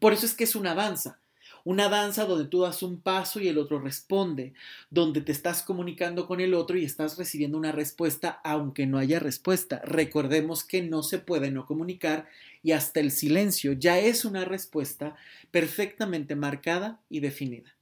Por 0.00 0.12
eso 0.12 0.26
es 0.26 0.34
que 0.34 0.44
es 0.44 0.54
una 0.54 0.74
danza. 0.74 1.18
Una 1.66 1.88
danza 1.88 2.26
donde 2.26 2.44
tú 2.44 2.60
das 2.60 2.84
un 2.84 3.00
paso 3.00 3.40
y 3.40 3.48
el 3.48 3.58
otro 3.58 3.80
responde, 3.80 4.54
donde 4.88 5.20
te 5.20 5.32
estás 5.32 5.64
comunicando 5.64 6.28
con 6.28 6.40
el 6.40 6.54
otro 6.54 6.78
y 6.78 6.84
estás 6.84 7.18
recibiendo 7.18 7.58
una 7.58 7.72
respuesta 7.72 8.40
aunque 8.44 8.86
no 8.86 8.98
haya 8.98 9.18
respuesta. 9.18 9.82
Recordemos 9.84 10.62
que 10.62 10.82
no 10.82 11.02
se 11.02 11.18
puede 11.18 11.50
no 11.50 11.66
comunicar 11.66 12.28
y 12.62 12.70
hasta 12.70 13.00
el 13.00 13.10
silencio 13.10 13.72
ya 13.72 13.98
es 13.98 14.24
una 14.24 14.44
respuesta 14.44 15.16
perfectamente 15.50 16.36
marcada 16.36 17.00
y 17.10 17.18
definida. 17.18 17.74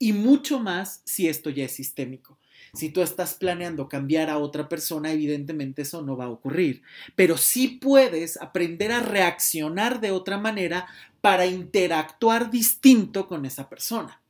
Y 0.00 0.12
mucho 0.12 0.58
más 0.58 1.00
si 1.04 1.28
esto 1.28 1.50
ya 1.50 1.66
es 1.66 1.70
sistémico. 1.70 2.36
Si 2.72 2.90
tú 2.90 3.02
estás 3.02 3.34
planeando 3.34 3.88
cambiar 3.88 4.30
a 4.30 4.38
otra 4.38 4.68
persona, 4.68 5.12
evidentemente 5.12 5.82
eso 5.82 6.02
no 6.02 6.16
va 6.16 6.24
a 6.24 6.30
ocurrir. 6.30 6.82
Pero 7.16 7.36
sí 7.36 7.68
puedes 7.68 8.36
aprender 8.40 8.92
a 8.92 9.00
reaccionar 9.00 10.00
de 10.00 10.10
otra 10.10 10.38
manera 10.38 10.86
para 11.20 11.46
interactuar 11.46 12.50
distinto 12.50 13.26
con 13.26 13.44
esa 13.44 13.68
persona. 13.68 14.20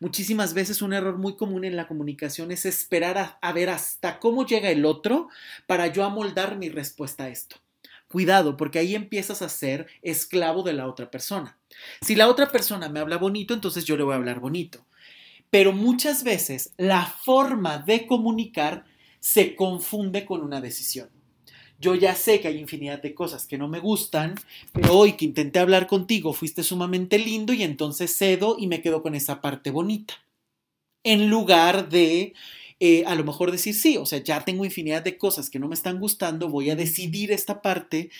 Muchísimas 0.00 0.54
veces 0.54 0.82
un 0.82 0.92
error 0.92 1.16
muy 1.16 1.36
común 1.36 1.64
en 1.64 1.76
la 1.76 1.88
comunicación 1.88 2.50
es 2.52 2.66
esperar 2.66 3.38
a, 3.40 3.52
ver 3.52 3.70
hasta 3.70 4.18
cómo 4.18 4.46
llega 4.46 4.70
el 4.70 4.84
otro 4.84 5.28
para 5.66 5.86
yo 5.88 6.04
amoldar 6.04 6.56
mi 6.56 6.68
respuesta 6.68 7.24
a 7.24 7.28
esto. 7.28 7.56
Cuidado, 8.08 8.56
porque 8.56 8.78
ahí 8.78 8.94
empiezas 8.94 9.42
a 9.42 9.48
ser 9.48 9.88
esclavo 10.02 10.62
de 10.62 10.72
la 10.72 10.86
otra 10.86 11.10
persona. 11.10 11.58
Si 12.00 12.14
la 12.14 12.28
otra 12.28 12.52
persona 12.52 12.88
me 12.88 13.00
habla 13.00 13.16
bonito, 13.16 13.52
entonces 13.52 13.84
yo 13.84 13.96
le 13.96 14.04
voy 14.04 14.12
a 14.12 14.16
hablar 14.16 14.38
bonito. 14.38 14.84
Pero 15.50 15.72
muchas 15.72 16.24
veces 16.24 16.72
la 16.76 17.06
forma 17.06 17.78
de 17.78 18.06
comunicar 18.06 18.84
se 19.20 19.54
confunde 19.54 20.24
con 20.24 20.42
una 20.42 20.60
decisión. 20.60 21.08
Yo 21.78 21.94
ya 21.94 22.14
sé 22.14 22.40
que 22.40 22.48
hay 22.48 22.58
infinidad 22.58 23.02
de 23.02 23.14
cosas 23.14 23.46
que 23.46 23.58
no 23.58 23.68
me 23.68 23.80
gustan, 23.80 24.34
pero 24.72 24.96
hoy 24.96 25.12
que 25.12 25.26
intenté 25.26 25.58
hablar 25.58 25.86
contigo 25.86 26.32
fuiste 26.32 26.62
sumamente 26.62 27.18
lindo 27.18 27.52
y 27.52 27.62
entonces 27.62 28.16
cedo 28.16 28.56
y 28.58 28.66
me 28.66 28.80
quedo 28.80 29.02
con 29.02 29.14
esa 29.14 29.40
parte 29.40 29.70
bonita. 29.70 30.14
En 31.04 31.28
lugar 31.28 31.88
de 31.90 32.34
eh, 32.80 33.04
a 33.06 33.14
lo 33.14 33.24
mejor 33.24 33.50
decir 33.50 33.74
sí, 33.74 33.96
o 33.98 34.06
sea, 34.06 34.22
ya 34.22 34.44
tengo 34.44 34.64
infinidad 34.64 35.02
de 35.02 35.18
cosas 35.18 35.50
que 35.50 35.58
no 35.58 35.68
me 35.68 35.74
están 35.74 35.98
gustando, 36.00 36.48
voy 36.48 36.70
a 36.70 36.76
decidir 36.76 37.30
esta 37.30 37.60
parte, 37.60 38.10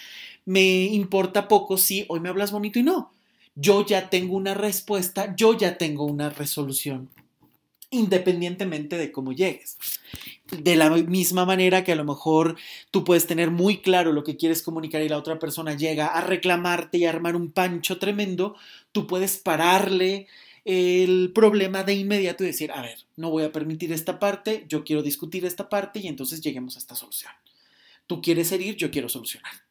me 0.45 0.85
importa 0.85 1.49
poco 1.49 1.79
si 1.79 2.05
hoy 2.09 2.21
me 2.21 2.29
hablas 2.29 2.53
bonito 2.53 2.79
y 2.79 2.83
no 2.83 3.17
yo 3.57 3.85
ya 3.85 4.11
tengo 4.11 4.37
una 4.37 4.55
respuesta, 4.55 5.35
yo 5.35 5.57
ya 5.57 5.79
tengo 5.79 6.05
una 6.05 6.29
resolución, 6.29 7.09
independientemente 7.91 8.97
de 8.99 9.13
cómo 9.13 9.33
llegues. 9.33 9.77
De 10.51 10.77
la 10.77 10.91
misma 10.91 11.45
manera 11.45 11.85
que 11.85 11.93
a 11.93 11.97
lo 11.97 12.05
mejor 12.05 12.57
tú 12.91 13.05
puedes 13.05 13.27
tener 13.27 13.51
muy 13.51 13.79
claro 13.79 14.13
lo 14.13 14.25
que 14.25 14.37
quieres 14.37 14.63
comunicar 14.63 15.03
y 15.03 15.09
la 15.09 15.19
otra 15.19 15.39
persona 15.39 15.75
llega 15.75 16.07
a 16.07 16.21
reclamarte 16.21 16.99
y 16.99 17.05
a 17.05 17.11
armar 17.11 17.37
un 17.37 17.51
pancho 17.51 17.99
tremendo, 17.99 18.57
tú 18.93 19.07
puedes 19.07 19.39
pararle 19.39 20.27
el 20.65 21.31
problema 21.33 21.85
de 21.85 21.95
inmediato 21.95 22.43
y 22.43 22.49
decir, 22.49 22.73
a 22.73 22.83
ver, 22.83 22.99
no 23.17 23.31
voy 23.31 23.45
a 23.45 23.53
permitir 23.53 23.93
esta 23.93 24.19
parte, 24.19 24.65
yo 24.69 24.85
quiero 24.85 25.03
discutir 25.03 25.45
esta 25.45 25.69
parte 25.69 26.01
y 26.01 26.09
entonces 26.09 26.41
lleguemos 26.41 26.77
a 26.77 26.81
esta 26.81 26.97
solución. 26.97 27.33
Tú 28.07 28.21
quieres 28.21 28.51
herir, 28.53 28.77
yo 28.77 28.91
quiero 28.91 29.09
solucionar. 29.09 29.66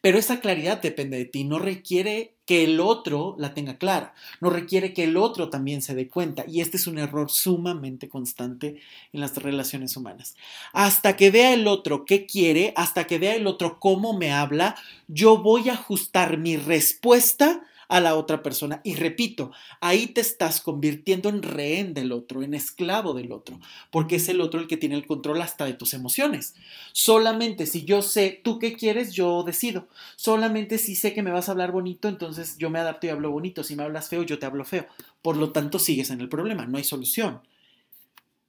Pero 0.00 0.18
esa 0.18 0.40
claridad 0.40 0.80
depende 0.80 1.18
de 1.18 1.24
ti, 1.24 1.44
no 1.44 1.58
requiere 1.58 2.34
que 2.46 2.64
el 2.64 2.80
otro 2.80 3.36
la 3.38 3.54
tenga 3.54 3.78
clara, 3.78 4.14
no 4.40 4.50
requiere 4.50 4.92
que 4.92 5.04
el 5.04 5.16
otro 5.16 5.48
también 5.48 5.82
se 5.82 5.94
dé 5.94 6.08
cuenta. 6.08 6.44
Y 6.46 6.60
este 6.60 6.76
es 6.76 6.86
un 6.86 6.98
error 6.98 7.30
sumamente 7.30 8.08
constante 8.08 8.76
en 9.12 9.20
las 9.20 9.36
relaciones 9.36 9.96
humanas. 9.96 10.36
Hasta 10.72 11.16
que 11.16 11.30
vea 11.30 11.54
el 11.54 11.66
otro 11.66 12.04
qué 12.04 12.26
quiere, 12.26 12.72
hasta 12.76 13.06
que 13.06 13.18
vea 13.18 13.34
el 13.34 13.46
otro 13.46 13.78
cómo 13.80 14.16
me 14.16 14.32
habla, 14.32 14.76
yo 15.08 15.38
voy 15.38 15.68
a 15.68 15.74
ajustar 15.74 16.38
mi 16.38 16.56
respuesta 16.56 17.62
a 17.88 18.00
la 18.00 18.16
otra 18.16 18.42
persona. 18.42 18.80
Y 18.84 18.94
repito, 18.94 19.52
ahí 19.80 20.06
te 20.06 20.20
estás 20.20 20.60
convirtiendo 20.60 21.28
en 21.28 21.42
rehén 21.42 21.94
del 21.94 22.12
otro, 22.12 22.42
en 22.42 22.54
esclavo 22.54 23.14
del 23.14 23.32
otro, 23.32 23.60
porque 23.90 24.16
es 24.16 24.28
el 24.28 24.40
otro 24.40 24.60
el 24.60 24.66
que 24.66 24.76
tiene 24.76 24.94
el 24.94 25.06
control 25.06 25.42
hasta 25.42 25.64
de 25.64 25.74
tus 25.74 25.94
emociones. 25.94 26.54
Solamente 26.92 27.66
si 27.66 27.84
yo 27.84 28.02
sé 28.02 28.40
tú 28.42 28.58
qué 28.58 28.74
quieres, 28.74 29.12
yo 29.12 29.42
decido. 29.42 29.88
Solamente 30.16 30.78
si 30.78 30.96
sé 30.96 31.14
que 31.14 31.22
me 31.22 31.30
vas 31.30 31.48
a 31.48 31.52
hablar 31.52 31.72
bonito, 31.72 32.08
entonces 32.08 32.56
yo 32.58 32.70
me 32.70 32.78
adapto 32.78 33.06
y 33.06 33.10
hablo 33.10 33.30
bonito. 33.30 33.64
Si 33.64 33.76
me 33.76 33.82
hablas 33.82 34.08
feo, 34.08 34.22
yo 34.22 34.38
te 34.38 34.46
hablo 34.46 34.64
feo. 34.64 34.86
Por 35.22 35.36
lo 35.36 35.52
tanto, 35.52 35.78
sigues 35.78 36.10
en 36.10 36.20
el 36.20 36.28
problema, 36.28 36.66
no 36.66 36.78
hay 36.78 36.84
solución. 36.84 37.40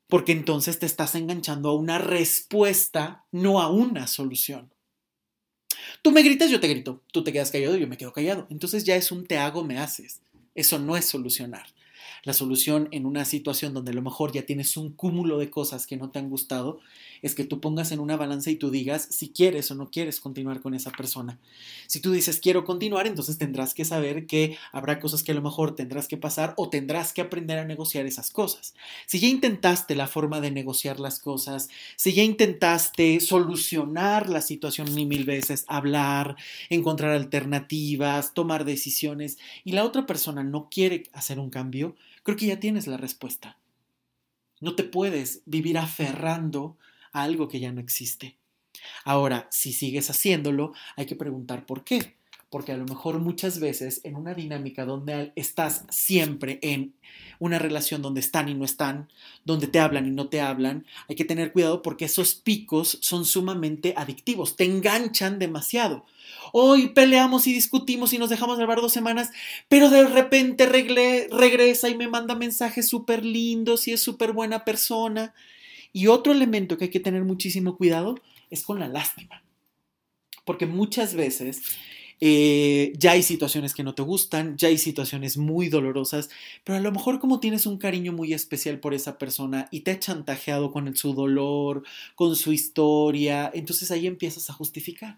Porque 0.08 0.32
entonces 0.32 0.78
te 0.80 0.86
estás 0.86 1.16
enganchando 1.16 1.70
a 1.70 1.76
una 1.76 1.98
respuesta, 1.98 3.26
no 3.32 3.62
a 3.62 3.70
una 3.70 4.08
solución. 4.08 4.72
Tú 6.02 6.12
me 6.12 6.24
gritas, 6.24 6.50
yo 6.50 6.60
te 6.60 6.68
grito. 6.68 7.02
Tú 7.12 7.24
te 7.24 7.34
quedas 7.34 7.52
callado, 7.52 7.78
yo 7.78 7.88
me 7.88 7.98
quedo 7.98 8.14
callado. 8.14 8.48
Entonces 8.50 8.84
ya 8.84 8.96
es 8.96 9.12
un 9.12 9.26
te 9.26 9.38
hago, 9.38 9.64
me 9.64 9.80
haces. 9.80 10.22
Eso 10.54 10.80
no 10.80 10.96
es 10.98 11.06
solucionar. 11.06 11.66
La 12.24 12.34
solución 12.34 12.88
en 12.92 13.06
una 13.06 13.24
situación 13.26 13.74
donde 13.74 13.92
a 13.92 13.96
lo 13.96 14.02
mejor 14.02 14.32
ya 14.32 14.46
tienes 14.46 14.78
un 14.78 14.92
cúmulo 14.92 15.38
de 15.38 15.52
cosas 15.52 15.86
que 15.86 15.98
no 15.98 16.10
te 16.10 16.20
han 16.20 16.30
gustado 16.30 16.80
es 17.26 17.34
que 17.34 17.44
tú 17.44 17.60
pongas 17.60 17.92
en 17.92 18.00
una 18.00 18.18
balanza 18.18 18.52
y 18.52 18.56
tú 18.56 18.70
digas 18.70 19.08
si 19.10 19.30
quieres 19.30 19.72
o 19.72 19.76
no 19.76 19.90
quieres 19.90 20.20
continuar 20.20 20.62
con 20.62 20.76
esa 20.76 20.92
persona. 20.92 21.40
Si 21.88 22.00
tú 22.00 22.12
dices 22.12 22.40
quiero 22.40 22.66
continuar, 22.66 23.08
entonces 23.08 23.40
tendrás 23.40 23.74
que 23.74 23.84
saber 23.84 24.28
que 24.28 24.60
habrá 24.72 25.00
cosas 25.00 25.24
que 25.24 25.32
a 25.32 25.36
lo 25.36 25.42
mejor 25.42 25.74
tendrás 25.74 26.08
que 26.08 26.18
pasar 26.18 26.54
o 26.56 26.70
tendrás 26.70 27.14
que 27.14 27.22
aprender 27.22 27.58
a 27.58 27.66
negociar 27.66 28.06
esas 28.06 28.30
cosas. 28.30 28.76
Si 29.08 29.20
ya 29.20 29.28
intentaste 29.28 29.96
la 29.96 30.06
forma 30.06 30.40
de 30.40 30.52
negociar 30.52 31.00
las 31.00 31.20
cosas, 31.20 31.70
si 31.96 32.14
ya 32.14 32.22
intentaste 32.22 33.20
solucionar 33.20 34.30
la 34.30 34.42
situación 34.42 34.94
ni 34.94 35.08
mil 35.08 35.26
veces, 35.26 35.66
hablar, 35.68 36.36
encontrar 36.70 37.10
alternativas, 37.14 38.36
tomar 38.36 38.66
decisiones 38.66 39.40
y 39.64 39.72
la 39.72 39.84
otra 39.84 40.06
persona 40.06 40.44
no 40.44 40.70
quiere 40.70 41.10
hacer 41.12 41.40
un 41.40 41.50
cambio, 41.50 41.96
creo 42.22 42.38
que 42.38 42.46
ya 42.46 42.60
tienes 42.60 42.86
la 42.86 42.98
respuesta. 42.98 43.58
No 44.62 44.76
te 44.76 44.84
puedes 44.84 45.42
vivir 45.46 45.80
aferrando 45.80 46.78
algo 47.24 47.48
que 47.48 47.60
ya 47.60 47.72
no 47.72 47.82
existe. 47.82 48.38
Ahora, 49.04 49.48
si 49.52 49.74
sigues 49.74 50.10
haciéndolo, 50.10 50.74
hay 50.96 51.06
que 51.06 51.16
preguntar 51.16 51.66
por 51.66 51.84
qué. 51.84 52.16
Porque 52.50 52.72
a 52.72 52.78
lo 52.78 52.86
mejor 52.86 53.20
muchas 53.20 53.60
veces 53.60 54.02
en 54.04 54.16
una 54.16 54.34
dinámica 54.34 54.86
donde 54.86 55.34
estás 55.36 55.84
siempre 55.90 56.60
en 56.62 56.94
una 57.40 57.60
relación 57.60 58.02
donde 58.02 58.22
están 58.22 58.48
y 58.48 58.54
no 58.54 58.64
están, 58.64 59.10
donde 59.44 59.68
te 59.68 59.80
hablan 59.80 60.08
y 60.08 60.12
no 60.12 60.30
te 60.30 60.40
hablan, 60.40 60.86
hay 61.10 61.16
que 61.16 61.26
tener 61.26 61.52
cuidado 61.52 61.82
porque 61.82 62.06
esos 62.06 62.36
picos 62.36 63.00
son 63.02 63.26
sumamente 63.26 63.94
adictivos, 63.98 64.56
te 64.56 64.64
enganchan 64.64 65.40
demasiado. 65.40 66.06
Hoy 66.54 66.90
peleamos 66.90 67.48
y 67.48 67.54
discutimos 67.54 68.14
y 68.14 68.20
nos 68.20 68.30
dejamos 68.30 68.58
grabar 68.58 68.80
dos 68.80 68.94
semanas, 68.94 69.32
pero 69.68 69.90
de 69.90 70.08
repente 70.08 70.66
regresa 70.68 71.90
y 71.90 71.98
me 71.98 72.08
manda 72.08 72.36
mensajes 72.36 72.88
súper 72.88 73.26
lindos 73.26 73.88
y 73.88 73.94
es 73.94 74.02
súper 74.02 74.32
buena 74.32 74.64
persona. 74.64 75.34
Y 75.96 76.08
otro 76.08 76.34
elemento 76.34 76.78
que 76.78 76.84
hay 76.84 76.92
que 76.92 77.00
tener 77.00 77.24
muchísimo 77.24 77.78
cuidado 77.78 78.20
es 78.50 78.64
con 78.64 78.80
la 78.82 78.90
lástima. 78.90 79.42
Porque 80.44 80.66
muchas 80.66 81.14
veces 81.16 81.62
eh, 82.20 82.92
ya 82.98 83.12
hay 83.12 83.24
situaciones 83.24 83.74
que 83.74 83.84
no 83.84 83.96
te 83.96 84.02
gustan, 84.02 84.58
ya 84.58 84.68
hay 84.68 84.78
situaciones 84.78 85.38
muy 85.38 85.70
dolorosas, 85.70 86.30
pero 86.66 86.78
a 86.78 86.82
lo 86.82 86.92
mejor 86.92 87.22
como 87.22 87.40
tienes 87.40 87.66
un 87.66 87.78
cariño 87.78 88.12
muy 88.12 88.34
especial 88.34 88.82
por 88.82 88.94
esa 88.94 89.18
persona 89.18 89.70
y 89.72 89.80
te 89.82 89.92
ha 89.92 90.00
chantajeado 90.00 90.74
con 90.74 90.94
su 90.98 91.14
dolor, 91.14 91.84
con 92.16 92.36
su 92.36 92.52
historia, 92.52 93.50
entonces 93.54 93.90
ahí 93.90 94.06
empiezas 94.06 94.50
a 94.50 94.54
justificar. 94.54 95.18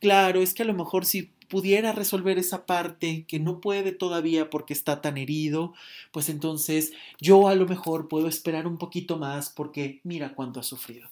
Claro, 0.00 0.42
es 0.42 0.54
que 0.54 0.62
a 0.62 0.66
lo 0.66 0.74
mejor 0.74 1.04
si 1.04 1.30
pudiera 1.48 1.92
resolver 1.92 2.38
esa 2.38 2.64
parte 2.64 3.26
que 3.28 3.38
no 3.38 3.60
puede 3.60 3.92
todavía 3.92 4.48
porque 4.48 4.72
está 4.72 5.02
tan 5.02 5.18
herido, 5.18 5.74
pues 6.10 6.30
entonces 6.30 6.92
yo 7.20 7.46
a 7.46 7.54
lo 7.54 7.66
mejor 7.66 8.08
puedo 8.08 8.26
esperar 8.26 8.66
un 8.66 8.78
poquito 8.78 9.18
más 9.18 9.50
porque 9.50 10.00
mira 10.02 10.34
cuánto 10.34 10.60
ha 10.60 10.62
sufrido. 10.62 11.10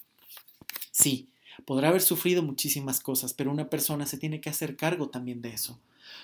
Sí, 0.91 1.29
podrá 1.67 1.89
haber 1.89 2.01
sufrido 2.01 2.43
muchísimas 2.43 3.01
cosas, 3.01 3.35
pero 3.35 3.51
una 3.51 3.69
persona 3.69 4.07
se 4.07 4.17
tiene 4.17 4.41
que 4.41 4.49
hacer 4.49 4.77
cargo 4.77 5.11
también 5.11 5.43
de 5.43 5.51
eso. 5.51 5.79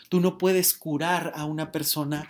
Tú 0.09 0.21
no 0.21 0.39
puedes 0.39 0.73
curar 0.73 1.33
a 1.37 1.45
una 1.45 1.71
persona 1.71 2.29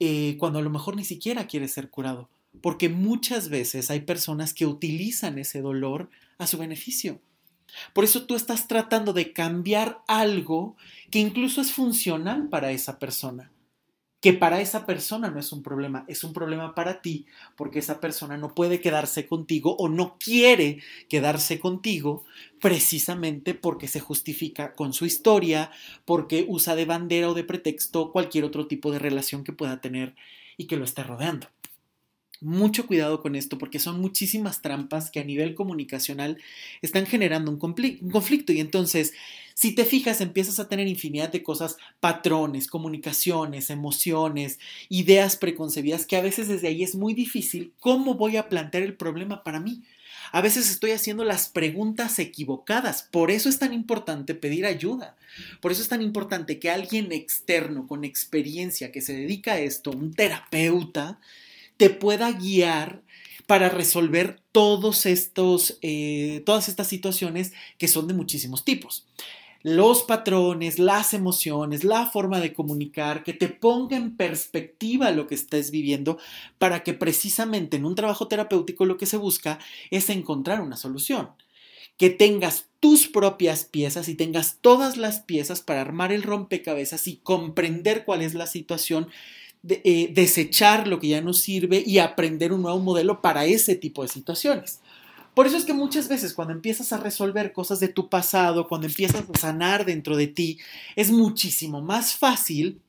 eh, 0.00 0.36
cuando 0.38 0.58
a 0.58 0.62
lo 0.62 0.70
mejor 0.70 0.96
ni 0.96 1.04
siquiera 1.04 1.46
quiere 1.46 1.68
ser 1.68 1.90
curado, 1.90 2.28
porque 2.60 2.88
muchas 2.88 3.50
veces 3.50 3.90
hay 3.90 4.00
personas 4.00 4.52
que 4.52 4.66
utilizan 4.66 5.38
ese 5.38 5.60
dolor 5.60 6.10
a 6.38 6.46
su 6.46 6.58
beneficio. 6.58 7.20
Por 7.92 8.04
eso 8.04 8.24
tú 8.26 8.36
estás 8.36 8.68
tratando 8.68 9.12
de 9.12 9.32
cambiar 9.32 10.02
algo 10.06 10.76
que 11.10 11.18
incluso 11.18 11.60
es 11.60 11.72
funcional 11.72 12.48
para 12.48 12.70
esa 12.72 12.98
persona. 12.98 13.50
que 14.20 14.34
para 14.34 14.60
esa 14.60 14.84
persona 14.84 15.30
no 15.30 15.40
es 15.40 15.50
un 15.50 15.62
problema, 15.62 16.04
es 16.06 16.24
un 16.24 16.34
problema 16.34 16.74
para 16.74 17.00
ti 17.00 17.26
porque 17.56 17.78
esa 17.78 18.00
persona 18.00 18.36
no 18.36 18.54
puede 18.54 18.80
quedarse 18.80 19.26
contigo 19.26 19.74
o 19.76 19.88
no 19.88 20.18
quiere 20.18 20.82
quedarse 21.08 21.58
contigo 21.58 22.24
precisamente 22.60 23.54
porque 23.54 23.88
se 23.88 24.00
justifica 24.00 24.74
con 24.74 24.92
su 24.92 25.06
historia, 25.06 25.70
porque 26.04 26.44
usa 26.48 26.76
de 26.76 26.84
bandera 26.84 27.30
o 27.30 27.34
de 27.34 27.44
pretexto 27.44 28.12
cualquier 28.12 28.44
otro 28.44 28.66
tipo 28.66 28.92
de 28.92 28.98
relación 28.98 29.42
que 29.42 29.54
pueda 29.54 29.80
tener 29.80 30.14
y 30.58 30.66
que 30.66 30.76
lo 30.76 30.84
esté 30.84 31.02
rodeando. 31.02 31.48
Mucho 32.42 32.86
cuidado 32.86 33.20
con 33.20 33.36
esto 33.36 33.58
porque 33.58 33.78
son 33.78 34.00
muchísimas 34.00 34.62
trampas 34.62 35.10
que 35.10 35.20
a 35.20 35.24
nivel 35.24 35.54
comunicacional 35.54 36.38
están 36.80 37.04
generando 37.04 37.50
un, 37.50 37.58
conflicto 37.58 38.52
y 38.52 38.60
entonces 38.60 39.12
si 39.52 39.74
te 39.74 39.84
fijas 39.84 40.22
empiezas 40.22 40.58
a 40.58 40.66
tener 40.66 40.88
infinidad 40.88 41.30
de 41.30 41.42
cosas, 41.42 41.76
patrones, 42.00 42.66
comunicaciones, 42.66 43.68
emociones, 43.68 44.58
ideas 44.88 45.36
preconcebidas 45.36 46.06
que 46.06 46.16
a 46.16 46.22
veces 46.22 46.48
desde 46.48 46.68
ahí 46.68 46.82
es 46.82 46.94
muy 46.94 47.12
difícil 47.12 47.74
cómo 47.78 48.14
voy 48.14 48.38
a 48.38 48.48
plantear 48.48 48.84
el 48.84 48.94
problema 48.94 49.44
para 49.44 49.60
mí. 49.60 49.82
A 50.32 50.40
veces 50.40 50.70
estoy 50.70 50.92
haciendo 50.92 51.24
las 51.24 51.48
preguntas 51.48 52.18
equivocadas. 52.18 53.02
Por 53.02 53.30
eso 53.30 53.48
es 53.48 53.58
tan 53.58 53.72
importante 53.72 54.34
pedir 54.34 54.64
ayuda. 54.64 55.16
Por 55.60 55.72
eso 55.72 55.82
es 55.82 55.88
tan 55.88 56.02
importante 56.02 56.58
que 56.58 56.70
alguien 56.70 57.12
externo 57.12 57.86
con 57.86 58.04
experiencia 58.04 58.92
que 58.92 59.00
se 59.00 59.12
dedica 59.12 59.54
a 59.54 59.60
esto, 59.60 59.90
un 59.90 60.14
terapeuta, 60.14 61.18
te 61.80 61.88
pueda 61.88 62.30
guiar 62.32 63.00
para 63.46 63.70
resolver 63.70 64.42
todos 64.52 65.06
estos, 65.06 65.78
eh, 65.80 66.42
todas 66.44 66.68
estas 66.68 66.88
situaciones 66.88 67.54
que 67.78 67.88
son 67.88 68.06
de 68.06 68.12
muchísimos 68.12 68.66
tipos. 68.66 69.06
Los 69.62 70.02
patrones, 70.02 70.78
las 70.78 71.14
emociones, 71.14 71.82
la 71.82 72.04
forma 72.04 72.38
de 72.38 72.52
comunicar, 72.52 73.22
que 73.24 73.32
te 73.32 73.48
ponga 73.48 73.96
en 73.96 74.14
perspectiva 74.14 75.10
lo 75.10 75.26
que 75.26 75.34
estés 75.34 75.70
viviendo 75.70 76.18
para 76.58 76.82
que 76.82 76.92
precisamente 76.92 77.78
en 77.78 77.86
un 77.86 77.94
trabajo 77.94 78.28
terapéutico 78.28 78.84
lo 78.84 78.98
que 78.98 79.06
se 79.06 79.16
busca 79.16 79.58
es 79.90 80.10
encontrar 80.10 80.60
una 80.60 80.76
solución. 80.76 81.30
Que 81.96 82.10
tengas 82.10 82.66
tus 82.78 83.08
propias 83.08 83.64
piezas 83.64 84.10
y 84.10 84.16
tengas 84.16 84.58
todas 84.60 84.98
las 84.98 85.20
piezas 85.20 85.62
para 85.62 85.80
armar 85.80 86.12
el 86.12 86.24
rompecabezas 86.24 87.06
y 87.06 87.16
comprender 87.16 88.04
cuál 88.04 88.20
es 88.20 88.34
la 88.34 88.46
situación 88.46 89.08
eh, 89.68 90.10
desechar 90.14 90.88
lo 90.88 91.00
que 91.00 91.08
ya 91.08 91.20
no 91.20 91.32
sirve 91.32 91.82
y 91.84 91.98
aprender 91.98 92.52
un 92.52 92.62
nuevo 92.62 92.78
modelo 92.78 93.20
para 93.20 93.44
ese 93.44 93.74
tipo 93.74 94.02
de 94.02 94.08
situaciones. 94.08 94.80
Por 95.34 95.46
eso 95.46 95.56
es 95.56 95.64
que 95.64 95.74
muchas 95.74 96.08
veces 96.08 96.34
cuando 96.34 96.54
empiezas 96.54 96.92
a 96.92 96.98
resolver 96.98 97.52
cosas 97.52 97.78
de 97.80 97.88
tu 97.88 98.08
pasado, 98.08 98.68
cuando 98.68 98.86
empiezas 98.86 99.24
a 99.32 99.38
sanar 99.38 99.84
dentro 99.84 100.16
de 100.16 100.26
ti, 100.26 100.58
es 100.96 101.10
muchísimo 101.10 101.80
más 101.80 102.14
fácil 102.14 102.80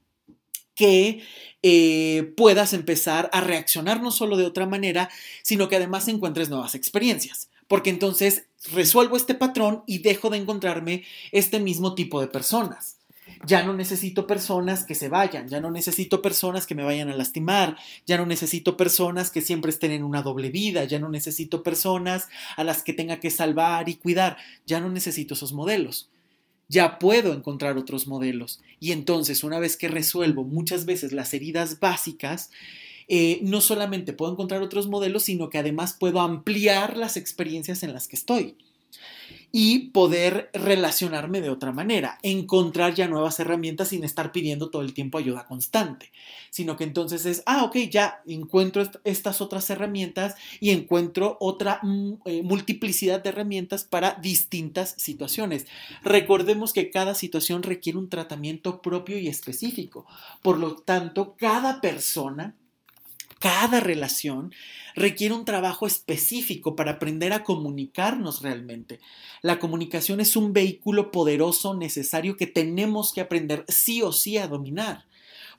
que 0.74 1.22
eh, 1.62 2.34
puedas 2.36 2.74
empezar 2.74 3.30
a 3.34 3.42
reaccionar 3.42 4.02
no 4.02 4.12
solo 4.12 4.38
de 4.38 4.46
otra 4.46 4.66
manera, 4.66 5.10
sino 5.44 5.70
que 5.70 5.76
además 5.76 6.08
encuentres 6.08 6.50
nuevas 6.50 6.74
experiencias. 6.74 7.50
Porque 7.68 7.90
entonces 7.90 8.46
resuelvo 8.72 9.16
este 9.16 9.36
patrón 9.36 9.84
y 9.86 10.00
dejo 10.00 10.30
de 10.30 10.38
encontrarme 10.38 11.04
este 11.32 11.60
mismo 11.60 11.96
tipo 11.96 12.20
de 12.20 12.28
personas. 12.28 12.98
Ya 13.46 13.64
no 13.64 13.74
necesito 13.74 14.28
personas 14.28 14.86
que 14.86 14.96
se 14.96 15.10
vayan, 15.10 15.48
ya 15.48 15.60
no 15.60 15.72
necesito 15.72 16.22
personas 16.22 16.68
que 16.68 16.76
me 16.76 16.84
vayan 16.84 17.10
a 17.10 17.16
lastimar, 17.16 17.78
ya 18.06 18.18
no 18.18 18.26
necesito 18.26 18.78
personas 18.78 19.32
que 19.32 19.42
siempre 19.42 19.72
estén 19.72 19.92
en 19.92 20.04
una 20.04 20.22
doble 20.22 20.50
vida, 20.50 20.84
ya 20.84 21.00
no 21.00 21.10
necesito 21.10 21.64
personas 21.64 22.30
a 22.56 22.64
las 22.64 22.84
que 22.84 22.94
tenga 22.94 23.20
que 23.20 23.32
salvar 23.32 23.90
y 23.90 23.96
cuidar, 23.96 24.38
ya 24.66 24.80
no 24.80 24.90
necesito 24.90 25.34
esos 25.34 25.54
modelos. 25.54 26.10
Ya 26.68 27.00
puedo 27.00 27.34
encontrar 27.34 27.78
otros 27.78 28.08
modelos. 28.08 28.62
Y 28.80 28.94
entonces, 28.94 29.44
una 29.44 29.60
vez 29.60 29.76
que 29.76 29.90
resuelvo 29.90 30.46
muchas 30.46 30.86
veces 30.86 31.12
las 31.12 31.34
heridas 31.34 31.80
básicas, 31.82 32.50
eh, 33.10 33.40
no 33.42 33.60
solamente 33.60 34.14
puedo 34.14 34.32
encontrar 34.32 34.62
otros 34.62 34.88
modelos, 34.88 35.24
sino 35.24 35.50
que 35.50 35.58
además 35.58 35.98
puedo 36.00 36.22
ampliar 36.22 36.96
las 36.96 37.18
experiencias 37.18 37.84
en 37.84 37.94
las 37.94 38.08
que 38.08 38.16
estoy 38.16 38.56
y 39.52 39.90
poder 39.90 40.50
relacionarme 40.54 41.42
de 41.42 41.50
otra 41.50 41.72
manera, 41.72 42.20
encontrar 42.24 42.94
ya 42.94 43.08
nuevas 43.08 43.40
herramientas 43.40 43.90
sin 43.90 44.04
estar 44.04 44.32
pidiendo 44.32 44.70
todo 44.70 44.82
el 44.82 44.94
tiempo 44.94 45.18
ayuda 45.18 45.46
constante, 45.46 46.12
sino 46.50 46.78
que 46.78 46.86
entonces 46.86 47.26
es, 47.26 47.44
ah, 47.46 47.64
ok, 47.66 47.76
ya 47.90 48.22
encuentro 48.26 48.84
estas 49.04 49.42
otras 49.42 49.70
herramientas 49.70 50.36
y 50.62 50.70
encuentro 50.70 51.38
otra 51.42 51.80
mm, 51.84 52.14
eh, 52.26 52.44
multiplicidad 52.44 53.22
de 53.22 53.30
herramientas 53.30 53.84
para 53.84 54.16
distintas 54.22 54.96
situaciones. 54.98 55.68
Recordemos 56.04 56.72
que 56.72 56.90
cada 56.90 57.14
situación 57.14 57.64
requiere 57.64 58.00
un 58.00 58.10
tratamiento 58.10 58.82
propio 58.82 59.18
y 59.18 59.28
específico, 59.28 60.06
por 60.42 60.58
lo 60.58 60.76
tanto, 60.76 61.36
cada 61.38 61.82
persona 61.82 62.56
cada 63.42 63.80
relación 63.80 64.54
requiere 64.96 65.34
un 65.34 65.46
trabajo 65.46 65.88
específico 65.88 66.76
para 66.76 66.92
aprender 66.92 67.34
a 67.34 67.44
comunicarnos 67.44 68.44
realmente. 68.44 69.00
La 69.42 69.58
comunicación 69.58 70.22
es 70.22 70.36
un 70.36 70.54
vehículo 70.54 71.10
poderoso 71.12 71.74
necesario 71.74 72.38
que 72.38 72.46
tenemos 72.46 73.12
que 73.12 73.22
aprender 73.22 73.66
sí 73.68 74.04
o 74.04 74.12
sí 74.14 74.38
a 74.38 74.48
dominar 74.48 75.06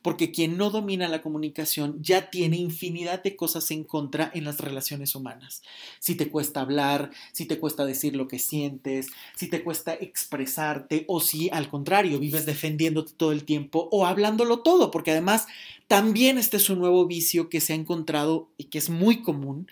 porque 0.03 0.32
quien 0.32 0.57
no 0.57 0.70
domina 0.70 1.09
la 1.09 1.22
comunicación 1.22 1.96
ya 2.03 2.30
tiene 2.30 2.57
infinidad 2.57 3.22
de 3.22 3.36
cosas 3.36 3.70
en 3.70 3.84
contra 3.84 4.30
en 4.34 4.44
las 4.44 4.61
relaciones 4.61 5.14
humanas. 5.14 5.62
Si 6.00 6.16
te 6.16 6.28
cuesta 6.28 6.61
hablar, 6.61 7.11
si 7.32 7.46
te 7.46 7.59
cuesta 7.59 7.84
decir 7.84 8.16
lo 8.16 8.28
que 8.28 8.38
sientes, 8.38 9.07
si 9.36 9.48
te 9.48 9.62
cuesta 9.62 9.94
expresarte 9.94 11.05
o 11.09 11.20
si 11.20 11.48
al 11.50 11.68
contrario 11.68 12.18
vives 12.18 12.46
defendiéndote 12.46 13.12
todo 13.16 13.32
el 13.32 13.44
tiempo 13.44 13.88
o 13.92 14.07
hablándolo 14.07 14.61
todo, 14.61 14.90
porque 14.90 15.12
además 15.12 15.46
también 15.86 16.38
este 16.38 16.57
es 16.57 16.68
un 16.68 16.80
nuevo 16.80 17.07
vicio 17.07 17.48
que 17.48 17.61
se 17.61 17.72
ha 17.72 17.76
encontrado 17.76 18.50
y 18.57 18.64
que 18.64 18.78
es 18.78 18.90
muy 18.90 19.22
común, 19.22 19.68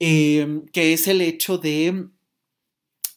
eh, 0.00 0.62
que 0.72 0.92
es 0.92 1.08
el 1.08 1.20
hecho 1.22 1.58
de 1.58 2.08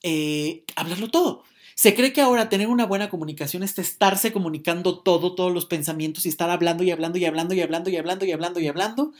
eh, 0.04 0.64
hablarlo 0.76 1.10
todo. 1.10 1.44
Se 1.80 1.96
cree 1.96 2.12
que 2.12 2.20
ahora 2.20 2.50
tener 2.50 2.68
una 2.68 2.86
buena 2.86 3.10
comunicación 3.10 3.64
es 3.64 3.80
estarse 3.80 4.34
comunicando 4.34 5.00
todo, 5.00 5.34
todos 5.34 5.54
los 5.54 5.66
pensamientos 5.66 6.26
y 6.26 6.28
estar 6.28 6.50
hablando 6.50 6.84
y 6.84 6.92
hablando 6.92 7.18
y 7.18 7.24
hablando 7.24 7.56
y 7.56 7.62
hablando 7.62 7.90
y 7.90 7.96
hablando 7.96 8.26
y 8.26 8.34
hablando 8.34 8.60
y 8.60 8.68
hablando. 8.68 9.14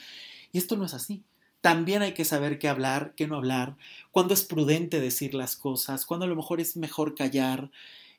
Y 0.52 0.58
esto 0.58 0.76
no 0.76 0.84
es 0.84 0.94
así. 0.94 1.24
También 1.62 2.02
hay 2.02 2.14
que 2.14 2.26
saber 2.26 2.60
qué 2.60 2.68
hablar, 2.68 3.14
qué 3.16 3.28
no 3.28 3.38
hablar, 3.38 3.78
cuándo 4.12 4.34
es 4.34 4.44
prudente 4.44 5.00
decir 5.00 5.36
las 5.36 5.56
cosas, 5.56 6.06
cuándo 6.06 6.26
a 6.26 6.28
lo 6.28 6.36
mejor 6.36 6.60
es 6.60 6.76
mejor 6.76 7.16
callar, 7.16 7.72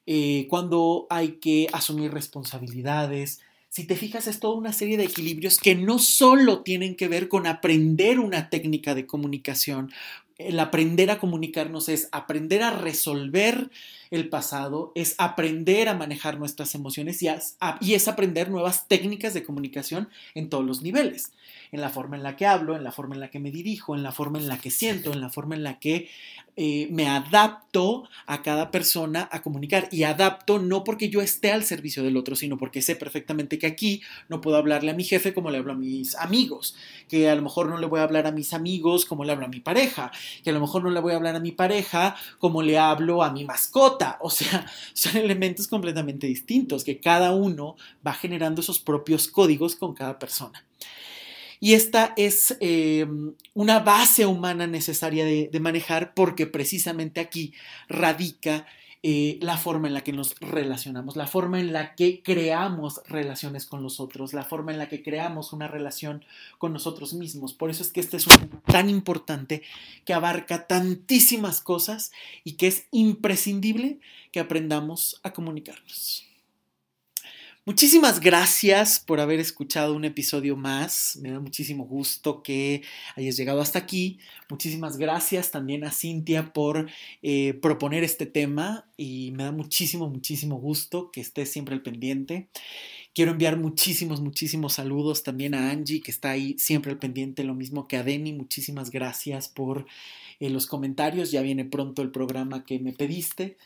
eh, 0.07 0.47
cuándo 0.49 1.07
hay 1.11 1.32
que 1.32 1.66
asumir 1.74 2.11
responsabilidades. 2.11 3.43
Si 3.68 3.86
te 3.86 3.95
fijas, 3.95 4.26
es 4.26 4.41
toda 4.41 4.55
una 4.55 4.72
serie 4.72 4.97
de 4.97 5.05
equilibrios 5.05 5.59
que 5.59 5.74
no 5.74 5.99
solo 5.99 6.62
tienen 6.62 6.97
que 6.97 7.09
ver 7.09 7.28
con 7.28 7.47
aprender 7.47 8.18
una 8.18 8.49
técnica 8.49 8.95
de 8.95 9.07
comunicación, 9.07 9.93
el 10.49 10.59
aprender 10.61 11.11
a 11.11 11.18
comunicarnos 11.18 11.88
es 11.88 12.09
aprender 12.12 12.62
a 12.62 12.70
resolver 12.70 13.70
el 14.11 14.28
pasado, 14.28 14.93
es 14.95 15.14
aprender 15.18 15.88
a 15.88 15.95
manejar 15.95 16.38
nuestras 16.38 16.74
emociones 16.74 17.22
y, 17.22 17.28
es 17.95 18.09
aprender 18.09 18.51
nuevas 18.51 18.88
técnicas 18.88 19.34
de 19.34 19.45
comunicación 19.45 20.09
en 20.34 20.49
todos 20.49 20.64
los 20.64 20.82
niveles, 20.82 21.32
en 21.70 21.80
la 21.80 21.91
forma 21.91 22.16
en 22.16 22.24
la 22.24 22.34
que 22.34 22.47
hablo, 22.47 22.76
en 22.76 22.82
la 22.82 22.91
forma 22.91 23.14
en 23.14 23.20
la 23.20 23.30
que 23.30 23.38
me 23.38 23.53
dirijo, 23.53 23.95
en 23.95 24.03
la 24.03 24.11
forma 24.11 24.38
en 24.38 24.49
la 24.49 24.59
que 24.59 24.70
siento, 24.70 25.12
en 25.12 25.20
la 25.20 25.30
forma 25.30 25.55
en 25.55 25.62
la 25.62 25.78
que 25.78 26.09
eh, 26.57 26.88
me 26.91 27.09
adapto 27.09 28.09
a 28.26 28.43
cada 28.43 28.70
persona 28.70 29.28
a 29.30 29.41
comunicar. 29.41 29.88
Y 29.93 30.03
adapto 30.03 30.59
no 30.59 30.82
porque 30.82 31.09
yo 31.09 31.22
esté 31.22 31.53
al 31.53 31.64
servicio 31.64 32.03
del 32.03 32.16
otro, 32.16 32.34
sino 32.34 32.59
porque 32.59 32.82
sé 32.82 32.97
perfectamente 32.97 33.59
que 33.59 33.68
aquí 33.68 34.03
no 34.28 34.41
puedo 34.41 34.57
hablarle 34.57 34.91
a 34.91 34.95
mi 34.95 35.05
jefe 35.05 35.32
como 35.32 35.51
le 35.51 35.59
hablo 35.59 35.72
a 35.72 35.76
mis 35.76 36.16
amigos, 36.16 36.76
que 37.09 37.30
a 37.30 37.34
lo 37.36 37.43
mejor 37.43 37.68
no 37.68 37.78
le 37.78 37.86
voy 37.86 38.01
a 38.01 38.03
hablar 38.03 38.26
a 38.26 38.32
mis 38.32 38.53
amigos 38.53 39.07
como 39.07 39.24
le 39.24 39.32
hablo 39.32 39.47
a 39.47 39.49
mi 39.49 39.61
pareja, 39.61 40.11
que 40.42 40.50
a 40.50 40.52
lo 40.52 40.60
mejor 40.60 40.82
no 40.82 40.90
le 40.90 41.00
voy 41.00 41.12
a 41.12 41.16
hablar 41.16 41.36
a 41.36 41.40
mi 41.40 41.52
pareja 41.52 42.16
como 42.38 42.62
le 42.62 42.78
hablo 42.78 43.22
a 43.22 43.32
mi 43.32 43.44
mascota. 43.44 44.18
O 44.20 44.30
sea, 44.30 44.66
son 44.92 45.16
elementos 45.16 45.68
completamente 45.68 46.26
distintos 46.26 46.84
que 46.84 47.00
cada 47.00 47.32
uno 47.32 47.76
va 48.06 48.14
generando 48.14 48.60
esos 48.60 48.78
propios 48.78 49.28
códigos 49.28 49.76
con 49.76 49.94
cada 49.94 50.18
persona. 50.18 50.64
Y 51.62 51.74
esta 51.74 52.14
es 52.16 52.56
eh, 52.60 53.06
una 53.52 53.80
base 53.80 54.24
humana 54.24 54.66
necesaria 54.66 55.26
de, 55.26 55.60
manejar 55.60 56.14
porque 56.14 56.46
precisamente 56.46 57.20
aquí 57.20 57.52
radica 57.86 58.66
eh, 59.03 59.38
la 59.40 59.57
forma 59.57 59.88
en 59.88 59.94
la 59.94 60.03
que 60.03 60.12
nos 60.12 60.34
relacionamos, 60.40 61.16
la 61.16 61.26
forma 61.26 61.59
en 61.59 61.72
la 61.72 61.94
que 61.94 62.22
creamos 62.22 63.01
relaciones 63.09 63.64
con 63.64 63.82
los 63.82 63.98
otros, 63.98 64.34
la 64.34 64.44
forma 64.44 64.72
en 64.72 64.78
la 64.78 64.88
que 64.88 65.03
creamos 65.03 65.55
una 65.55 65.68
relación 65.68 66.24
con 66.59 66.74
nosotros 66.74 67.14
mismos. 67.14 67.55
Por 67.55 67.70
eso 67.70 67.82
es 67.82 67.90
que 67.90 68.01
este 68.01 68.18
es 68.18 68.26
un 68.26 68.61
tan 68.66 68.90
importante 68.90 69.62
que 70.05 70.12
abarca 70.12 70.66
tantísimas 70.66 71.62
cosas 71.62 72.12
y 72.44 72.53
que 72.53 72.66
es 72.66 72.86
imprescindible 72.90 74.01
que 74.32 74.40
aprendamos 74.40 75.18
a 75.22 75.32
comunicarnos. 75.32 76.29
Muchísimas 77.70 78.18
gracias 78.18 78.98
por 78.98 79.20
haber 79.20 79.38
escuchado 79.38 79.94
un 79.94 80.04
episodio 80.04 80.56
más. 80.56 81.16
Me 81.22 81.30
da 81.30 81.38
muchísimo 81.38 81.84
gusto 81.84 82.42
que 82.42 82.82
hayas 83.14 83.36
llegado 83.36 83.60
hasta 83.60 83.78
aquí. 83.78 84.18
Muchísimas 84.48 84.96
gracias 84.96 85.52
también 85.52 85.84
a 85.84 85.92
Cintia 85.92 86.52
por 86.52 86.90
eh, 87.22 87.54
proponer 87.62 88.02
este 88.02 88.26
tema 88.26 88.90
y 88.96 89.30
me 89.36 89.44
da 89.44 89.52
muchísimo, 89.52 90.08
muchísimo 90.08 90.56
gusto 90.56 91.12
que 91.12 91.20
estés 91.20 91.52
siempre 91.52 91.76
al 91.76 91.82
pendiente. 91.82 92.48
Quiero 93.14 93.30
enviar 93.30 93.56
muchísimos, 93.56 94.20
muchísimos 94.20 94.72
saludos 94.72 95.22
también 95.22 95.54
a 95.54 95.70
Angie, 95.70 96.00
que 96.00 96.10
está 96.10 96.30
ahí 96.30 96.58
siempre 96.58 96.90
al 96.90 96.98
pendiente, 96.98 97.44
lo 97.44 97.54
mismo 97.54 97.86
que 97.86 97.98
a 97.98 98.02
Denny. 98.02 98.32
Muchísimas 98.32 98.90
gracias 98.90 99.48
por 99.48 99.86
eh, 100.40 100.50
los 100.50 100.66
comentarios. 100.66 101.30
Ya 101.30 101.40
viene 101.40 101.64
pronto 101.66 102.02
el 102.02 102.10
programa 102.10 102.64
que 102.64 102.80
me 102.80 102.92
pediste. 102.92 103.58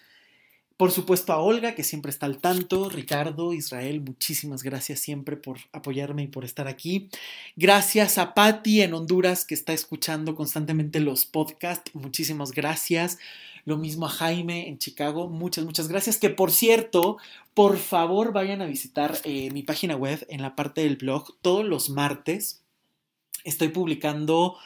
Por 0.77 0.91
supuesto 0.91 1.33
a 1.33 1.39
Olga, 1.39 1.77
que 1.77 1.85
siempre 1.85 2.11
está 2.11 2.27
al 2.27 2.39
tanto, 2.39 2.89
Ricardo, 2.89 3.53
Israel, 3.53 4.01
muchísimas 4.01 4.65
gracias 4.65 4.99
siempre 4.99 5.37
por 5.37 5.59
apoyarme 5.73 6.25
y 6.25 6.27
por 6.27 6.45
estar 6.45 6.67
aquí. 6.67 7.09
Gracias 7.55 8.19
a 8.19 8.35
Patti 8.35 8.83
en 8.83 8.93
Honduras, 8.93 9.45
que 9.45 9.55
está 9.55 9.73
escuchando 9.73 10.35
constantemente 10.35 10.99
los 10.99 11.27
podcasts, 11.27 11.95
muchísimas 11.95 12.51
gracias. 12.51 13.19
Lo 13.65 13.79
mismo 13.79 14.07
a 14.07 14.11
Jaime 14.11 14.69
en 14.69 14.79
Chicago, 14.79 15.29
muchas, 15.29 15.65
muchas 15.65 15.87
gracias. 15.87 16.19
Que 16.19 16.29
por 16.29 16.51
cierto, 16.51 17.19
por 17.55 17.79
favor 17.79 18.33
vayan 18.33 18.61
a 18.61 18.67
visitar 18.67 19.17
eh, 19.23 19.51
mi 19.53 19.63
página 19.63 19.95
web 19.95 20.27
en 20.29 20.43
la 20.43 20.57
parte 20.57 20.83
del 20.83 20.97
blog 20.97 21.37
todos 21.41 21.65
los 21.65 21.89
martes. 21.89 22.63
Estoy 23.45 23.69
publicando 23.69 24.57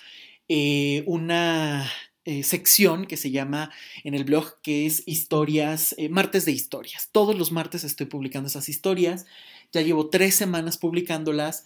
eh, 0.49 1.05
una 1.07 1.89
eh, 2.29 2.43
sección 2.43 3.07
que 3.07 3.17
se 3.17 3.31
llama 3.31 3.71
en 4.05 4.13
el 4.13 4.25
blog 4.25 4.61
que 4.61 4.85
es 4.85 5.03
historias, 5.07 5.95
eh, 5.97 6.11
martes 6.11 6.45
de 6.45 6.53
historias. 6.53 7.09
Todos 7.11 7.35
los 7.35 7.53
martes 7.53 7.85
estoy 7.85 8.05
publicando 8.05 8.49
esas 8.49 8.69
historias. 8.69 9.25
Ya 9.73 9.81
llevo 9.81 10.11
tres 10.11 10.35
semanas 10.35 10.77
publicándolas, 10.77 11.65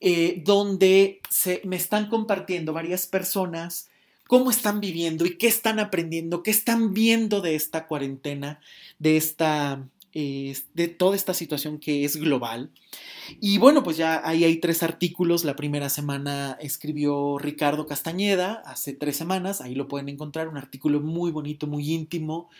eh, 0.00 0.40
donde 0.42 1.20
se, 1.28 1.60
me 1.66 1.76
están 1.76 2.08
compartiendo 2.08 2.72
varias 2.72 3.06
personas 3.06 3.90
cómo 4.26 4.50
están 4.50 4.80
viviendo 4.80 5.26
y 5.26 5.36
qué 5.36 5.48
están 5.48 5.78
aprendiendo, 5.78 6.42
qué 6.42 6.50
están 6.50 6.94
viendo 6.94 7.42
de 7.42 7.54
esta 7.54 7.86
cuarentena, 7.86 8.58
de 8.98 9.18
esta 9.18 9.86
de 10.12 10.88
toda 10.88 11.14
esta 11.14 11.34
situación 11.34 11.78
que 11.78 12.04
es 12.04 12.16
global. 12.16 12.70
Y 13.40 13.58
bueno, 13.58 13.82
pues 13.82 13.96
ya 13.96 14.20
ahí 14.24 14.44
hay 14.44 14.56
tres 14.56 14.82
artículos. 14.82 15.44
La 15.44 15.56
primera 15.56 15.88
semana 15.88 16.56
escribió 16.60 17.38
Ricardo 17.38 17.86
Castañeda, 17.86 18.62
hace 18.66 18.92
tres 18.92 19.16
semanas, 19.16 19.60
ahí 19.60 19.74
lo 19.74 19.88
pueden 19.88 20.08
encontrar, 20.08 20.48
un 20.48 20.56
artículo 20.56 21.00
muy 21.00 21.30
bonito, 21.30 21.66
muy 21.66 21.92
íntimo, 21.92 22.50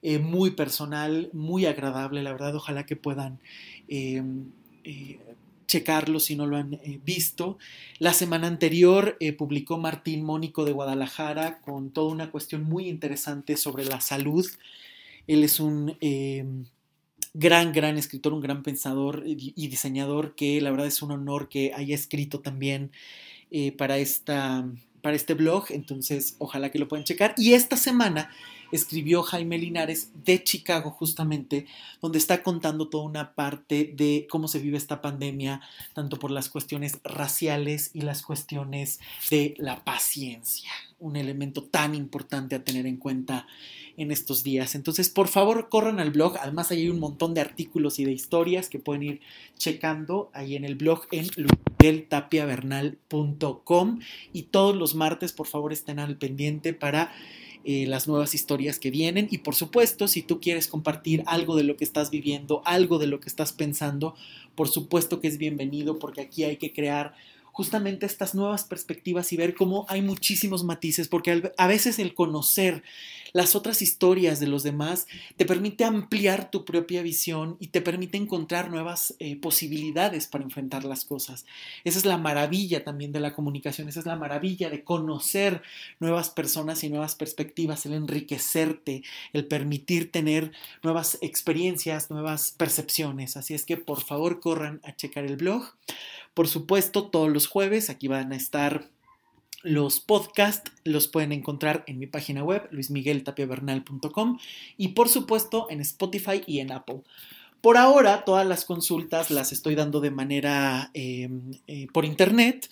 eh, 0.00 0.18
muy 0.18 0.52
personal, 0.52 1.28
muy 1.32 1.66
agradable, 1.66 2.22
la 2.22 2.32
verdad, 2.32 2.54
ojalá 2.56 2.86
que 2.86 2.96
puedan... 2.96 3.40
Em, 3.88 4.50
eh, 4.84 5.18
checarlo 5.66 6.18
si 6.18 6.34
no 6.34 6.46
lo 6.46 6.56
han 6.56 6.72
eh, 6.72 6.98
visto. 7.04 7.58
La 7.98 8.14
semana 8.14 8.46
anterior 8.46 9.18
publicó 9.36 9.76
Martín 9.76 10.24
Mónico 10.24 10.64
de 10.64 10.72
Guadalajara 10.72 11.60
con 11.60 11.90
toda 11.90 12.10
una 12.10 12.30
cuestión 12.30 12.64
muy 12.64 12.88
interesante 12.88 13.54
sobre 13.58 13.84
la 13.84 14.00
salud. 14.00 14.46
Él 15.26 15.44
es 15.44 15.60
un 15.60 15.94
gran, 17.34 17.72
gran 17.72 17.96
escritor, 17.98 18.32
un 18.32 18.40
gran 18.40 18.62
pensador 18.62 19.22
y 19.26 19.68
diseñador 19.68 20.34
que 20.34 20.60
la 20.60 20.70
verdad 20.70 20.86
es 20.86 21.02
un 21.02 21.10
honor 21.12 21.48
que 21.48 21.72
haya 21.74 21.94
escrito 21.94 22.40
también 22.40 22.90
eh, 23.50 23.72
para, 23.72 23.96
esta, 23.96 24.68
para 25.00 25.16
este 25.16 25.32
blog, 25.32 25.66
entonces 25.70 26.36
ojalá 26.38 26.70
que 26.70 26.78
lo 26.78 26.86
puedan 26.86 27.04
checar. 27.04 27.34
Y 27.38 27.54
esta 27.54 27.78
semana 27.78 28.30
escribió 28.72 29.22
Jaime 29.22 29.58
Linares 29.58 30.10
de 30.24 30.42
Chicago 30.42 30.90
justamente, 30.90 31.66
donde 32.00 32.18
está 32.18 32.42
contando 32.42 32.88
toda 32.88 33.04
una 33.04 33.34
parte 33.34 33.92
de 33.96 34.26
cómo 34.30 34.48
se 34.48 34.58
vive 34.58 34.76
esta 34.76 35.00
pandemia, 35.00 35.60
tanto 35.94 36.18
por 36.18 36.30
las 36.30 36.48
cuestiones 36.48 36.98
raciales 37.04 37.90
y 37.94 38.02
las 38.02 38.22
cuestiones 38.22 39.00
de 39.30 39.54
la 39.58 39.84
paciencia, 39.84 40.70
un 40.98 41.16
elemento 41.16 41.64
tan 41.64 41.94
importante 41.94 42.56
a 42.56 42.64
tener 42.64 42.86
en 42.86 42.96
cuenta 42.96 43.46
en 43.98 44.10
estos 44.12 44.44
días. 44.44 44.76
Entonces, 44.76 45.10
por 45.10 45.28
favor, 45.28 45.68
corran 45.68 45.98
al 45.98 46.12
blog. 46.12 46.36
Además, 46.40 46.70
hay 46.70 46.88
un 46.88 47.00
montón 47.00 47.34
de 47.34 47.40
artículos 47.40 47.98
y 47.98 48.04
de 48.04 48.12
historias 48.12 48.68
que 48.68 48.78
pueden 48.78 49.02
ir 49.02 49.20
checando 49.58 50.30
ahí 50.32 50.54
en 50.54 50.64
el 50.64 50.76
blog 50.76 51.08
en 51.10 51.26
lugeltapiavernal.com. 51.36 53.98
Y 54.32 54.42
todos 54.44 54.76
los 54.76 54.94
martes, 54.94 55.32
por 55.32 55.48
favor, 55.48 55.72
estén 55.72 55.98
al 55.98 56.16
pendiente 56.16 56.74
para 56.74 57.12
eh, 57.64 57.86
las 57.86 58.08
nuevas 58.08 58.34
historias 58.34 58.78
que 58.78 58.90
vienen. 58.90 59.28
Y 59.30 59.38
por 59.38 59.54
supuesto, 59.54 60.08
si 60.08 60.22
tú 60.22 60.40
quieres 60.40 60.68
compartir 60.68 61.22
algo 61.26 61.56
de 61.56 61.64
lo 61.64 61.76
que 61.76 61.84
estás 61.84 62.10
viviendo, 62.10 62.62
algo 62.64 62.98
de 62.98 63.06
lo 63.06 63.20
que 63.20 63.28
estás 63.28 63.52
pensando, 63.52 64.14
por 64.54 64.68
supuesto 64.68 65.20
que 65.20 65.28
es 65.28 65.38
bienvenido 65.38 65.98
porque 65.98 66.20
aquí 66.20 66.44
hay 66.44 66.56
que 66.56 66.72
crear 66.72 67.14
justamente 67.58 68.06
estas 68.06 68.36
nuevas 68.36 68.62
perspectivas 68.62 69.32
y 69.32 69.36
ver 69.36 69.54
cómo 69.54 69.84
hay 69.88 70.00
muchísimos 70.00 70.62
matices, 70.62 71.08
porque 71.08 71.50
a 71.56 71.66
veces 71.66 71.98
el 71.98 72.14
conocer 72.14 72.84
las 73.32 73.54
otras 73.54 73.82
historias 73.82 74.40
de 74.40 74.46
los 74.46 74.62
demás 74.62 75.06
te 75.36 75.44
permite 75.44 75.84
ampliar 75.84 76.50
tu 76.50 76.64
propia 76.64 77.02
visión 77.02 77.56
y 77.60 77.68
te 77.68 77.80
permite 77.80 78.16
encontrar 78.16 78.70
nuevas 78.70 79.14
eh, 79.18 79.36
posibilidades 79.36 80.26
para 80.26 80.44
enfrentar 80.44 80.84
las 80.84 81.04
cosas. 81.04 81.44
Esa 81.84 81.98
es 81.98 82.04
la 82.04 82.18
maravilla 82.18 82.84
también 82.84 83.12
de 83.12 83.20
la 83.20 83.34
comunicación, 83.34 83.88
esa 83.88 84.00
es 84.00 84.06
la 84.06 84.16
maravilla 84.16 84.70
de 84.70 84.84
conocer 84.84 85.62
nuevas 86.00 86.30
personas 86.30 86.84
y 86.84 86.90
nuevas 86.90 87.14
perspectivas, 87.14 87.86
el 87.86 87.94
enriquecerte, 87.94 89.02
el 89.32 89.46
permitir 89.46 90.10
tener 90.10 90.52
nuevas 90.82 91.18
experiencias, 91.20 92.10
nuevas 92.10 92.54
percepciones. 92.56 93.36
Así 93.36 93.54
es 93.54 93.64
que 93.64 93.76
por 93.76 94.02
favor 94.02 94.40
corran 94.40 94.80
a 94.84 94.94
checar 94.94 95.24
el 95.24 95.36
blog. 95.36 95.74
Por 96.34 96.48
supuesto, 96.48 97.08
todos 97.08 97.30
los 97.30 97.46
jueves 97.46 97.90
aquí 97.90 98.08
van 98.08 98.32
a 98.32 98.36
estar 98.36 98.88
los 99.62 100.00
podcasts, 100.00 100.70
los 100.84 101.08
pueden 101.08 101.32
encontrar 101.32 101.84
en 101.86 101.98
mi 101.98 102.06
página 102.06 102.44
web, 102.44 102.68
luismigueltapiavernal.com 102.70 104.38
y 104.76 104.88
por 104.88 105.08
supuesto 105.08 105.66
en 105.70 105.80
Spotify 105.80 106.42
y 106.46 106.60
en 106.60 106.72
Apple. 106.72 107.02
Por 107.60 107.76
ahora, 107.76 108.24
todas 108.24 108.46
las 108.46 108.64
consultas 108.64 109.30
las 109.30 109.52
estoy 109.52 109.74
dando 109.74 110.00
de 110.00 110.12
manera 110.12 110.90
em, 110.94 111.52
eh, 111.66 111.88
por 111.92 112.04
internet. 112.04 112.68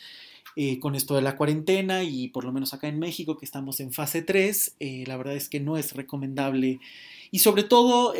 Eh, 0.59 0.81
con 0.81 0.95
esto 0.95 1.15
de 1.15 1.21
la 1.21 1.37
cuarentena 1.37 2.03
y 2.03 2.29
por 2.29 2.45
lo 2.45 2.51
menos 2.51 2.73
acá 2.73 2.89
en 2.89 2.99
México 2.99 3.37
que 3.37 3.45
estamos 3.45 3.79
en 3.79 3.93
fase 3.93 4.23
3, 4.23 4.77
eh, 4.81 5.05
la 5.07 5.19
verdad 5.19 5.35
es 5.37 5.51
que 5.51 5.61
no 5.61 5.77
es 5.77 5.93
recomendable 5.93 6.81
y 7.31 7.41
sobre 7.41 7.63
todo, 7.63 8.15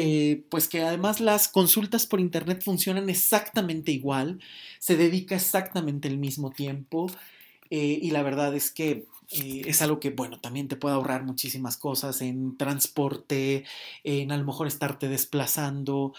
pues 0.51 0.69
que 0.69 0.83
además 0.83 1.21
las 1.21 1.49
consultas 1.49 2.05
por 2.05 2.21
Internet 2.21 2.63
funcionan 2.63 3.09
exactamente 3.09 3.91
igual, 3.91 4.41
se 4.81 4.97
dedica 4.97 5.35
exactamente 5.35 6.09
el 6.09 6.19
mismo 6.19 6.51
tiempo 6.51 7.07
eh, 7.71 7.99
y 8.01 8.11
la 8.11 8.23
verdad 8.23 8.55
es 8.55 8.71
que 8.71 9.07
eh, 9.31 9.63
es 9.67 9.83
algo 9.83 10.01
que, 10.01 10.11
bueno, 10.11 10.41
también 10.41 10.69
te 10.69 10.77
puede 10.77 10.95
ahorrar 10.95 11.25
muchísimas 11.25 11.77
cosas 11.77 12.21
en 12.23 12.57
transporte, 12.57 13.65
en 14.05 14.33
a 14.33 14.37
lo 14.37 14.45
mejor 14.45 14.67
estarte 14.67 15.09
desplazando, 15.09 16.15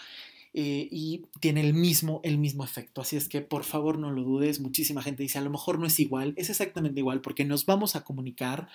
eh, 0.54 0.88
y 0.90 1.22
tiene 1.40 1.60
el 1.60 1.74
mismo, 1.74 2.20
el 2.24 2.38
mismo 2.38 2.64
efecto. 2.64 3.02
Así 3.02 3.16
es 3.16 3.28
que 3.28 3.42
por 3.42 3.64
favor 3.64 3.98
no 3.98 4.10
lo 4.10 4.22
dudes. 4.22 4.60
Muchísima 4.60 5.02
gente 5.02 5.22
dice, 5.22 5.38
a 5.38 5.42
lo 5.42 5.50
mejor 5.50 5.78
no 5.78 5.86
es 5.86 6.00
igual. 6.00 6.32
Es 6.36 6.50
exactamente 6.50 7.00
igual 7.00 7.20
porque 7.20 7.44
nos 7.44 7.66
vamos 7.66 7.96
a 7.96 8.02
comunicar 8.02 8.68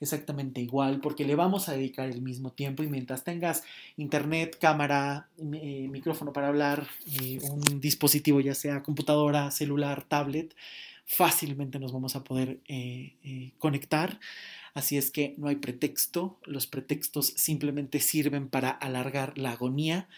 exactamente 0.00 0.60
igual, 0.60 1.00
porque 1.00 1.24
le 1.24 1.34
vamos 1.34 1.68
a 1.68 1.72
dedicar 1.72 2.08
el 2.08 2.22
mismo 2.22 2.50
tiempo 2.52 2.82
y 2.82 2.88
mientras 2.88 3.24
tengas 3.24 3.62
internet, 3.96 4.56
cámara, 4.60 5.28
micrófono 5.38 6.32
para 6.32 6.48
hablar, 6.48 6.88
un 7.42 7.80
dispositivo 7.80 8.40
ya 8.40 8.54
sea 8.54 8.82
computadora, 8.82 9.50
celular, 9.50 10.04
tablet, 10.08 10.54
fácilmente 11.10 11.80
nos 11.80 11.92
vamos 11.92 12.14
a 12.14 12.22
poder 12.22 12.60
conectar. 13.58 14.20
Así 14.74 14.96
es 14.96 15.10
que 15.10 15.34
no 15.38 15.48
hay 15.48 15.56
pretexto, 15.56 16.38
los 16.44 16.68
pretextos 16.68 17.26
simplemente 17.34 17.98
sirven 17.98 18.48
para 18.48 18.70
alargar 18.70 19.36
la 19.36 19.52
agonía 19.52 20.08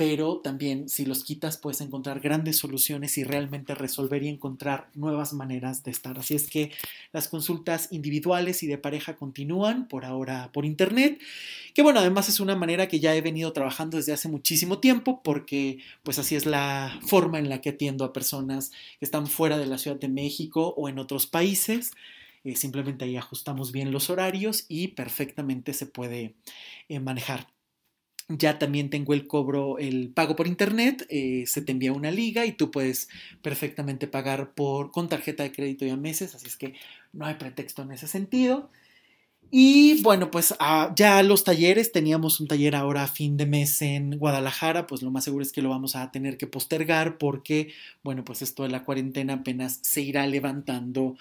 pero 0.00 0.38
también 0.38 0.88
si 0.88 1.04
los 1.04 1.24
quitas 1.24 1.58
puedes 1.58 1.82
encontrar 1.82 2.20
grandes 2.20 2.56
soluciones 2.56 3.18
y 3.18 3.24
realmente 3.24 3.74
resolver 3.74 4.22
y 4.22 4.28
encontrar 4.28 4.88
nuevas 4.94 5.34
maneras 5.34 5.84
de 5.84 5.90
estar. 5.90 6.18
Así 6.18 6.34
es 6.34 6.48
que 6.48 6.72
las 7.12 7.28
consultas 7.28 7.88
individuales 7.90 8.62
y 8.62 8.66
de 8.66 8.78
pareja 8.78 9.16
continúan 9.16 9.88
por 9.88 10.06
ahora 10.06 10.52
por 10.54 10.64
internet, 10.64 11.20
que 11.74 11.82
bueno, 11.82 12.00
además 12.00 12.30
es 12.30 12.40
una 12.40 12.56
manera 12.56 12.88
que 12.88 12.98
ya 12.98 13.14
he 13.14 13.20
venido 13.20 13.52
trabajando 13.52 13.98
desde 13.98 14.14
hace 14.14 14.30
muchísimo 14.30 14.78
tiempo 14.78 15.20
porque 15.22 15.80
pues 16.02 16.18
así 16.18 16.34
es 16.34 16.46
la 16.46 16.98
forma 17.02 17.38
en 17.38 17.50
la 17.50 17.60
que 17.60 17.68
atiendo 17.68 18.06
a 18.06 18.14
personas 18.14 18.70
que 18.70 19.04
están 19.04 19.26
fuera 19.26 19.58
de 19.58 19.66
la 19.66 19.76
Ciudad 19.76 19.98
de 20.00 20.08
México 20.08 20.72
o 20.78 20.88
en 20.88 20.98
otros 20.98 21.26
países. 21.26 21.90
Eh, 22.42 22.56
simplemente 22.56 23.04
ahí 23.04 23.18
ajustamos 23.18 23.70
bien 23.70 23.92
los 23.92 24.08
horarios 24.08 24.64
y 24.66 24.88
perfectamente 24.88 25.74
se 25.74 25.84
puede 25.84 26.36
eh, 26.88 27.00
manejar. 27.00 27.48
Ya 28.38 28.60
también 28.60 28.90
tengo 28.90 29.12
el 29.12 29.26
cobro, 29.26 29.78
el 29.78 30.10
pago 30.10 30.36
por 30.36 30.46
internet, 30.46 31.04
eh, 31.10 31.44
se 31.46 31.62
te 31.62 31.72
envía 31.72 31.92
una 31.92 32.12
liga 32.12 32.46
y 32.46 32.52
tú 32.52 32.70
puedes 32.70 33.08
perfectamente 33.42 34.06
pagar 34.06 34.54
por, 34.54 34.92
con 34.92 35.08
tarjeta 35.08 35.42
de 35.42 35.50
crédito 35.50 35.84
y 35.84 35.90
a 35.90 35.96
meses, 35.96 36.36
así 36.36 36.46
es 36.46 36.56
que 36.56 36.74
no 37.12 37.26
hay 37.26 37.34
pretexto 37.34 37.82
en 37.82 37.90
ese 37.90 38.06
sentido. 38.06 38.70
Y 39.50 40.00
bueno, 40.02 40.30
pues 40.30 40.54
ah, 40.60 40.92
ya 40.94 41.20
los 41.24 41.42
talleres, 41.42 41.90
teníamos 41.90 42.38
un 42.38 42.46
taller 42.46 42.76
ahora 42.76 43.02
a 43.02 43.08
fin 43.08 43.36
de 43.36 43.46
mes 43.46 43.82
en 43.82 44.16
Guadalajara, 44.16 44.86
pues 44.86 45.02
lo 45.02 45.10
más 45.10 45.24
seguro 45.24 45.42
es 45.42 45.50
que 45.50 45.60
lo 45.60 45.70
vamos 45.70 45.96
a 45.96 46.12
tener 46.12 46.38
que 46.38 46.46
postergar 46.46 47.18
porque, 47.18 47.72
bueno, 48.04 48.24
pues 48.24 48.42
esto 48.42 48.62
de 48.62 48.68
la 48.68 48.84
cuarentena 48.84 49.34
apenas 49.34 49.80
se 49.82 50.02
irá 50.02 50.24
levantando 50.28 51.16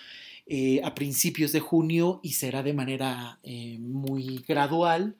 eh, 0.46 0.80
a 0.84 0.94
principios 0.94 1.52
de 1.54 1.60
junio 1.60 2.20
y 2.22 2.34
será 2.34 2.62
de 2.62 2.74
manera 2.74 3.40
eh, 3.42 3.80
muy 3.80 4.44
gradual 4.48 5.16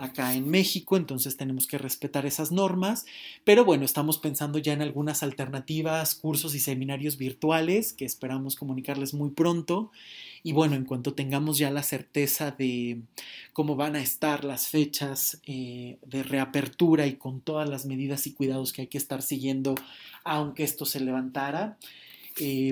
acá 0.00 0.34
en 0.34 0.48
México, 0.48 0.96
entonces 0.96 1.36
tenemos 1.36 1.66
que 1.66 1.78
respetar 1.78 2.26
esas 2.26 2.50
normas, 2.50 3.06
pero 3.44 3.64
bueno, 3.64 3.84
estamos 3.84 4.18
pensando 4.18 4.58
ya 4.58 4.72
en 4.72 4.82
algunas 4.82 5.22
alternativas, 5.22 6.14
cursos 6.14 6.54
y 6.54 6.60
seminarios 6.60 7.18
virtuales 7.18 7.92
que 7.92 8.04
esperamos 8.04 8.56
comunicarles 8.56 9.14
muy 9.14 9.30
pronto. 9.30 9.90
Y 10.42 10.52
bueno, 10.52 10.74
en 10.74 10.86
cuanto 10.86 11.12
tengamos 11.12 11.58
ya 11.58 11.70
la 11.70 11.82
certeza 11.82 12.50
de 12.50 13.02
cómo 13.52 13.76
van 13.76 13.94
a 13.94 14.00
estar 14.00 14.44
las 14.44 14.68
fechas 14.68 15.40
eh, 15.46 15.98
de 16.06 16.22
reapertura 16.22 17.06
y 17.06 17.16
con 17.16 17.40
todas 17.40 17.68
las 17.68 17.84
medidas 17.84 18.26
y 18.26 18.32
cuidados 18.32 18.72
que 18.72 18.82
hay 18.82 18.88
que 18.88 18.98
estar 18.98 19.20
siguiendo, 19.20 19.74
aunque 20.24 20.64
esto 20.64 20.86
se 20.86 21.00
levantara, 21.00 21.76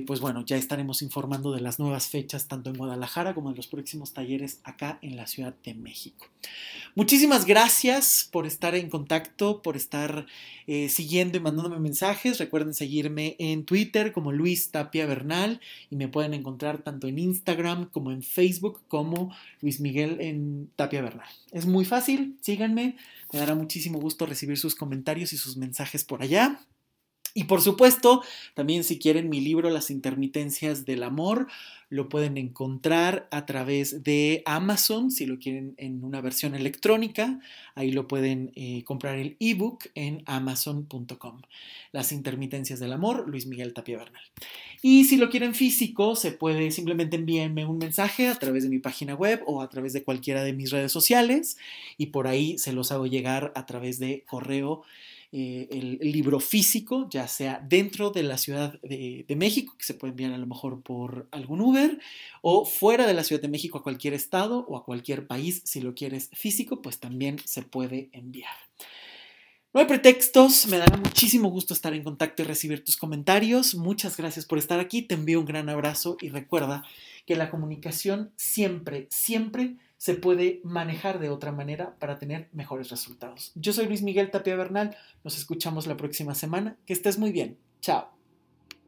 pues 0.07 0.21
bueno, 0.21 0.45
ya 0.45 0.57
estaremos 0.57 1.03
informando 1.03 1.53
de 1.53 1.61
las 1.61 1.79
nuevas 1.79 2.09
fechas 2.09 2.49
tanto 2.49 2.71
en 2.71 2.77
Guadalajara 2.77 3.35
como 3.35 3.51
en 3.51 3.57
los 3.57 3.67
próximos 3.67 4.13
talleres 4.13 4.61
acá 4.65 4.99
en 5.03 5.17
la 5.17 5.27
Ciudad 5.27 5.55
de 5.65 5.75
México. 5.75 6.27
Muchísimas 6.95 7.45
gracias 7.45 8.29
por 8.31 8.47
estar 8.47 8.75
en 8.75 8.91
contacto, 8.91 9.63
por 9.63 9.77
estar 9.77 10.27
eh, 10.67 10.89
siguiendo 10.89 11.37
y 11.37 11.41
mandándome 11.41 11.79
mensajes. 11.79 12.39
Recuerden 12.39 12.75
seguirme 12.75 13.37
en 13.39 13.65
Twitter 13.65 14.13
como 14.13 14.33
Luis 14.33 14.71
Tapia 14.71 15.07
Bernal 15.07 15.61
y 15.91 15.97
me 15.97 16.09
pueden 16.09 16.35
encontrar 16.35 16.83
tanto 16.83 17.07
en 17.07 17.19
Instagram 17.19 17.91
como 17.91 18.11
en 18.11 18.23
Facebook 18.23 18.81
como 18.89 19.35
Luis 19.61 19.81
Miguel 19.81 20.21
en 20.21 20.71
Tapia 20.77 21.03
Bernal. 21.03 21.29
Es 21.53 21.67
muy 21.67 21.85
fácil, 21.85 22.37
síganme, 22.41 22.97
me 23.33 23.39
dará 23.39 23.55
muchísimo 23.55 24.01
gusto 24.01 24.27
recibir 24.27 24.59
sus 24.59 24.75
comentarios 24.75 25.33
y 25.33 25.37
sus 25.37 25.57
mensajes 25.57 26.05
por 26.05 26.23
allá. 26.23 26.61
Y 27.39 27.45
por 27.45 27.63
supuesto, 27.63 28.25
también 28.55 28.83
si 28.83 28.99
quieren 28.99 29.29
mi 29.29 29.41
libro 29.41 29.71
Las 29.71 29.93
intermitencias 29.93 30.85
del 30.85 31.05
amor, 31.05 31.47
lo 31.89 32.09
pueden 32.09 32.37
encontrar 32.37 33.29
a 33.31 33.47
través 33.47 34.03
de 34.03 34.43
Amazon, 34.45 35.13
si 35.13 35.25
lo 35.25 35.39
quieren 35.39 35.75
en 35.77 36.03
una 36.03 36.21
versión 36.21 36.57
electrónica, 36.57 37.39
ahí 37.77 37.93
lo 37.93 38.09
pueden 38.09 38.51
eh, 38.57 38.83
comprar 38.83 39.21
el 39.21 39.37
ebook 39.39 39.85
en 39.95 40.25
amazon.com. 40.27 41.43
Las 41.93 42.11
intermitencias 42.11 42.81
del 42.81 42.93
amor, 42.93 43.29
Luis 43.29 43.47
Miguel 43.47 43.73
Tapia 43.73 43.99
Bernal. 43.99 44.25
Y 44.83 45.05
si 45.05 45.17
lo 45.17 45.31
quieren 45.31 45.55
físico, 45.55 46.17
se 46.17 46.33
puede 46.33 46.73
simplemente 46.73 47.15
enviarme 47.15 47.67
un 47.67 47.79
mensaje 47.79 48.27
a 48.27 48.35
través 48.35 48.65
de 48.65 48.69
mi 48.69 48.81
página 48.81 49.15
web 49.15 49.45
o 49.47 49.63
a 49.63 49.69
través 49.69 49.93
de 49.93 50.03
cualquiera 50.03 50.43
de 50.43 50.55
mis 50.55 50.73
redes 50.73 50.91
sociales 50.91 51.57
y 51.99 52.07
por 52.07 52.27
ahí 52.27 52.59
se 52.59 52.73
los 52.73 52.91
hago 52.91 53.07
llegar 53.07 53.53
a 53.55 53.65
través 53.65 54.01
de 54.01 54.25
correo 54.27 54.83
eh, 55.31 55.69
el, 55.71 55.99
libro 56.11 56.41
físico, 56.41 57.07
ya 57.11 57.29
sea 57.29 57.63
dentro 57.69 58.11
de 58.11 58.23
la 58.23 58.39
Ciudad 58.39 58.81
de, 58.81 59.27
México, 59.37 59.75
que 59.79 59.85
se 59.85 59.93
puede 59.93 60.13
enviar 60.13 60.33
a 60.33 60.39
lo 60.39 60.47
mejor 60.47 60.83
por 60.83 61.29
algún 61.31 61.61
Uber, 61.61 62.01
o 62.41 62.65
fuera 62.65 63.07
de 63.07 63.13
la 63.13 63.25
Ciudad 63.25 63.43
de 63.43 63.49
México 63.49 63.79
a 63.79 63.83
cualquier 63.83 64.15
estado 64.15 64.65
o 64.69 64.77
a 64.77 64.85
cualquier 64.85 65.27
país, 65.27 65.61
si 65.65 65.81
lo 65.81 65.95
quieres 65.95 66.31
físico, 66.33 66.81
pues 66.81 66.99
también 66.99 67.39
se 67.45 67.63
puede 67.63 68.09
enviar. 68.13 68.57
No 69.75 69.81
hay 69.81 69.87
pretextos, 69.87 70.67
me 70.67 70.79
dará 70.79 70.97
muchísimo 70.97 71.51
gusto 71.51 71.75
estar 71.75 71.93
en 71.93 72.03
contacto 72.03 72.41
y 72.41 72.47
recibir 72.47 72.83
tus 72.83 72.97
comentarios. 72.97 73.75
Muchas 73.75 74.17
gracias 74.17 74.47
por 74.47 74.57
estar 74.57 74.81
aquí, 74.81 75.03
te 75.03 75.15
envío 75.15 75.41
un 75.41 75.47
gran 75.47 75.69
abrazo 75.69 76.17
y 76.23 76.31
recuerda 76.31 76.85
que 77.27 77.37
la 77.37 77.51
comunicación 77.51 78.33
siempre, 78.37 79.09
siempre 79.11 79.77
se 79.99 80.15
puede 80.15 80.61
manejar 80.65 81.19
de 81.19 81.29
otra 81.29 81.53
manera 81.53 81.97
para 81.99 82.19
tener 82.19 82.49
mejores 82.53 82.89
resultados. 82.89 83.53
Yo 83.55 83.73
soy 83.73 83.87
Luis 83.87 84.03
Miguel 84.03 84.31
Tapia 84.31 84.57
Bernal, 84.57 84.97
nos 85.25 85.37
escuchamos 85.37 85.87
la 85.87 85.97
próxima 85.97 86.35
semana, 86.35 86.77
que 86.87 86.95
estés 86.95 87.19
muy 87.19 87.33
bien, 87.33 87.59
chao. 87.81 88.18